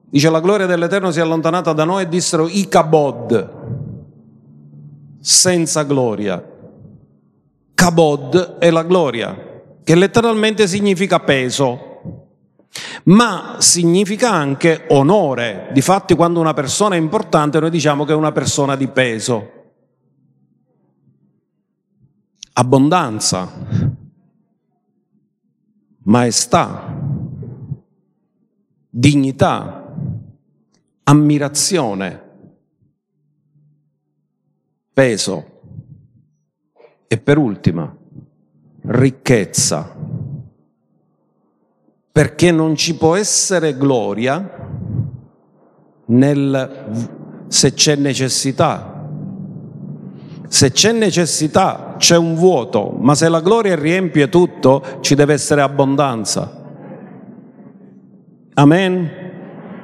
dice 0.08 0.30
la 0.30 0.40
gloria 0.40 0.66
dell'Eterno 0.66 1.10
si 1.10 1.18
è 1.18 1.22
allontanata 1.22 1.72
da 1.72 1.82
noi 1.82 2.04
e 2.04 2.08
dissero 2.08 2.46
i 2.46 2.68
kabod, 2.68 3.50
senza 5.18 5.82
gloria. 5.82 6.40
Kabod 7.74 8.58
è 8.58 8.70
la 8.70 8.84
gloria 8.84 9.48
che 9.90 9.96
letteralmente 9.96 10.68
significa 10.68 11.18
peso, 11.18 12.28
ma 13.06 13.56
significa 13.58 14.30
anche 14.30 14.84
onore. 14.90 15.70
Difatti 15.72 16.14
quando 16.14 16.38
una 16.38 16.54
persona 16.54 16.94
è 16.94 16.98
importante 16.98 17.58
noi 17.58 17.70
diciamo 17.70 18.04
che 18.04 18.12
è 18.12 18.14
una 18.14 18.30
persona 18.30 18.76
di 18.76 18.86
peso. 18.86 19.50
Abbondanza, 22.52 23.52
maestà, 26.04 26.96
dignità, 28.88 29.92
ammirazione, 31.02 32.22
peso. 34.92 35.60
E 37.08 37.18
per 37.18 37.38
ultima 37.38 37.98
ricchezza, 38.90 39.94
perché 42.12 42.50
non 42.50 42.74
ci 42.74 42.96
può 42.96 43.14
essere 43.14 43.76
gloria 43.76 44.68
nel, 46.06 46.88
se 47.46 47.72
c'è 47.72 47.94
necessità. 47.96 48.98
Se 50.48 50.72
c'è 50.72 50.90
necessità 50.90 51.94
c'è 51.96 52.16
un 52.16 52.34
vuoto, 52.34 52.96
ma 52.98 53.14
se 53.14 53.28
la 53.28 53.40
gloria 53.40 53.76
riempie 53.76 54.28
tutto 54.28 54.82
ci 55.00 55.14
deve 55.14 55.34
essere 55.34 55.60
abbondanza. 55.60 56.58
Amen. 58.54 59.19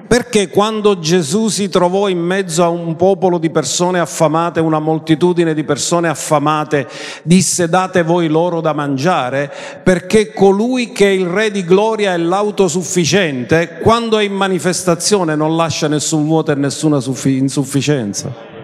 Perché 0.07 0.49
quando 0.49 0.99
Gesù 0.99 1.49
si 1.49 1.69
trovò 1.69 2.09
in 2.09 2.21
mezzo 2.21 2.63
a 2.63 2.69
un 2.69 2.95
popolo 2.97 3.39
di 3.39 3.51
persone 3.51 3.99
affamate, 3.99 4.61
una 4.61 4.79
moltitudine 4.79 5.55
di 5.55 5.65
persone 5.65 6.09
affamate, 6.09 6.89
disse 7.23 7.69
date 7.69 8.03
voi 8.03 8.29
loro 8.29 8.61
da 8.61 8.73
mangiare? 8.73 9.53
Perché 9.83 10.33
colui 10.33 10.93
che 10.93 11.07
è 11.07 11.11
il 11.11 11.27
re 11.27 11.51
di 11.51 11.65
gloria 11.65 12.13
è 12.13 12.17
l'autosufficiente, 12.17 13.79
quando 13.83 14.19
è 14.19 14.25
in 14.25 14.35
manifestazione 14.35 15.35
non 15.35 15.57
lascia 15.57 15.89
nessun 15.89 16.25
vuoto 16.25 16.53
e 16.53 16.55
nessuna 16.55 17.01
insufficienza. 17.25 18.55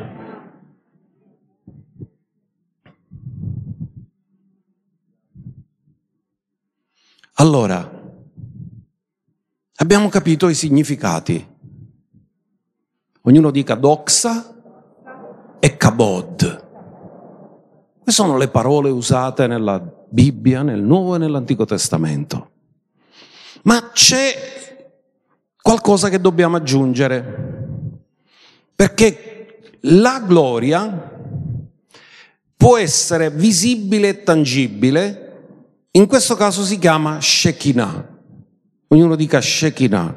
Allora, 7.37 8.02
Abbiamo 9.93 10.09
capito 10.09 10.49
i 10.49 10.55
significati. 10.55 11.47
Ognuno 13.21 13.51
dica 13.51 13.75
doxa 13.75 14.55
e 15.59 15.77
kabod. 15.77 16.39
Queste 18.03 18.23
sono 18.23 18.39
le 18.39 18.49
parole 18.49 18.89
usate 18.89 19.47
nella 19.47 19.79
Bibbia, 20.09 20.63
nel 20.63 20.81
Nuovo 20.81 21.17
e 21.17 21.19
nell'Antico 21.19 21.67
Testamento. 21.67 22.53
Ma 23.65 23.91
c'è 23.93 24.87
qualcosa 25.61 26.09
che 26.09 26.23
dobbiamo 26.23 26.57
aggiungere, 26.57 27.99
perché 28.75 29.77
la 29.81 30.25
gloria 30.27 31.13
può 32.57 32.79
essere 32.79 33.29
visibile 33.29 34.09
e 34.09 34.23
tangibile, 34.23 35.89
in 35.91 36.07
questo 36.07 36.35
caso 36.35 36.65
si 36.65 36.79
chiama 36.79 37.21
Shekinah. 37.21 38.12
Ognuno 38.93 39.17
dica 39.17 39.41
Shekinah. 39.41 40.17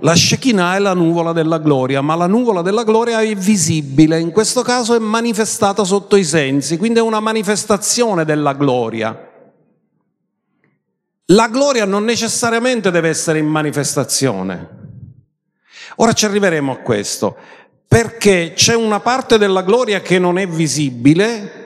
La 0.00 0.16
Shekinah 0.16 0.76
è 0.76 0.78
la 0.78 0.94
nuvola 0.94 1.32
della 1.32 1.58
gloria, 1.58 2.00
ma 2.00 2.14
la 2.14 2.26
nuvola 2.26 2.62
della 2.62 2.84
gloria 2.84 3.20
è 3.20 3.34
visibile, 3.34 4.18
in 4.18 4.32
questo 4.32 4.62
caso 4.62 4.96
è 4.96 4.98
manifestata 4.98 5.84
sotto 5.84 6.16
i 6.16 6.24
sensi, 6.24 6.78
quindi 6.78 7.00
è 7.00 7.02
una 7.02 7.20
manifestazione 7.20 8.24
della 8.24 8.54
gloria. 8.54 9.30
La 11.26 11.48
gloria 11.48 11.84
non 11.84 12.04
necessariamente 12.04 12.90
deve 12.90 13.10
essere 13.10 13.38
in 13.38 13.46
manifestazione. 13.46 14.68
Ora 15.96 16.14
ci 16.14 16.24
arriveremo 16.24 16.72
a 16.72 16.76
questo, 16.76 17.36
perché 17.86 18.54
c'è 18.56 18.74
una 18.74 19.00
parte 19.00 19.36
della 19.36 19.62
gloria 19.62 20.00
che 20.00 20.18
non 20.18 20.38
è 20.38 20.48
visibile 20.48 21.61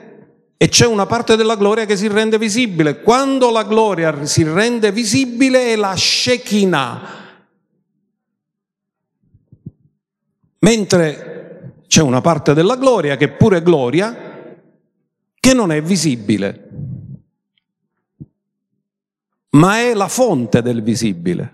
e 0.57 0.69
c'è 0.69 0.87
una 0.87 1.05
parte 1.05 1.35
della 1.35 1.55
gloria 1.55 1.85
che 1.85 1.95
si 1.95 2.07
rende 2.07 2.39
visibile. 2.39 3.01
Quando 3.01 3.51
la 3.51 3.63
gloria 3.63 4.25
si 4.25 4.43
rende 4.43 4.91
visibile 4.91 5.73
è 5.73 5.75
la 5.75 5.95
Shekinah. 5.95 7.15
Mentre 10.59 11.83
c'è 11.85 12.01
una 12.01 12.21
parte 12.21 12.55
della 12.55 12.75
gloria 12.75 13.15
che 13.17 13.25
è 13.25 13.31
pure 13.31 13.61
gloria, 13.61 14.55
che 15.39 15.53
non 15.53 15.71
è 15.71 15.79
visibile, 15.79 16.69
ma 19.51 19.77
è 19.77 19.93
la 19.93 20.07
fonte 20.07 20.63
del 20.63 20.81
visibile. 20.81 21.51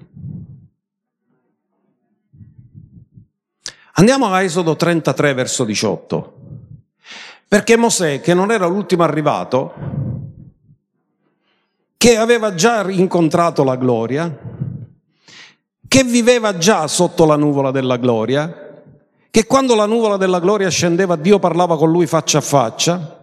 Andiamo 3.95 4.27
a 4.27 4.41
Esodo 4.41 4.77
33 4.77 5.33
verso 5.33 5.65
18. 5.65 6.42
Perché 7.47 7.77
Mosè, 7.77 8.21
che 8.21 8.33
non 8.33 8.51
era 8.51 8.65
l'ultimo 8.65 9.03
arrivato, 9.03 9.73
che 11.97 12.17
aveva 12.17 12.53
già 12.53 12.89
incontrato 12.89 13.63
la 13.63 13.75
gloria, 13.75 14.37
che 15.87 16.03
viveva 16.03 16.57
già 16.57 16.87
sotto 16.87 17.25
la 17.25 17.35
nuvola 17.35 17.71
della 17.71 17.97
gloria, 17.97 18.81
che 19.29 19.45
quando 19.45 19.75
la 19.75 19.85
nuvola 19.85 20.17
della 20.17 20.39
gloria 20.39 20.69
scendeva 20.69 21.15
Dio 21.15 21.39
parlava 21.39 21.77
con 21.77 21.91
lui 21.91 22.05
faccia 22.07 22.39
a 22.39 22.41
faccia, 22.41 23.19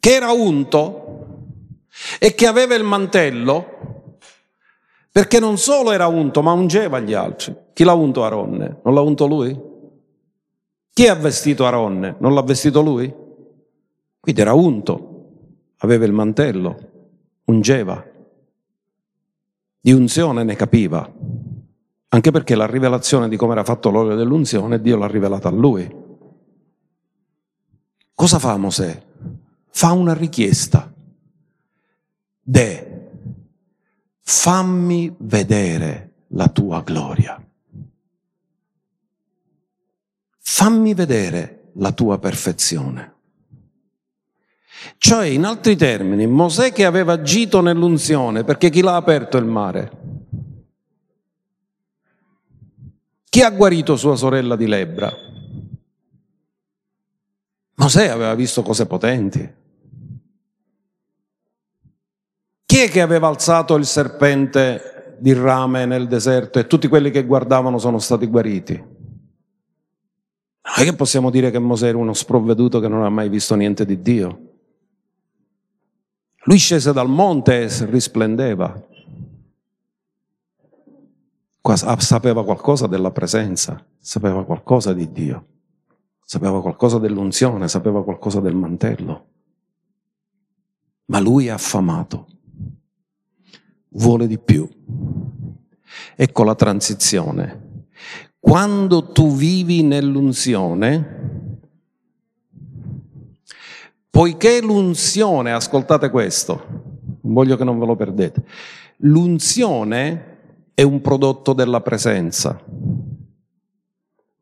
che 0.00 0.14
era 0.14 0.32
unto 0.32 1.06
e 2.18 2.34
che 2.34 2.46
aveva 2.46 2.74
il 2.74 2.84
mantello, 2.84 4.16
perché 5.12 5.40
non 5.40 5.58
solo 5.58 5.92
era 5.92 6.06
unto, 6.06 6.42
ma 6.42 6.52
ungeva 6.52 6.98
gli 7.00 7.12
altri. 7.12 7.54
Chi 7.72 7.84
l'ha 7.84 7.94
unto 7.94 8.24
Aronne? 8.24 8.80
Non 8.82 8.94
l'ha 8.94 9.02
unto 9.02 9.26
lui? 9.26 9.67
Chi 10.98 11.06
ha 11.06 11.14
vestito 11.14 11.64
Aronne? 11.64 12.16
Non 12.18 12.34
l'ha 12.34 12.42
vestito 12.42 12.82
lui? 12.82 13.14
Quindi 14.18 14.40
era 14.40 14.52
unto, 14.52 15.30
aveva 15.76 16.04
il 16.04 16.10
mantello, 16.10 16.76
ungeva. 17.44 18.04
Di 19.80 19.92
unzione 19.92 20.42
ne 20.42 20.56
capiva, 20.56 21.08
anche 22.08 22.30
perché 22.32 22.56
la 22.56 22.66
rivelazione 22.66 23.28
di 23.28 23.36
come 23.36 23.52
era 23.52 23.62
fatto 23.62 23.90
l'olio 23.90 24.16
dell'unzione 24.16 24.80
Dio 24.80 24.96
l'ha 24.96 25.06
rivelata 25.06 25.46
a 25.46 25.52
lui. 25.52 25.88
Cosa 28.12 28.40
fa 28.40 28.56
Mosè? 28.56 29.00
Fa 29.68 29.92
una 29.92 30.14
richiesta. 30.14 30.92
De, 32.42 33.10
fammi 34.18 35.14
vedere 35.16 36.14
la 36.30 36.48
tua 36.48 36.82
gloria 36.82 37.47
fammi 40.50 40.94
vedere 40.94 41.70
la 41.74 41.92
tua 41.92 42.18
perfezione. 42.18 43.14
Cioè, 44.96 45.26
in 45.26 45.44
altri 45.44 45.76
termini, 45.76 46.26
Mosè 46.26 46.72
che 46.72 46.86
aveva 46.86 47.12
agito 47.12 47.60
nell'unzione, 47.60 48.44
perché 48.44 48.70
chi 48.70 48.80
l'ha 48.80 48.96
aperto 48.96 49.36
il 49.36 49.44
mare? 49.44 49.90
Chi 53.28 53.42
ha 53.42 53.50
guarito 53.50 53.96
sua 53.96 54.16
sorella 54.16 54.56
di 54.56 54.66
lebbra? 54.66 55.12
Mosè 57.74 58.08
aveva 58.08 58.34
visto 58.34 58.62
cose 58.62 58.86
potenti. 58.86 59.54
Chi 62.64 62.78
è 62.78 62.88
che 62.88 63.00
aveva 63.02 63.28
alzato 63.28 63.76
il 63.76 63.84
serpente 63.84 65.16
di 65.18 65.32
rame 65.34 65.84
nel 65.84 66.08
deserto 66.08 66.58
e 66.58 66.66
tutti 66.66 66.88
quelli 66.88 67.10
che 67.10 67.24
guardavano 67.24 67.78
sono 67.78 67.98
stati 67.98 68.26
guariti? 68.26 68.96
Non 70.68 70.86
è 70.86 70.90
che 70.90 70.94
possiamo 70.94 71.30
dire 71.30 71.50
che 71.50 71.58
Mosè 71.58 71.88
era 71.88 71.98
uno 71.98 72.12
sprovveduto 72.12 72.78
che 72.78 72.88
non 72.88 73.02
ha 73.02 73.08
mai 73.08 73.28
visto 73.28 73.54
niente 73.54 73.84
di 73.84 74.00
Dio. 74.00 74.42
Lui 76.44 76.58
scese 76.58 76.92
dal 76.92 77.08
monte 77.08 77.62
e 77.62 77.86
risplendeva. 77.86 78.86
Sapeva 81.98 82.44
qualcosa 82.44 82.86
della 82.86 83.10
presenza, 83.10 83.84
sapeva 83.98 84.44
qualcosa 84.44 84.94
di 84.94 85.12
Dio, 85.12 85.46
sapeva 86.24 86.62
qualcosa 86.62 86.98
dell'unzione, 86.98 87.68
sapeva 87.68 88.02
qualcosa 88.02 88.40
del 88.40 88.54
mantello. 88.54 89.26
Ma 91.06 91.18
lui 91.18 91.46
è 91.46 91.50
affamato, 91.50 92.26
vuole 93.90 94.26
di 94.26 94.38
più. 94.38 94.66
Ecco 96.14 96.44
la 96.44 96.54
transizione 96.54 97.67
quando 98.40 99.12
tu 99.12 99.34
vivi 99.34 99.82
nell'unzione, 99.82 101.58
poiché 104.10 104.60
l'unzione, 104.60 105.52
ascoltate 105.52 106.10
questo, 106.10 106.64
voglio 107.22 107.56
che 107.56 107.64
non 107.64 107.78
ve 107.78 107.86
lo 107.86 107.96
perdete, 107.96 108.44
l'unzione 108.98 110.36
è 110.74 110.82
un 110.82 111.00
prodotto 111.00 111.52
della 111.52 111.80
presenza, 111.80 112.62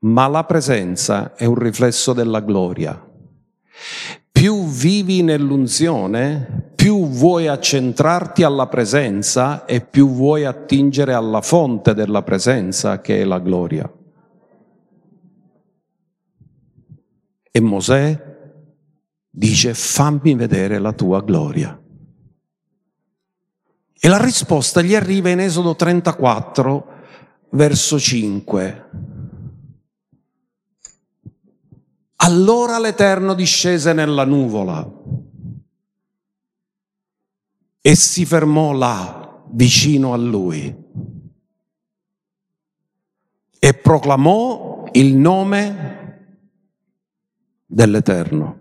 ma 0.00 0.28
la 0.28 0.44
presenza 0.44 1.34
è 1.34 1.46
un 1.46 1.56
riflesso 1.56 2.12
della 2.12 2.40
gloria. 2.40 3.02
Più 4.30 4.66
vivi 4.66 5.22
nell'unzione, 5.22 6.74
più 6.86 7.08
vuoi 7.08 7.48
accentrarti 7.48 8.44
alla 8.44 8.68
presenza 8.68 9.64
e 9.64 9.80
più 9.80 10.08
vuoi 10.08 10.44
attingere 10.44 11.14
alla 11.14 11.40
fonte 11.40 11.94
della 11.94 12.22
presenza 12.22 13.00
che 13.00 13.22
è 13.22 13.24
la 13.24 13.40
gloria. 13.40 13.92
E 17.50 17.60
Mosè 17.60 18.36
dice 19.28 19.74
fammi 19.74 20.36
vedere 20.36 20.78
la 20.78 20.92
tua 20.92 21.22
gloria. 21.22 21.76
E 23.98 24.08
la 24.08 24.22
risposta 24.22 24.80
gli 24.80 24.94
arriva 24.94 25.28
in 25.30 25.40
Esodo 25.40 25.74
34, 25.74 26.86
verso 27.50 27.98
5. 27.98 28.90
Allora 32.14 32.78
l'Eterno 32.78 33.34
discese 33.34 33.92
nella 33.92 34.24
nuvola 34.24 35.15
e 37.86 37.94
si 37.94 38.26
fermò 38.26 38.72
là, 38.72 39.44
vicino 39.50 40.12
a 40.12 40.16
lui, 40.16 40.76
e 43.60 43.74
proclamò 43.74 44.88
il 44.90 45.14
nome 45.14 46.34
dell'Eterno. 47.64 48.58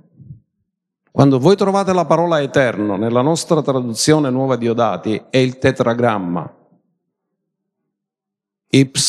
Quando 1.10 1.40
voi 1.40 1.56
trovate 1.56 1.92
la 1.92 2.06
parola 2.06 2.40
eterno 2.40 2.98
nella 2.98 3.24
nostra 3.24 3.64
traduzione 3.64 4.30
nuova 4.30 4.58
di 4.58 4.70
Odati 4.70 5.20
è 5.32 5.38
il 5.38 5.58
tetragramma 5.58 6.48
YHWH 8.68 9.02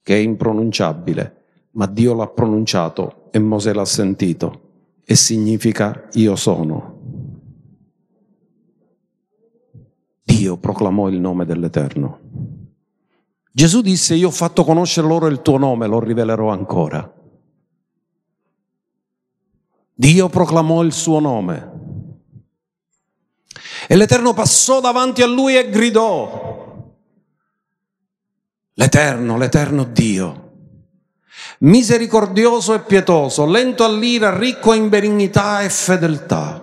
che 0.00 0.14
è 0.14 0.18
impronunciabile, 0.18 1.44
ma 1.72 1.86
Dio 1.86 2.14
l'ha 2.14 2.28
pronunciato 2.28 3.30
e 3.32 3.40
Mosè 3.40 3.72
l'ha 3.72 3.84
sentito 3.84 4.63
e 5.04 5.14
significa 5.14 6.08
io 6.14 6.36
sono. 6.36 6.92
Dio 10.22 10.56
proclamò 10.56 11.08
il 11.08 11.20
nome 11.20 11.44
dell'Eterno. 11.44 12.20
Gesù 13.52 13.82
disse 13.82 14.14
io 14.14 14.28
ho 14.28 14.32
fatto 14.32 14.64
conoscere 14.64 15.06
loro 15.06 15.26
il 15.26 15.42
tuo 15.42 15.58
nome, 15.58 15.86
lo 15.86 16.00
rivelerò 16.00 16.50
ancora. 16.50 17.12
Dio 19.94 20.28
proclamò 20.28 20.82
il 20.82 20.92
suo 20.92 21.20
nome. 21.20 21.72
E 23.86 23.96
l'Eterno 23.96 24.32
passò 24.32 24.80
davanti 24.80 25.22
a 25.22 25.26
lui 25.26 25.56
e 25.56 25.68
gridò, 25.68 26.54
L'Eterno, 28.76 29.38
l'Eterno 29.38 29.84
Dio, 29.84 30.43
misericordioso 31.64 32.74
e 32.74 32.80
pietoso, 32.80 33.46
lento 33.46 33.84
all'ira, 33.84 34.36
ricco 34.36 34.72
in 34.72 34.88
benignità 34.88 35.60
e 35.60 35.70
fedeltà. 35.70 36.62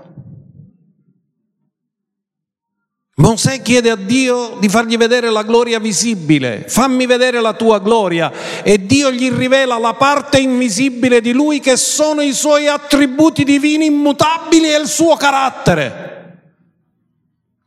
Mosè 3.16 3.62
chiede 3.62 3.92
a 3.92 3.96
Dio 3.96 4.58
di 4.60 4.68
fargli 4.68 4.98
vedere 4.98 5.30
la 5.30 5.44
gloria 5.44 5.80
visibile, 5.80 6.66
fammi 6.68 7.06
vedere 7.06 7.40
la 7.40 7.54
tua 7.54 7.80
gloria 7.80 8.32
e 8.64 8.84
Dio 8.84 9.12
gli 9.12 9.30
rivela 9.32 9.78
la 9.78 9.94
parte 9.94 10.40
invisibile 10.40 11.22
di 11.22 11.32
lui 11.32 11.60
che 11.60 11.78
sono 11.78 12.22
i 12.22 12.34
suoi 12.34 12.68
attributi 12.68 13.44
divini 13.44 13.86
immutabili 13.86 14.74
e 14.74 14.80
il 14.80 14.88
suo 14.88 15.16
carattere. 15.18 16.10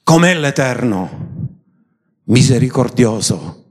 Com'è 0.03 0.35
l'Eterno, 0.35 1.11
misericordioso 2.25 3.64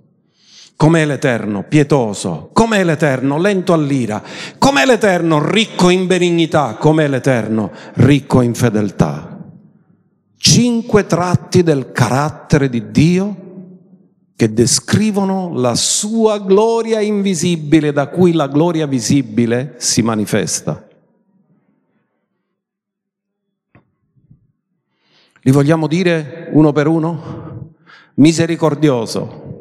Com'è 0.83 1.05
l'Eterno, 1.05 1.63
pietoso? 1.63 2.49
Com'è 2.51 2.83
l'Eterno, 2.83 3.37
lento 3.37 3.71
all'ira? 3.71 4.21
Com'è 4.57 4.85
l'Eterno, 4.85 5.41
ricco 5.41 5.87
in 5.87 6.07
benignità? 6.07 6.75
Com'è 6.75 7.07
l'Eterno, 7.07 7.71
ricco 7.93 8.41
in 8.41 8.53
fedeltà? 8.53 9.47
Cinque 10.35 11.05
tratti 11.05 11.63
del 11.63 11.93
carattere 11.93 12.67
di 12.67 12.91
Dio 12.91 13.35
che 14.35 14.51
descrivono 14.51 15.53
la 15.53 15.73
sua 15.73 16.39
gloria 16.39 16.99
invisibile 16.99 17.93
da 17.93 18.07
cui 18.07 18.33
la 18.33 18.47
gloria 18.47 18.85
visibile 18.85 19.75
si 19.77 20.01
manifesta. 20.01 20.85
Li 25.43 25.51
vogliamo 25.51 25.87
dire 25.87 26.49
uno 26.51 26.73
per 26.73 26.87
uno? 26.87 27.71
Misericordioso, 28.15 29.52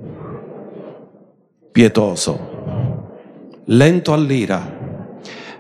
pietoso, 1.73 3.63
lento 3.65 4.13
all'ira, 4.13 4.79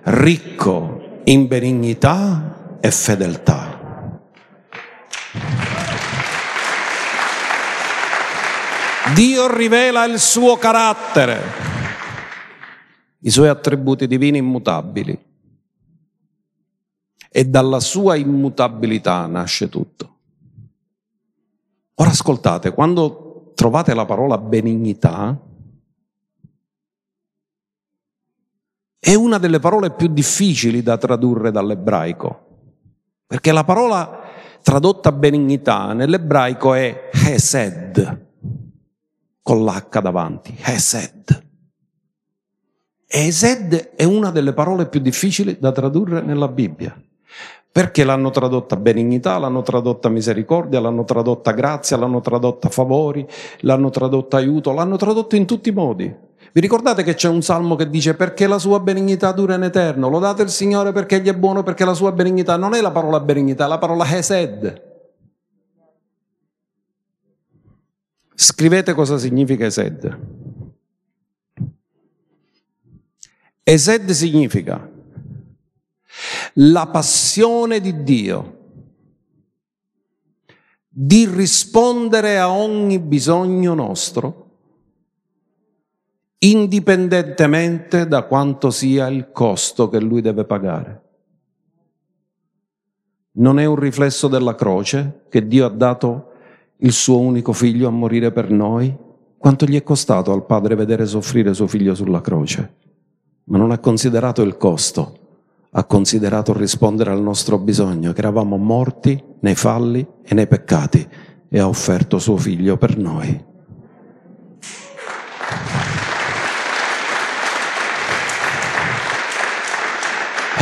ricco 0.02 1.20
in 1.24 1.46
benignità 1.46 2.76
e 2.80 2.90
fedeltà. 2.90 4.20
Dio 9.14 9.54
rivela 9.54 10.04
il 10.04 10.18
suo 10.18 10.56
carattere, 10.56 11.40
i 13.20 13.30
suoi 13.30 13.48
attributi 13.48 14.06
divini 14.06 14.38
immutabili 14.38 15.18
e 17.30 17.44
dalla 17.46 17.80
sua 17.80 18.16
immutabilità 18.16 19.26
nasce 19.26 19.68
tutto. 19.70 20.16
Ora 21.94 22.10
ascoltate, 22.10 22.72
quando 22.72 23.52
trovate 23.54 23.94
la 23.94 24.04
parola 24.04 24.38
benignità, 24.38 25.38
è 29.04 29.14
una 29.14 29.38
delle 29.38 29.58
parole 29.58 29.90
più 29.90 30.06
difficili 30.06 30.80
da 30.80 30.96
tradurre 30.96 31.50
dall'ebraico, 31.50 32.46
perché 33.26 33.50
la 33.50 33.64
parola 33.64 34.20
tradotta 34.62 35.10
benignità 35.10 35.92
nell'ebraico 35.92 36.72
è 36.72 37.10
Hesed, 37.12 38.26
con 39.42 39.64
l'H 39.64 40.00
davanti, 40.00 40.56
Hesed. 40.56 41.46
Hesed 43.08 43.94
è 43.96 44.04
una 44.04 44.30
delle 44.30 44.52
parole 44.52 44.86
più 44.86 45.00
difficili 45.00 45.58
da 45.58 45.72
tradurre 45.72 46.20
nella 46.20 46.46
Bibbia. 46.46 46.96
Perché 47.72 48.04
l'hanno 48.04 48.30
tradotta 48.30 48.76
benignità, 48.76 49.36
l'hanno 49.38 49.62
tradotta 49.62 50.10
misericordia, 50.10 50.78
l'hanno 50.78 51.02
tradotta 51.02 51.50
grazia, 51.50 51.96
l'hanno 51.96 52.20
tradotta 52.20 52.68
favori, 52.68 53.26
l'hanno 53.60 53.90
tradotta 53.90 54.36
aiuto, 54.36 54.72
l'hanno 54.72 54.96
tradotto 54.96 55.34
in 55.34 55.44
tutti 55.44 55.70
i 55.70 55.72
modi. 55.72 56.14
Vi 56.52 56.60
ricordate 56.60 57.02
che 57.02 57.14
c'è 57.14 57.28
un 57.28 57.40
salmo 57.40 57.76
che 57.76 57.88
dice 57.88 58.14
perché 58.14 58.46
la 58.46 58.58
sua 58.58 58.78
benignità 58.78 59.32
dura 59.32 59.54
in 59.54 59.62
eterno? 59.62 60.10
Lodate 60.10 60.42
il 60.42 60.50
Signore 60.50 60.92
perché 60.92 61.16
egli 61.16 61.28
è 61.28 61.34
buono, 61.34 61.62
perché 61.62 61.86
la 61.86 61.94
sua 61.94 62.12
benignità 62.12 62.56
non 62.56 62.74
è 62.74 62.82
la 62.82 62.90
parola 62.90 63.20
benignità, 63.20 63.64
è 63.64 63.68
la 63.68 63.78
parola 63.78 64.04
Hesed. 64.06 64.90
Scrivete 68.34 68.92
cosa 68.92 69.16
significa 69.16 69.64
Esed. 69.64 70.18
Esed 73.62 74.10
significa 74.10 74.90
la 76.54 76.86
passione 76.86 77.80
di 77.80 78.02
Dio 78.02 78.58
di 80.86 81.26
rispondere 81.26 82.38
a 82.38 82.50
ogni 82.50 82.98
bisogno 82.98 83.72
nostro, 83.72 84.41
indipendentemente 86.44 88.06
da 88.06 88.22
quanto 88.22 88.70
sia 88.70 89.08
il 89.08 89.30
costo 89.32 89.88
che 89.88 90.00
lui 90.00 90.20
deve 90.20 90.44
pagare. 90.44 91.00
Non 93.32 93.58
è 93.58 93.64
un 93.64 93.76
riflesso 93.76 94.28
della 94.28 94.54
croce 94.54 95.24
che 95.28 95.46
Dio 95.46 95.66
ha 95.66 95.70
dato 95.70 96.30
il 96.78 96.92
suo 96.92 97.18
unico 97.18 97.52
figlio 97.52 97.88
a 97.88 97.90
morire 97.90 98.32
per 98.32 98.50
noi? 98.50 98.94
Quanto 99.38 99.66
gli 99.66 99.76
è 99.76 99.82
costato 99.82 100.32
al 100.32 100.46
padre 100.46 100.74
vedere 100.74 101.06
soffrire 101.06 101.54
suo 101.54 101.66
figlio 101.66 101.94
sulla 101.94 102.20
croce? 102.20 102.74
Ma 103.44 103.58
non 103.58 103.70
ha 103.70 103.78
considerato 103.78 104.42
il 104.42 104.56
costo 104.56 105.20
ha 105.74 105.84
considerato 105.84 106.52
rispondere 106.52 107.10
al 107.10 107.22
nostro 107.22 107.58
bisogno, 107.58 108.12
che 108.12 108.20
eravamo 108.20 108.56
morti 108.58 109.22
nei 109.40 109.54
falli 109.54 110.06
e 110.22 110.34
nei 110.34 110.46
peccati, 110.46 111.06
e 111.48 111.58
ha 111.58 111.66
offerto 111.66 112.18
suo 112.18 112.36
figlio 112.36 112.76
per 112.76 112.98
noi. 112.98 113.50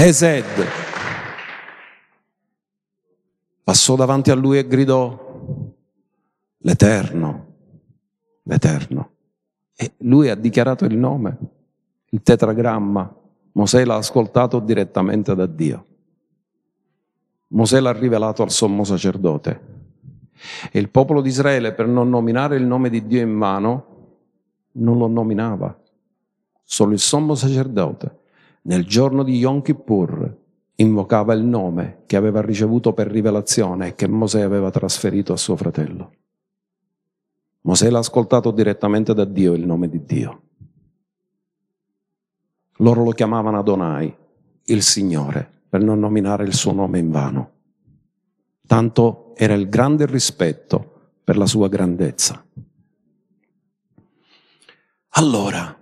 Hesed 0.03 0.45
passò 3.63 3.97
davanti 3.97 4.31
a 4.31 4.35
lui 4.35 4.57
e 4.57 4.67
gridò, 4.67 5.75
l'Eterno, 6.57 7.47
l'Eterno. 8.45 9.11
E 9.77 9.93
lui 9.99 10.31
ha 10.31 10.35
dichiarato 10.37 10.87
il 10.87 10.97
nome, 10.97 11.37
il 12.09 12.23
tetragramma, 12.23 13.15
Mosè 13.53 13.85
l'ha 13.85 13.97
ascoltato 13.97 14.59
direttamente 14.61 15.35
da 15.35 15.45
Dio. 15.45 15.87
Mosè 17.49 17.79
l'ha 17.79 17.93
rivelato 17.93 18.43
al 18.43 18.51
sommo 18.51 18.85
sacerdote. 18.85 19.61
E 20.73 20.79
il 20.79 20.89
popolo 20.89 21.21
di 21.21 21.29
Israele, 21.29 21.75
per 21.75 21.87
non 21.87 22.09
nominare 22.09 22.57
il 22.57 22.65
nome 22.65 22.89
di 22.89 23.07
Dio 23.07 23.21
in 23.21 23.33
mano, 23.33 23.85
non 24.73 24.97
lo 24.97 25.09
nominava. 25.09 25.79
Solo 26.65 26.93
il 26.93 27.01
sommo 27.01 27.35
sacerdote, 27.35 28.20
nel 28.63 28.85
giorno 28.85 29.23
di 29.23 29.37
Yom 29.37 29.63
Kippur, 29.63 30.39
invocava 30.77 31.35
il 31.35 31.45
nome 31.45 32.03
che 32.07 32.17
aveva 32.17 32.41
ricevuto 32.41 32.93
per 32.93 33.07
rivelazione 33.09 33.89
e 33.89 33.95
che 33.95 34.09
Mosè 34.09 34.41
aveva 34.41 34.71
trasferito 34.71 35.33
a 35.33 35.37
suo 35.37 35.57
fratello. 35.57 36.13
Mosè 37.63 37.91
l'ha 37.91 37.99
ascoltato 37.99 38.51
direttamente 38.51 39.13
da 39.13 39.25
Dio 39.25 39.53
il 39.53 39.67
nome 39.67 39.89
di 39.89 40.05
Dio. 40.05 40.43
Loro 42.77 43.05
lo 43.05 43.11
chiamavano 43.11 43.59
Adonai, 43.59 44.15
il 44.65 44.83
Signore, 44.83 45.49
per 45.69 45.83
non 45.83 45.99
nominare 45.99 46.45
il 46.45 46.55
suo 46.55 46.73
nome 46.73 46.99
in 46.99 47.11
vano. 47.11 47.53
Tanto 48.67 49.35
era 49.37 49.55
il 49.55 49.69
grande 49.69 50.07
rispetto 50.07 51.13
per 51.23 51.37
la 51.37 51.47
sua 51.47 51.69
grandezza. 51.69 52.43
Allora, 55.11 55.79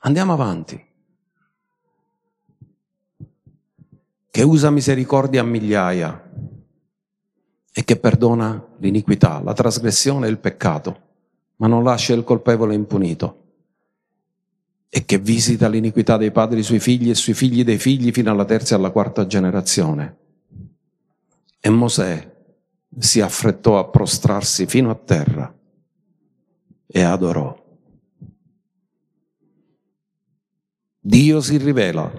andiamo 0.00 0.32
avanti. 0.32 0.86
Che 4.30 4.42
usa 4.42 4.70
misericordia 4.70 5.40
a 5.40 5.44
migliaia 5.44 6.30
e 7.72 7.84
che 7.84 7.96
perdona 7.96 8.64
l'iniquità, 8.78 9.40
la 9.42 9.54
trasgressione 9.54 10.26
e 10.26 10.30
il 10.30 10.38
peccato 10.38 11.08
ma 11.60 11.66
non 11.66 11.84
lascia 11.84 12.14
il 12.14 12.24
colpevole 12.24 12.74
impunito 12.74 13.36
e 14.88 15.04
che 15.04 15.18
visita 15.18 15.68
l'iniquità 15.68 16.16
dei 16.16 16.32
padri 16.32 16.62
sui 16.62 16.80
figli 16.80 17.10
e 17.10 17.14
sui 17.14 17.34
figli 17.34 17.62
dei 17.62 17.78
figli 17.78 18.10
fino 18.10 18.30
alla 18.30 18.44
terza 18.44 18.74
e 18.74 18.78
alla 18.78 18.90
quarta 18.90 19.26
generazione. 19.26 20.16
E 21.60 21.70
Mosè 21.70 22.38
si 22.98 23.20
affrettò 23.20 23.78
a 23.78 23.84
prostrarsi 23.84 24.66
fino 24.66 24.90
a 24.90 24.94
terra 24.94 25.54
e 26.86 27.02
adorò. 27.02 27.59
Dio 31.02 31.40
si 31.40 31.56
rivela, 31.56 32.12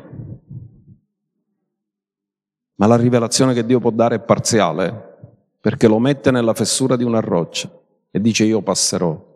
ma 2.75 2.88
la 2.88 2.95
rivelazione 2.95 3.53
che 3.53 3.63
Dio 3.63 3.79
può 3.79 3.91
dare 3.91 4.15
è 4.15 4.19
parziale 4.19 5.09
perché 5.61 5.88
lo 5.88 5.99
mette 5.99 6.32
nella 6.32 6.55
fessura 6.55 6.95
di 6.95 7.03
una 7.03 7.19
roccia 7.19 7.71
e 8.09 8.19
dice 8.19 8.43
io 8.43 8.63
passerò 8.63 9.29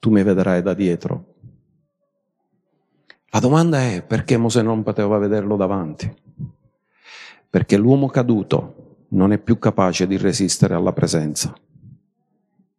tu 0.00 0.10
mi 0.10 0.24
vedrai 0.24 0.60
da 0.62 0.74
dietro. 0.74 1.34
La 3.28 3.38
domanda 3.38 3.80
è 3.80 4.02
perché 4.02 4.36
Mosè 4.36 4.62
non 4.62 4.82
poteva 4.82 5.18
vederlo 5.18 5.54
davanti? 5.54 6.12
Perché 7.48 7.76
l'uomo 7.76 8.08
caduto 8.08 9.04
non 9.10 9.32
è 9.32 9.38
più 9.38 9.58
capace 9.60 10.08
di 10.08 10.16
resistere 10.16 10.74
alla 10.74 10.92
presenza, 10.92 11.54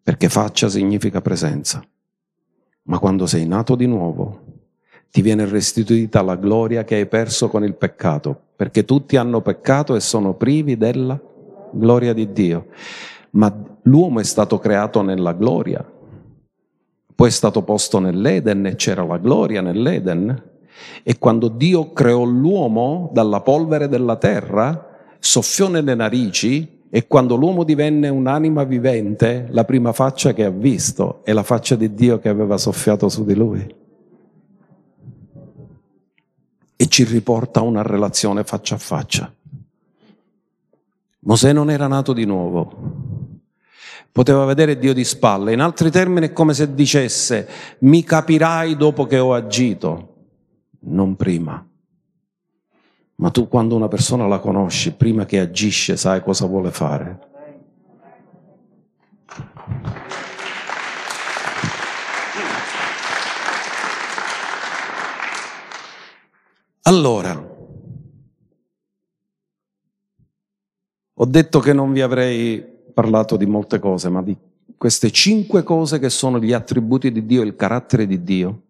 perché 0.03 0.27
faccia 0.27 0.67
significa 0.67 1.21
presenza. 1.21 1.81
Ma 2.83 2.99
quando 2.99 3.27
sei 3.27 3.45
nato 3.45 3.75
di 3.75 3.85
nuovo, 3.85 4.50
ti 5.11 5.21
viene 5.21 5.45
restituita 5.45 6.21
la 6.21 6.35
gloria 6.35 6.85
che 6.85 6.95
hai 6.95 7.05
perso 7.05 7.49
con 7.49 7.65
il 7.65 7.75
peccato, 7.75 8.39
perché 8.55 8.85
tutti 8.85 9.17
hanno 9.17 9.41
peccato 9.41 9.95
e 9.95 9.99
sono 9.99 10.35
privi 10.35 10.77
della 10.77 11.19
gloria 11.71 12.13
di 12.13 12.31
Dio. 12.31 12.67
Ma 13.31 13.53
l'uomo 13.83 14.21
è 14.21 14.23
stato 14.23 14.57
creato 14.57 15.01
nella 15.01 15.33
gloria, 15.33 15.85
poi 17.13 17.27
è 17.27 17.31
stato 17.31 17.61
posto 17.63 17.99
nell'Eden 17.99 18.65
e 18.65 18.75
c'era 18.75 19.03
la 19.03 19.17
gloria 19.17 19.61
nell'Eden. 19.61 20.49
E 21.03 21.17
quando 21.19 21.49
Dio 21.49 21.91
creò 21.91 22.23
l'uomo 22.23 23.09
dalla 23.13 23.41
polvere 23.41 23.89
della 23.89 24.15
terra, 24.15 25.15
soffiò 25.19 25.67
nelle 25.67 25.93
narici 25.93 26.79
e 26.89 27.05
quando 27.07 27.35
l'uomo 27.35 27.65
divenne 27.65 28.07
un'anima 28.07 28.63
vivente, 28.63 29.47
la 29.49 29.65
prima 29.65 29.91
faccia 29.91 30.33
che 30.33 30.45
ha 30.45 30.49
visto 30.49 31.19
è 31.23 31.33
la 31.33 31.43
faccia 31.43 31.75
di 31.75 31.93
Dio 31.93 32.17
che 32.19 32.29
aveva 32.29 32.57
soffiato 32.57 33.09
su 33.09 33.25
di 33.25 33.35
lui. 33.35 33.79
E 36.81 36.87
ci 36.87 37.03
riporta 37.03 37.59
a 37.59 37.63
una 37.63 37.83
relazione 37.83 38.43
faccia 38.43 38.73
a 38.73 38.79
faccia. 38.79 39.31
Mosè 41.19 41.53
non 41.53 41.69
era 41.69 41.85
nato 41.85 42.11
di 42.11 42.25
nuovo, 42.25 43.19
Poteva 44.11 44.45
vedere 44.45 44.79
Dio 44.79 44.91
di 44.91 45.03
spalle. 45.03 45.53
In 45.53 45.59
altri 45.61 45.91
termini 45.91 46.29
è 46.29 46.33
come 46.33 46.55
se 46.55 46.73
dicesse 46.73 47.47
mi 47.81 48.03
capirai 48.03 48.75
dopo 48.75 49.05
che 49.05 49.19
ho 49.19 49.35
agito, 49.35 50.15
non 50.79 51.15
prima. 51.15 51.63
Ma 53.15 53.29
tu 53.29 53.47
quando 53.47 53.75
una 53.75 53.87
persona 53.87 54.25
la 54.25 54.39
conosci, 54.39 54.91
prima 54.91 55.25
che 55.25 55.39
agisce, 55.39 55.95
sai 55.95 56.23
cosa 56.23 56.47
vuole 56.47 56.71
fare. 56.71 57.30
Allora, 66.83 67.49
ho 71.13 71.25
detto 71.25 71.59
che 71.59 71.73
non 71.73 71.93
vi 71.93 72.01
avrei 72.01 72.63
parlato 72.93 73.37
di 73.37 73.45
molte 73.45 73.79
cose, 73.79 74.09
ma 74.09 74.23
di 74.23 74.35
queste 74.77 75.11
cinque 75.11 75.61
cose 75.61 75.99
che 75.99 76.09
sono 76.09 76.39
gli 76.39 76.53
attributi 76.53 77.11
di 77.11 77.25
Dio, 77.25 77.43
il 77.43 77.55
carattere 77.55 78.07
di 78.07 78.23
Dio, 78.23 78.61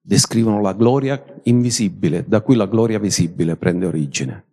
descrivono 0.00 0.60
la 0.60 0.72
gloria 0.72 1.22
invisibile, 1.44 2.24
da 2.26 2.40
cui 2.40 2.56
la 2.56 2.66
gloria 2.66 2.98
visibile 2.98 3.56
prende 3.56 3.86
origine. 3.86 4.44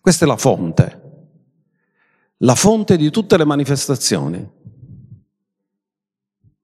Questa 0.00 0.24
è 0.24 0.28
la 0.28 0.36
fonte, 0.36 1.00
la 2.38 2.54
fonte 2.54 2.96
di 2.96 3.10
tutte 3.10 3.36
le 3.36 3.44
manifestazioni 3.44 4.50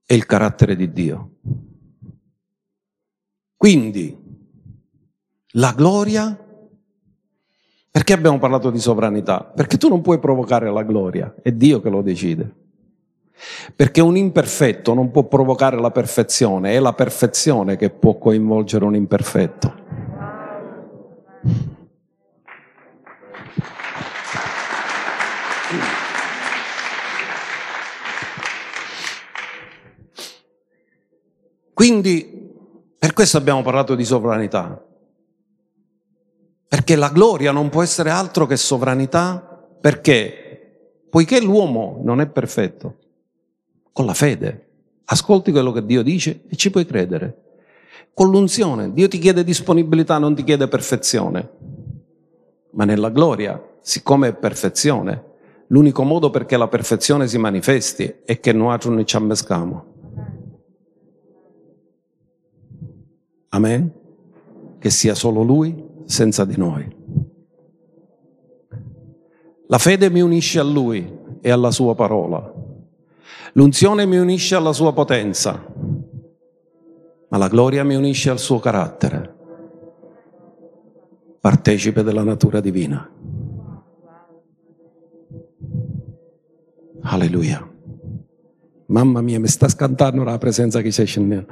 è 0.04 0.14
il 0.14 0.24
carattere 0.24 0.74
di 0.76 0.92
Dio. 0.92 1.30
Quindi, 3.58 4.16
la 5.52 5.72
gloria 5.76 6.46
perché 7.90 8.12
abbiamo 8.12 8.38
parlato 8.38 8.70
di 8.70 8.78
sovranità? 8.78 9.40
Perché 9.42 9.76
tu 9.76 9.88
non 9.88 10.02
puoi 10.02 10.20
provocare 10.20 10.70
la 10.70 10.84
gloria, 10.84 11.34
è 11.42 11.50
Dio 11.50 11.80
che 11.80 11.88
lo 11.90 12.00
decide. 12.00 12.48
Perché 13.74 14.00
un 14.00 14.16
imperfetto 14.16 14.94
non 14.94 15.10
può 15.10 15.24
provocare 15.24 15.80
la 15.80 15.90
perfezione, 15.90 16.74
è 16.74 16.78
la 16.78 16.92
perfezione 16.92 17.76
che 17.76 17.90
può 17.90 18.16
coinvolgere 18.16 18.84
un 18.84 18.94
imperfetto. 18.94 19.74
Quindi, 31.74 32.37
per 32.98 33.12
questo 33.12 33.36
abbiamo 33.36 33.62
parlato 33.62 33.94
di 33.94 34.04
sovranità, 34.04 34.84
perché 36.66 36.96
la 36.96 37.10
gloria 37.10 37.52
non 37.52 37.68
può 37.68 37.82
essere 37.82 38.10
altro 38.10 38.46
che 38.46 38.56
sovranità, 38.56 39.66
perché 39.80 41.06
poiché 41.08 41.40
l'uomo 41.40 42.00
non 42.02 42.20
è 42.20 42.28
perfetto, 42.28 42.96
con 43.92 44.04
la 44.04 44.14
fede 44.14 44.68
ascolti 45.10 45.50
quello 45.52 45.72
che 45.72 45.84
Dio 45.84 46.02
dice 46.02 46.42
e 46.48 46.56
ci 46.56 46.70
puoi 46.70 46.86
credere. 46.86 47.42
Con 48.14 48.30
l'unzione, 48.30 48.92
Dio 48.92 49.08
ti 49.08 49.18
chiede 49.18 49.44
disponibilità, 49.44 50.18
non 50.18 50.34
ti 50.34 50.42
chiede 50.42 50.68
perfezione. 50.68 51.50
Ma 52.72 52.84
nella 52.84 53.10
gloria, 53.10 53.62
siccome 53.80 54.28
è 54.28 54.34
perfezione, 54.34 55.24
l'unico 55.68 56.02
modo 56.02 56.30
perché 56.30 56.56
la 56.56 56.68
perfezione 56.68 57.28
si 57.28 57.38
manifesti 57.38 58.16
è 58.24 58.40
che 58.40 58.52
noi 58.52 59.06
ci 59.06 59.16
ammescamo. 59.16 59.87
Amen? 63.50 63.92
Che 64.78 64.90
sia 64.90 65.14
solo 65.14 65.42
Lui 65.42 65.86
senza 66.04 66.44
di 66.44 66.56
noi. 66.56 66.96
La 69.66 69.78
fede 69.78 70.10
mi 70.10 70.20
unisce 70.20 70.58
a 70.58 70.62
Lui 70.62 71.16
e 71.40 71.50
alla 71.50 71.70
Sua 71.70 71.94
parola. 71.94 72.52
L'unzione 73.52 74.06
mi 74.06 74.18
unisce 74.18 74.54
alla 74.54 74.72
Sua 74.72 74.92
potenza, 74.92 75.62
ma 77.28 77.36
la 77.36 77.48
gloria 77.48 77.84
mi 77.84 77.94
unisce 77.94 78.30
al 78.30 78.38
Suo 78.38 78.58
carattere, 78.58 79.36
partecipe 81.40 82.02
della 82.02 82.22
natura 82.22 82.60
divina. 82.60 83.10
Alleluia. 87.02 87.66
Mamma 88.86 89.20
mia, 89.20 89.38
mi 89.38 89.48
sta 89.48 89.68
scantando 89.68 90.24
la 90.24 90.38
presenza 90.38 90.80
che 90.80 90.88
c'è 90.88 91.04
scendendo. 91.04 91.46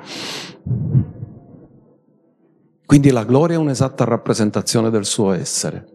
Quindi 2.86 3.10
la 3.10 3.24
gloria 3.24 3.56
è 3.56 3.58
un'esatta 3.58 4.04
rappresentazione 4.04 4.90
del 4.90 5.04
suo 5.04 5.32
essere, 5.32 5.86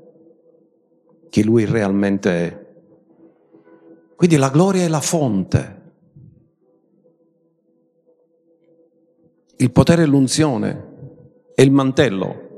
chi 1.30 1.42
lui 1.42 1.64
realmente 1.64 2.30
è. 2.32 2.68
Quindi 4.18 4.36
la 4.36 4.50
gloria 4.50 4.84
è 4.84 4.88
la 4.90 5.00
fonte. 5.00 5.80
Il 9.56 9.72
potere 9.72 10.04
e 10.04 10.06
l'unzione 10.06 10.90
e 11.56 11.64
il 11.64 11.72
mantello 11.72 12.50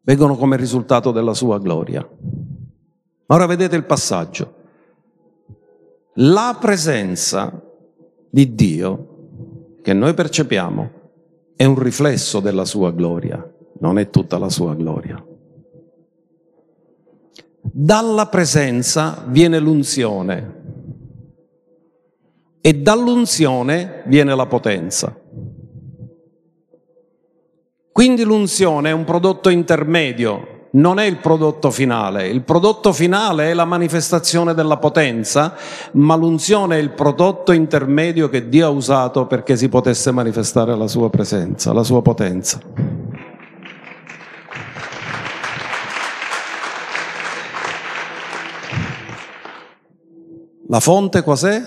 vengono 0.00 0.36
come 0.36 0.56
risultato 0.56 1.12
della 1.12 1.34
sua 1.34 1.58
gloria. 1.58 2.08
Ora 3.26 3.46
vedete 3.46 3.76
il 3.76 3.84
passaggio. 3.84 4.54
La 6.14 6.56
presenza 6.58 7.62
di 8.30 8.54
Dio 8.54 9.16
che 9.82 9.92
noi 9.92 10.14
percepiamo 10.14 10.97
è 11.58 11.64
un 11.64 11.76
riflesso 11.76 12.38
della 12.38 12.64
sua 12.64 12.92
gloria, 12.92 13.44
non 13.80 13.98
è 13.98 14.10
tutta 14.10 14.38
la 14.38 14.48
sua 14.48 14.76
gloria. 14.76 15.20
Dalla 17.60 18.26
presenza 18.28 19.24
viene 19.26 19.58
l'unzione 19.58 20.54
e 22.60 22.74
dall'unzione 22.74 24.04
viene 24.06 24.36
la 24.36 24.46
potenza. 24.46 25.20
Quindi 27.90 28.22
l'unzione 28.22 28.90
è 28.90 28.92
un 28.92 29.02
prodotto 29.02 29.48
intermedio 29.48 30.57
non 30.78 30.98
è 30.98 31.04
il 31.04 31.16
prodotto 31.16 31.70
finale, 31.70 32.28
il 32.28 32.42
prodotto 32.42 32.92
finale 32.92 33.50
è 33.50 33.54
la 33.54 33.64
manifestazione 33.64 34.54
della 34.54 34.76
potenza, 34.76 35.54
ma 35.92 36.14
l'unzione 36.14 36.76
è 36.76 36.80
il 36.80 36.90
prodotto 36.90 37.52
intermedio 37.52 38.28
che 38.28 38.48
Dio 38.48 38.66
ha 38.66 38.70
usato 38.70 39.26
perché 39.26 39.56
si 39.56 39.68
potesse 39.68 40.12
manifestare 40.12 40.76
la 40.76 40.86
sua 40.86 41.10
presenza, 41.10 41.72
la 41.72 41.82
sua 41.82 42.00
potenza. 42.00 42.60
La 50.70 50.80
fonte 50.80 51.22
cos'è? 51.22 51.62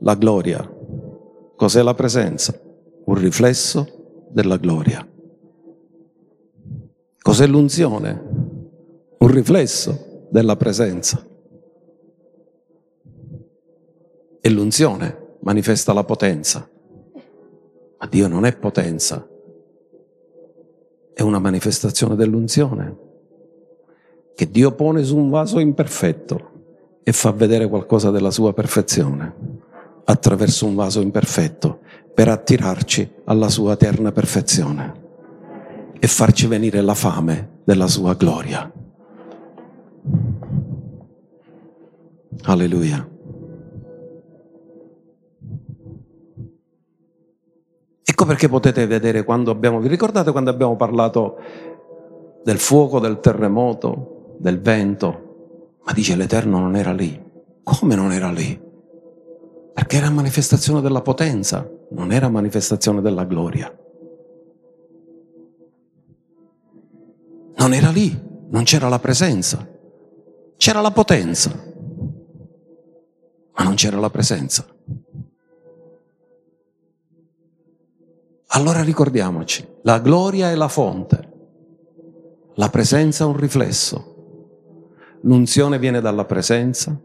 La 0.00 0.14
gloria. 0.14 0.70
Cos'è 1.56 1.82
la 1.82 1.94
presenza? 1.94 2.54
Un 3.06 3.14
riflesso 3.14 4.28
della 4.30 4.58
gloria. 4.58 5.09
Cos'è 7.22 7.46
l'unzione? 7.46 8.28
Un 9.18 9.28
riflesso 9.28 10.26
della 10.30 10.56
presenza. 10.56 11.22
E 14.40 14.50
l'unzione 14.50 15.36
manifesta 15.40 15.92
la 15.92 16.04
potenza. 16.04 16.68
Ma 17.98 18.06
Dio 18.06 18.28
non 18.28 18.46
è 18.46 18.56
potenza, 18.56 19.28
è 21.12 21.20
una 21.20 21.38
manifestazione 21.38 22.16
dell'unzione 22.16 22.96
che 24.34 24.50
Dio 24.50 24.72
pone 24.72 25.02
su 25.02 25.18
un 25.18 25.28
vaso 25.28 25.58
imperfetto 25.58 26.50
e 27.02 27.12
fa 27.12 27.30
vedere 27.32 27.68
qualcosa 27.68 28.10
della 28.10 28.30
sua 28.30 28.54
perfezione 28.54 29.34
attraverso 30.04 30.64
un 30.64 30.74
vaso 30.74 31.02
imperfetto 31.02 31.80
per 32.14 32.28
attirarci 32.28 33.16
alla 33.24 33.50
sua 33.50 33.74
eterna 33.74 34.12
perfezione 34.12 34.99
e 36.00 36.06
farci 36.06 36.46
venire 36.46 36.80
la 36.80 36.94
fame 36.94 37.60
della 37.62 37.86
sua 37.86 38.14
gloria. 38.14 38.72
Alleluia. 42.44 43.06
Ecco 48.02 48.24
perché 48.24 48.48
potete 48.48 48.86
vedere 48.86 49.24
quando 49.24 49.50
abbiamo, 49.50 49.78
vi 49.78 49.88
ricordate 49.88 50.30
quando 50.32 50.48
abbiamo 50.48 50.74
parlato 50.74 51.36
del 52.42 52.58
fuoco, 52.58 52.98
del 52.98 53.20
terremoto, 53.20 54.36
del 54.38 54.58
vento? 54.60 55.78
Ma 55.84 55.92
dice 55.92 56.16
l'Eterno 56.16 56.58
non 56.58 56.76
era 56.76 56.92
lì. 56.92 57.28
Come 57.62 57.94
non 57.94 58.10
era 58.10 58.30
lì? 58.30 58.58
Perché 59.74 59.96
era 59.98 60.10
manifestazione 60.10 60.80
della 60.80 61.02
potenza, 61.02 61.70
non 61.90 62.10
era 62.10 62.28
manifestazione 62.30 63.02
della 63.02 63.24
gloria. 63.24 63.70
Non 67.60 67.74
era 67.74 67.90
lì, 67.90 68.18
non 68.48 68.64
c'era 68.64 68.88
la 68.88 68.98
presenza, 68.98 69.68
c'era 70.56 70.80
la 70.80 70.90
potenza, 70.92 71.52
ma 73.52 73.62
non 73.62 73.74
c'era 73.74 73.98
la 73.98 74.08
presenza. 74.08 74.64
Allora 78.52 78.82
ricordiamoci, 78.82 79.66
la 79.82 79.98
gloria 79.98 80.50
è 80.50 80.54
la 80.54 80.68
fonte, 80.68 81.32
la 82.54 82.70
presenza 82.70 83.24
è 83.24 83.26
un 83.26 83.36
riflesso. 83.36 84.06
L'unzione 85.22 85.78
viene 85.78 86.00
dalla 86.00 86.24
presenza 86.24 86.98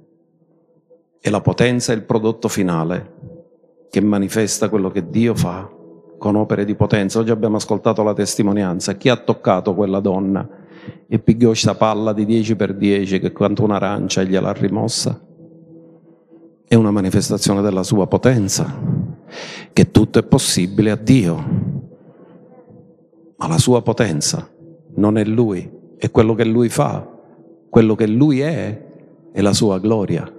e 1.19 1.29
la 1.29 1.41
potenza 1.41 1.91
è 1.91 1.95
il 1.95 2.03
prodotto 2.03 2.47
finale 2.47 3.13
che 3.89 3.99
manifesta 3.99 4.69
quello 4.69 4.89
che 4.89 5.09
Dio 5.09 5.35
fa 5.35 5.74
con 6.17 6.35
opere 6.35 6.65
di 6.65 6.75
potenza. 6.75 7.19
Oggi 7.19 7.31
abbiamo 7.31 7.57
ascoltato 7.57 8.03
la 8.03 8.13
testimonianza. 8.13 8.95
Chi 8.95 9.09
ha 9.09 9.15
toccato 9.15 9.73
quella 9.73 9.99
donna 9.99 10.47
e 11.07 11.19
pigliò 11.19 11.49
questa 11.49 11.75
palla 11.75 12.13
di 12.13 12.25
10 12.25 12.55
per 12.55 12.73
10 12.75 13.19
che 13.19 13.31
quanto 13.31 13.63
un'arancia 13.63 14.21
e 14.21 14.27
gliel'ha 14.27 14.53
rimossa? 14.53 15.19
È 16.67 16.75
una 16.75 16.91
manifestazione 16.91 17.61
della 17.61 17.83
sua 17.83 18.07
potenza, 18.07 18.81
che 19.71 19.91
tutto 19.91 20.19
è 20.19 20.23
possibile 20.23 20.91
a 20.91 20.95
Dio. 20.95 21.45
Ma 23.37 23.47
la 23.47 23.57
sua 23.57 23.81
potenza 23.81 24.49
non 24.95 25.17
è 25.17 25.23
Lui, 25.23 25.69
è 25.97 26.09
quello 26.09 26.33
che 26.33 26.45
Lui 26.45 26.69
fa 26.69 27.13
quello 27.75 27.95
che 27.95 28.07
lui 28.07 28.39
è 28.39 28.83
è 29.33 29.41
la 29.41 29.51
sua 29.51 29.79
gloria. 29.79 30.31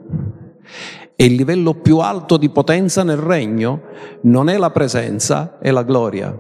E 1.19 1.25
il 1.25 1.35
livello 1.35 1.73
più 1.73 1.99
alto 1.99 2.37
di 2.37 2.51
potenza 2.51 3.03
nel 3.03 3.17
regno 3.17 3.81
non 4.23 4.51
è 4.51 4.59
la 4.59 4.71
presenza, 4.71 5.59
è 5.59 5.71
la 5.71 5.83
gloria. 5.83 6.39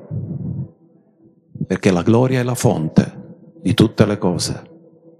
Perché 1.66 1.90
la 1.90 2.02
gloria 2.02 2.40
è 2.40 2.42
la 2.42 2.54
fonte 2.54 3.24
di 3.62 3.72
tutte 3.72 4.04
le 4.04 4.18
cose. 4.18 4.62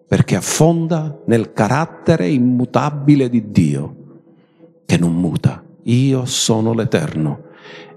Perché 0.06 0.36
affonda 0.36 1.20
nel 1.24 1.54
carattere 1.54 2.28
immutabile 2.28 3.30
di 3.30 3.50
Dio, 3.50 3.96
che 4.84 4.98
non 4.98 5.14
muta. 5.14 5.64
Io 5.84 6.26
sono 6.26 6.74
l'Eterno 6.74 7.44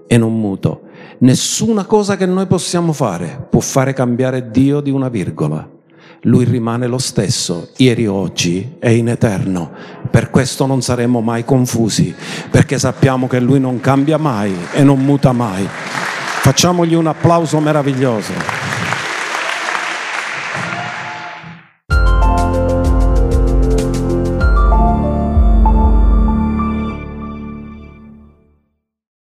e 0.06 0.16
non 0.16 0.40
muto. 0.40 0.84
Nessuna 1.18 1.84
cosa 1.84 2.16
che 2.16 2.24
noi 2.24 2.46
possiamo 2.46 2.92
fare 2.94 3.46
può 3.50 3.60
fare 3.60 3.92
cambiare 3.92 4.50
Dio 4.50 4.80
di 4.80 4.90
una 4.90 5.10
virgola 5.10 5.78
lui 6.22 6.44
rimane 6.44 6.86
lo 6.86 6.98
stesso, 6.98 7.70
ieri, 7.76 8.06
oggi 8.06 8.76
e 8.78 8.94
in 8.96 9.08
eterno. 9.08 9.70
Per 10.10 10.30
questo 10.30 10.66
non 10.66 10.82
saremo 10.82 11.20
mai 11.20 11.44
confusi, 11.44 12.14
perché 12.50 12.78
sappiamo 12.78 13.26
che 13.26 13.40
Lui 13.40 13.60
non 13.60 13.80
cambia 13.80 14.18
mai 14.18 14.54
e 14.72 14.82
non 14.82 15.02
muta 15.02 15.32
mai. 15.32 15.66
Facciamogli 15.66 16.94
un 16.94 17.06
applauso 17.06 17.58
meraviglioso. 17.60 18.69